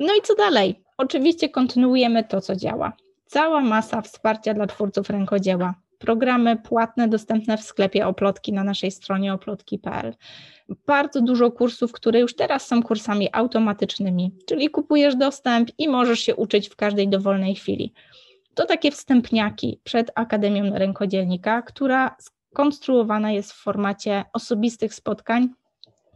[0.00, 0.82] No i co dalej?
[0.98, 2.92] Oczywiście kontynuujemy to, co działa.
[3.34, 5.74] Cała masa wsparcia dla twórców rękodzieła.
[5.98, 10.14] Programy płatne dostępne w sklepie Oplotki na naszej stronie oplotki.pl.
[10.86, 16.36] Bardzo dużo kursów, które już teraz są kursami automatycznymi, czyli kupujesz dostęp i możesz się
[16.36, 17.92] uczyć w każdej dowolnej chwili.
[18.54, 22.16] To takie wstępniaki przed Akademią Rękodzielnika, która
[22.52, 25.48] konstruowana jest w formacie osobistych spotkań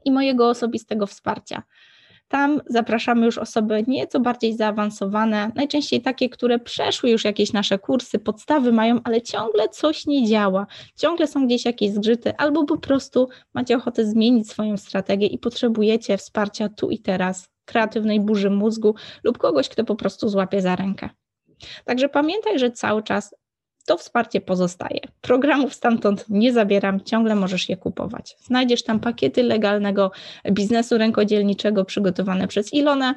[0.04, 1.62] i mojego osobistego wsparcia.
[2.28, 8.18] Tam zapraszamy już osoby nieco bardziej zaawansowane, najczęściej takie, które przeszły już jakieś nasze kursy,
[8.18, 13.28] podstawy mają, ale ciągle coś nie działa, ciągle są gdzieś jakieś zgrzyty, albo po prostu
[13.54, 18.94] macie ochotę zmienić swoją strategię i potrzebujecie wsparcia tu i teraz, kreatywnej burzy mózgu
[19.24, 21.08] lub kogoś, kto po prostu złapie za rękę.
[21.84, 23.34] Także pamiętaj, że cały czas
[23.88, 25.00] to wsparcie pozostaje.
[25.20, 28.36] Programów stamtąd nie zabieram, ciągle możesz je kupować.
[28.40, 30.10] Znajdziesz tam pakiety legalnego
[30.52, 33.14] biznesu rękodzielniczego przygotowane przez Ilonę.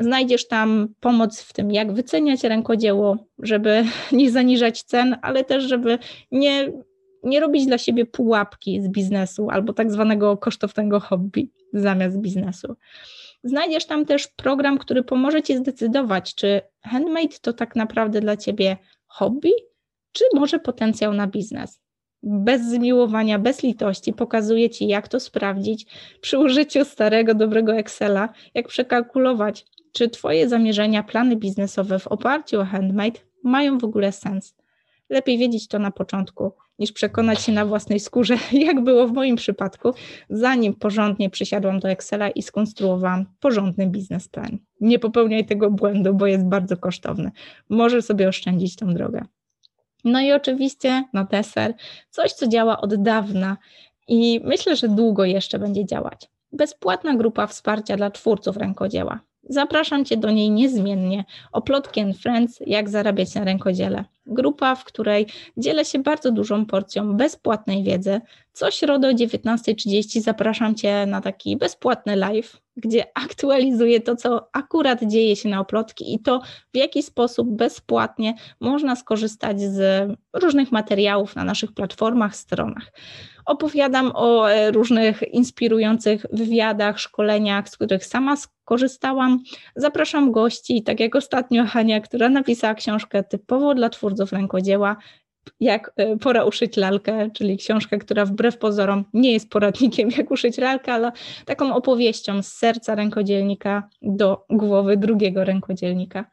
[0.00, 5.98] Znajdziesz tam pomoc w tym, jak wyceniać rękodzieło, żeby nie zaniżać cen, ale też, żeby
[6.32, 6.72] nie,
[7.22, 12.76] nie robić dla siebie pułapki z biznesu albo tak zwanego kosztownego hobby zamiast biznesu.
[13.44, 18.76] Znajdziesz tam też program, który pomoże Ci zdecydować, czy handmade to tak naprawdę dla Ciebie
[19.06, 19.52] hobby,
[20.12, 21.80] czy może potencjał na biznes.
[22.22, 25.86] bez zmiłowania, bez litości pokazuje Ci, jak to sprawdzić
[26.20, 32.64] przy użyciu starego, dobrego Excela, jak przekalkulować, czy Twoje zamierzenia, plany biznesowe w oparciu o
[32.64, 34.54] handmade mają w ogóle sens.
[35.10, 39.36] Lepiej wiedzieć to na początku, niż przekonać się na własnej skórze, jak było w moim
[39.36, 39.92] przypadku,
[40.30, 44.58] zanim porządnie przysiadłam do Excela i skonstruowałam porządny biznesplan.
[44.80, 47.30] Nie popełniaj tego błędu, bo jest bardzo kosztowny.
[47.68, 49.24] Możesz sobie oszczędzić tą drogę.
[50.08, 51.74] No i oczywiście na deser
[52.10, 53.56] coś, co działa od dawna
[54.08, 56.30] i myślę, że długo jeszcze będzie działać.
[56.52, 59.20] Bezpłatna grupa wsparcia dla twórców rękodzieła.
[59.48, 61.24] Zapraszam Cię do niej niezmiennie.
[61.52, 64.04] Oplotki and Friends, jak zarabiać na rękodziele.
[64.26, 65.26] Grupa, w której
[65.56, 68.20] dzielę się bardzo dużą porcją bezpłatnej wiedzy.
[68.52, 75.04] Co środę o 19.30 zapraszam Cię na taki bezpłatny live, gdzie aktualizuję to, co akurat
[75.04, 76.40] dzieje się na oplotki i to,
[76.74, 82.92] w jaki sposób bezpłatnie można skorzystać z różnych materiałów na naszych platformach, stronach.
[83.46, 89.42] Opowiadam o e, różnych inspirujących wywiadach, szkoleniach, z których sama skorzystałam.
[89.76, 94.96] Zapraszam gości, tak jak ostatnio Hania, która napisała książkę typowo dla twórców rękodzieła
[95.60, 100.58] jak e, pora uszyć lalkę, czyli książkę, która wbrew pozorom nie jest poradnikiem, jak uszyć
[100.58, 101.12] lalkę, ale
[101.44, 106.24] taką opowieścią z serca rękodzielnika do głowy drugiego rękodzielnika.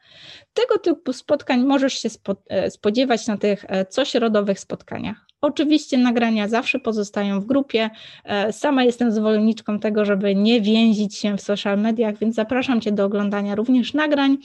[0.54, 2.08] Tego typu spotkań możesz się
[2.48, 3.64] e, spodziewać na tych
[3.96, 5.26] cośrodowych spotkaniach.
[5.40, 7.90] Oczywiście nagrania zawsze pozostają w grupie.
[8.24, 12.92] E, sama jestem zwolenniczką tego, żeby nie więzić się w social mediach, więc zapraszam Cię
[12.92, 14.36] do oglądania również nagrań.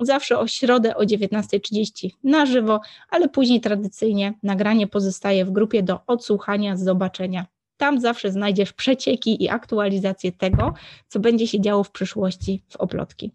[0.00, 6.00] Zawsze o środę o 19.30 na żywo, ale później tradycyjnie nagranie pozostaje w grupie do
[6.06, 7.46] odsłuchania, zobaczenia.
[7.76, 10.74] Tam zawsze znajdziesz przecieki i aktualizacje tego,
[11.08, 13.32] co będzie się działo w przyszłości w oplotki.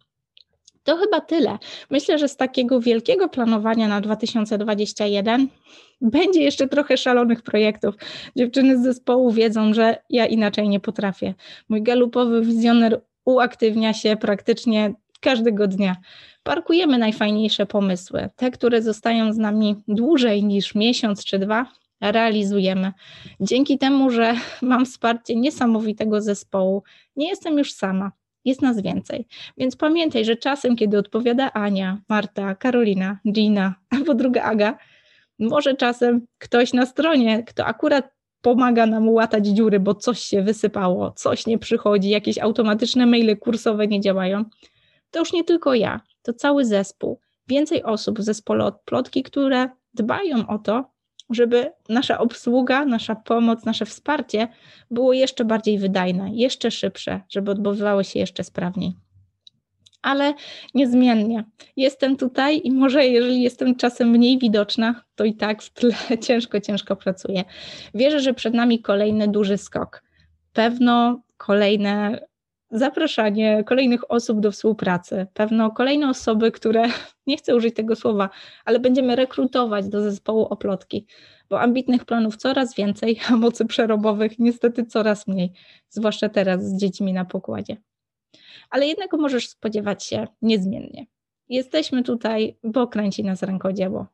[0.85, 1.57] To chyba tyle.
[1.89, 5.47] Myślę, że z takiego wielkiego planowania na 2021
[6.01, 7.95] będzie jeszcze trochę szalonych projektów.
[8.35, 11.33] Dziewczyny z zespołu wiedzą, że ja inaczej nie potrafię.
[11.69, 15.95] Mój galupowy wizjoner uaktywnia się praktycznie każdego dnia.
[16.43, 21.65] Parkujemy najfajniejsze pomysły, te, które zostają z nami dłużej niż miesiąc czy dwa,
[22.01, 22.91] realizujemy.
[23.39, 26.83] Dzięki temu, że mam wsparcie niesamowitego zespołu,
[27.15, 28.11] nie jestem już sama
[28.45, 29.27] jest nas więcej.
[29.57, 34.77] Więc pamiętaj, że czasem, kiedy odpowiada Ania, Marta, Karolina, Gina albo druga Aga,
[35.39, 41.11] może czasem ktoś na stronie, kto akurat pomaga nam łatać dziury, bo coś się wysypało,
[41.11, 44.45] coś nie przychodzi, jakieś automatyczne maile kursowe nie działają,
[45.11, 49.69] to już nie tylko ja, to cały zespół, więcej osób w zespole od plotki, które
[49.93, 50.94] dbają o to,
[51.29, 54.47] żeby nasza obsługa, nasza pomoc, nasze wsparcie
[54.91, 58.93] było jeszcze bardziej wydajne, jeszcze szybsze, żeby odbywało się jeszcze sprawniej.
[60.01, 60.33] Ale
[60.73, 61.43] niezmiennie
[61.77, 65.93] jestem tutaj i może jeżeli jestem czasem mniej widoczna, to i tak w tle
[66.27, 67.43] ciężko, ciężko pracuję.
[67.93, 70.03] Wierzę, że przed nami kolejny duży skok.
[70.53, 72.19] Pewno kolejne
[72.71, 76.83] zapraszanie kolejnych osób do współpracy, pewno kolejne osoby, które,
[77.27, 78.29] nie chcę użyć tego słowa,
[78.65, 81.07] ale będziemy rekrutować do zespołu oplotki,
[81.49, 85.51] bo ambitnych planów coraz więcej, a mocy przerobowych niestety coraz mniej,
[85.89, 87.77] zwłaszcza teraz z dziećmi na pokładzie.
[88.69, 91.05] Ale jednego możesz spodziewać się niezmiennie.
[91.49, 94.07] Jesteśmy tutaj, bo kręci nas rękodzieło.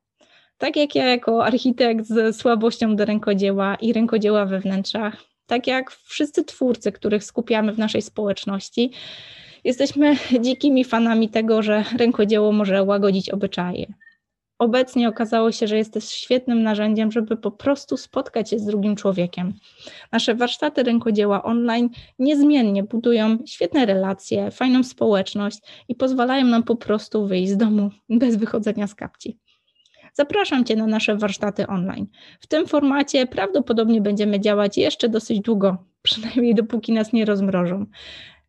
[0.58, 5.92] Tak jak ja jako architekt z słabością do rękodzieła i rękodzieła we wnętrzach, tak jak
[5.92, 8.92] wszyscy twórcy, których skupiamy w naszej społeczności,
[9.64, 13.94] jesteśmy dzikimi fanami tego, że rękodzieło może łagodzić obyczaje.
[14.60, 18.96] Obecnie okazało się, że jest też świetnym narzędziem, żeby po prostu spotkać się z drugim
[18.96, 19.54] człowiekiem.
[20.12, 27.28] Nasze warsztaty rękodzieła online niezmiennie budują świetne relacje, fajną społeczność i pozwalają nam po prostu
[27.28, 29.38] wyjść z domu bez wychodzenia z kapci.
[30.14, 32.08] Zapraszam Cię na nasze warsztaty online.
[32.40, 37.86] W tym formacie prawdopodobnie będziemy działać jeszcze dosyć długo, przynajmniej dopóki nas nie rozmrożą.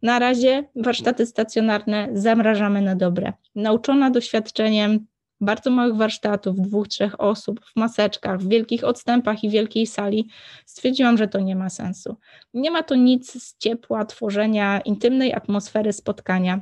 [0.02, 3.32] Na razie warsztaty stacjonarne zamrażamy na dobre.
[3.54, 5.06] Nauczona doświadczeniem
[5.42, 10.28] bardzo małych warsztatów, dwóch, trzech osób w maseczkach, w wielkich odstępach i wielkiej sali,
[10.66, 12.16] stwierdziłam, że to nie ma sensu.
[12.54, 16.60] Nie ma to nic z ciepła, tworzenia intymnej atmosfery spotkania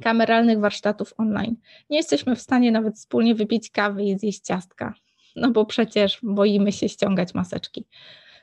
[0.00, 1.56] kameralnych warsztatów online.
[1.90, 4.94] Nie jesteśmy w stanie nawet wspólnie wypić kawy i zjeść ciastka,
[5.36, 7.86] no bo przecież boimy się ściągać maseczki.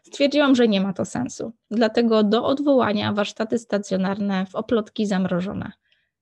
[0.03, 5.71] Stwierdziłam, że nie ma to sensu, dlatego do odwołania warsztaty stacjonarne w oplotki zamrożone.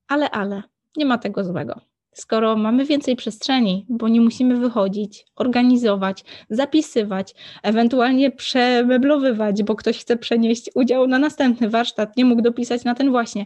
[0.07, 0.63] Ale, ale,
[0.97, 1.81] nie ma tego złego.
[2.13, 10.17] Skoro mamy więcej przestrzeni, bo nie musimy wychodzić, organizować, zapisywać, ewentualnie przemeblowywać, bo ktoś chce
[10.17, 13.45] przenieść udział na następny warsztat, nie mógł dopisać na ten właśnie,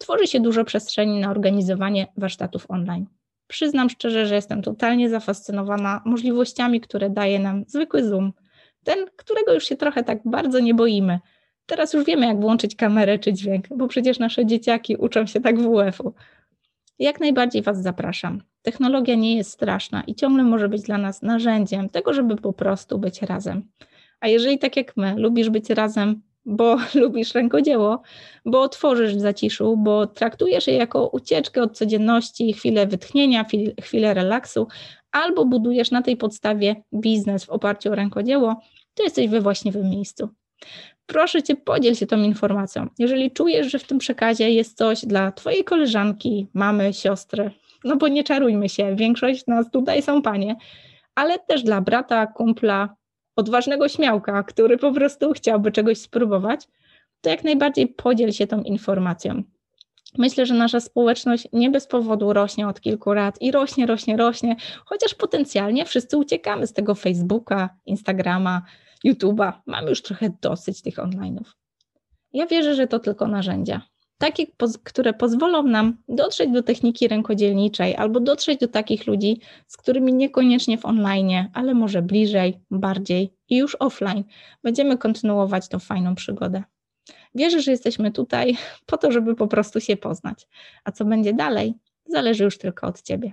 [0.00, 3.06] tworzy się dużo przestrzeni na organizowanie warsztatów online.
[3.46, 8.32] Przyznam szczerze, że jestem totalnie zafascynowana możliwościami, które daje nam zwykły Zoom.
[8.84, 11.18] Ten, którego już się trochę tak bardzo nie boimy.
[11.66, 15.58] Teraz już wiemy, jak włączyć kamerę czy dźwięk, bo przecież nasze dzieciaki uczą się tak
[15.58, 16.14] w WF-u.
[16.98, 18.42] Jak najbardziej Was zapraszam.
[18.62, 22.98] Technologia nie jest straszna i ciągle może być dla nas narzędziem tego, żeby po prostu
[22.98, 23.62] być razem.
[24.20, 28.02] A jeżeli tak jak my, lubisz być razem, bo lubisz rękodzieło,
[28.44, 33.44] bo tworzysz w zaciszu, bo traktujesz je jako ucieczkę od codzienności, chwilę wytchnienia,
[33.82, 34.66] chwilę relaksu,
[35.12, 38.60] albo budujesz na tej podstawie biznes w oparciu o rękodzieło,
[38.94, 40.28] to jesteś we właściwym miejscu.
[41.06, 42.86] Proszę Cię, podziel się tą informacją.
[42.98, 47.50] Jeżeli czujesz, że w tym przekazie jest coś dla Twojej koleżanki, mamy, siostry,
[47.84, 50.56] no bo nie czarujmy się, większość nas tutaj są panie,
[51.14, 52.96] ale też dla brata, kumpla,
[53.40, 56.68] odważnego śmiałka, który po prostu chciałby czegoś spróbować,
[57.20, 59.42] to jak najbardziej podziel się tą informacją.
[60.18, 64.56] Myślę, że nasza społeczność nie bez powodu rośnie od kilku lat i rośnie, rośnie, rośnie,
[64.84, 68.62] chociaż potencjalnie wszyscy uciekamy z tego Facebooka, Instagrama,
[69.06, 69.52] YouTube'a.
[69.66, 71.44] Mamy już trochę dosyć tych online'ów.
[72.32, 73.82] Ja wierzę, że to tylko narzędzia.
[74.20, 74.46] Takie,
[74.84, 80.78] które pozwolą nam dotrzeć do techniki rękodzielniczej albo dotrzeć do takich ludzi, z którymi niekoniecznie
[80.78, 84.24] w online, ale może bliżej, bardziej i już offline
[84.62, 86.62] będziemy kontynuować tą fajną przygodę.
[87.34, 88.56] Wierzę, że jesteśmy tutaj
[88.86, 90.48] po to, żeby po prostu się poznać.
[90.84, 91.74] A co będzie dalej,
[92.06, 93.32] zależy już tylko od Ciebie.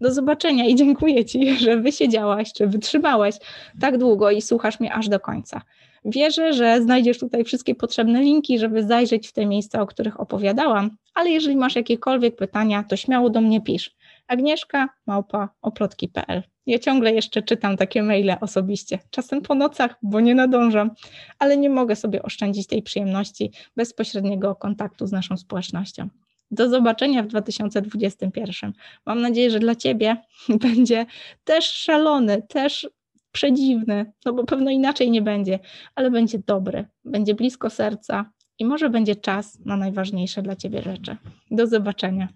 [0.00, 3.34] Do zobaczenia i dziękuję Ci, że wysiedziałaś czy wytrzymałaś
[3.80, 5.62] tak długo i słuchasz mnie aż do końca.
[6.04, 10.96] Wierzę, że znajdziesz tutaj wszystkie potrzebne linki, żeby zajrzeć w te miejsca, o których opowiadałam,
[11.14, 13.96] ale jeżeli masz jakiekolwiek pytania, to śmiało do mnie pisz.
[14.26, 16.42] Agnieszka małpa oplotki.pl.
[16.66, 20.90] Ja ciągle jeszcze czytam takie maile osobiście, czasem po nocach, bo nie nadążam,
[21.38, 26.08] ale nie mogę sobie oszczędzić tej przyjemności bezpośredniego kontaktu z naszą społecznością.
[26.50, 28.72] Do zobaczenia w 2021.
[29.06, 30.16] Mam nadzieję, że dla Ciebie
[30.48, 31.06] będzie
[31.44, 32.88] też szalony, też
[33.32, 35.58] przedziwny, no bo pewno inaczej nie będzie,
[35.94, 41.16] ale będzie dobry, będzie blisko serca i może będzie czas na najważniejsze dla Ciebie rzeczy.
[41.50, 42.28] Do zobaczenia.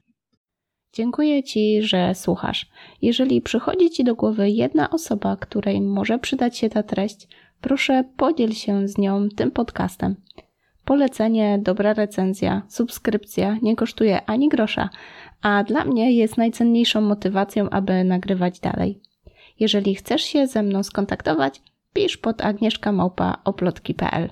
[0.92, 2.66] Dziękuję Ci, że słuchasz.
[3.02, 7.28] Jeżeli przychodzi Ci do głowy jedna osoba, której może przydać się ta treść,
[7.60, 10.16] proszę podziel się z nią tym podcastem.
[10.84, 14.90] Polecenie, dobra recenzja, subskrypcja nie kosztuje ani grosza,
[15.42, 19.00] a dla mnie jest najcenniejszą motywacją, aby nagrywać dalej.
[19.60, 21.62] Jeżeli chcesz się ze mną skontaktować,
[21.92, 24.30] pisz pod agnieszkamałpa oplotki.pl.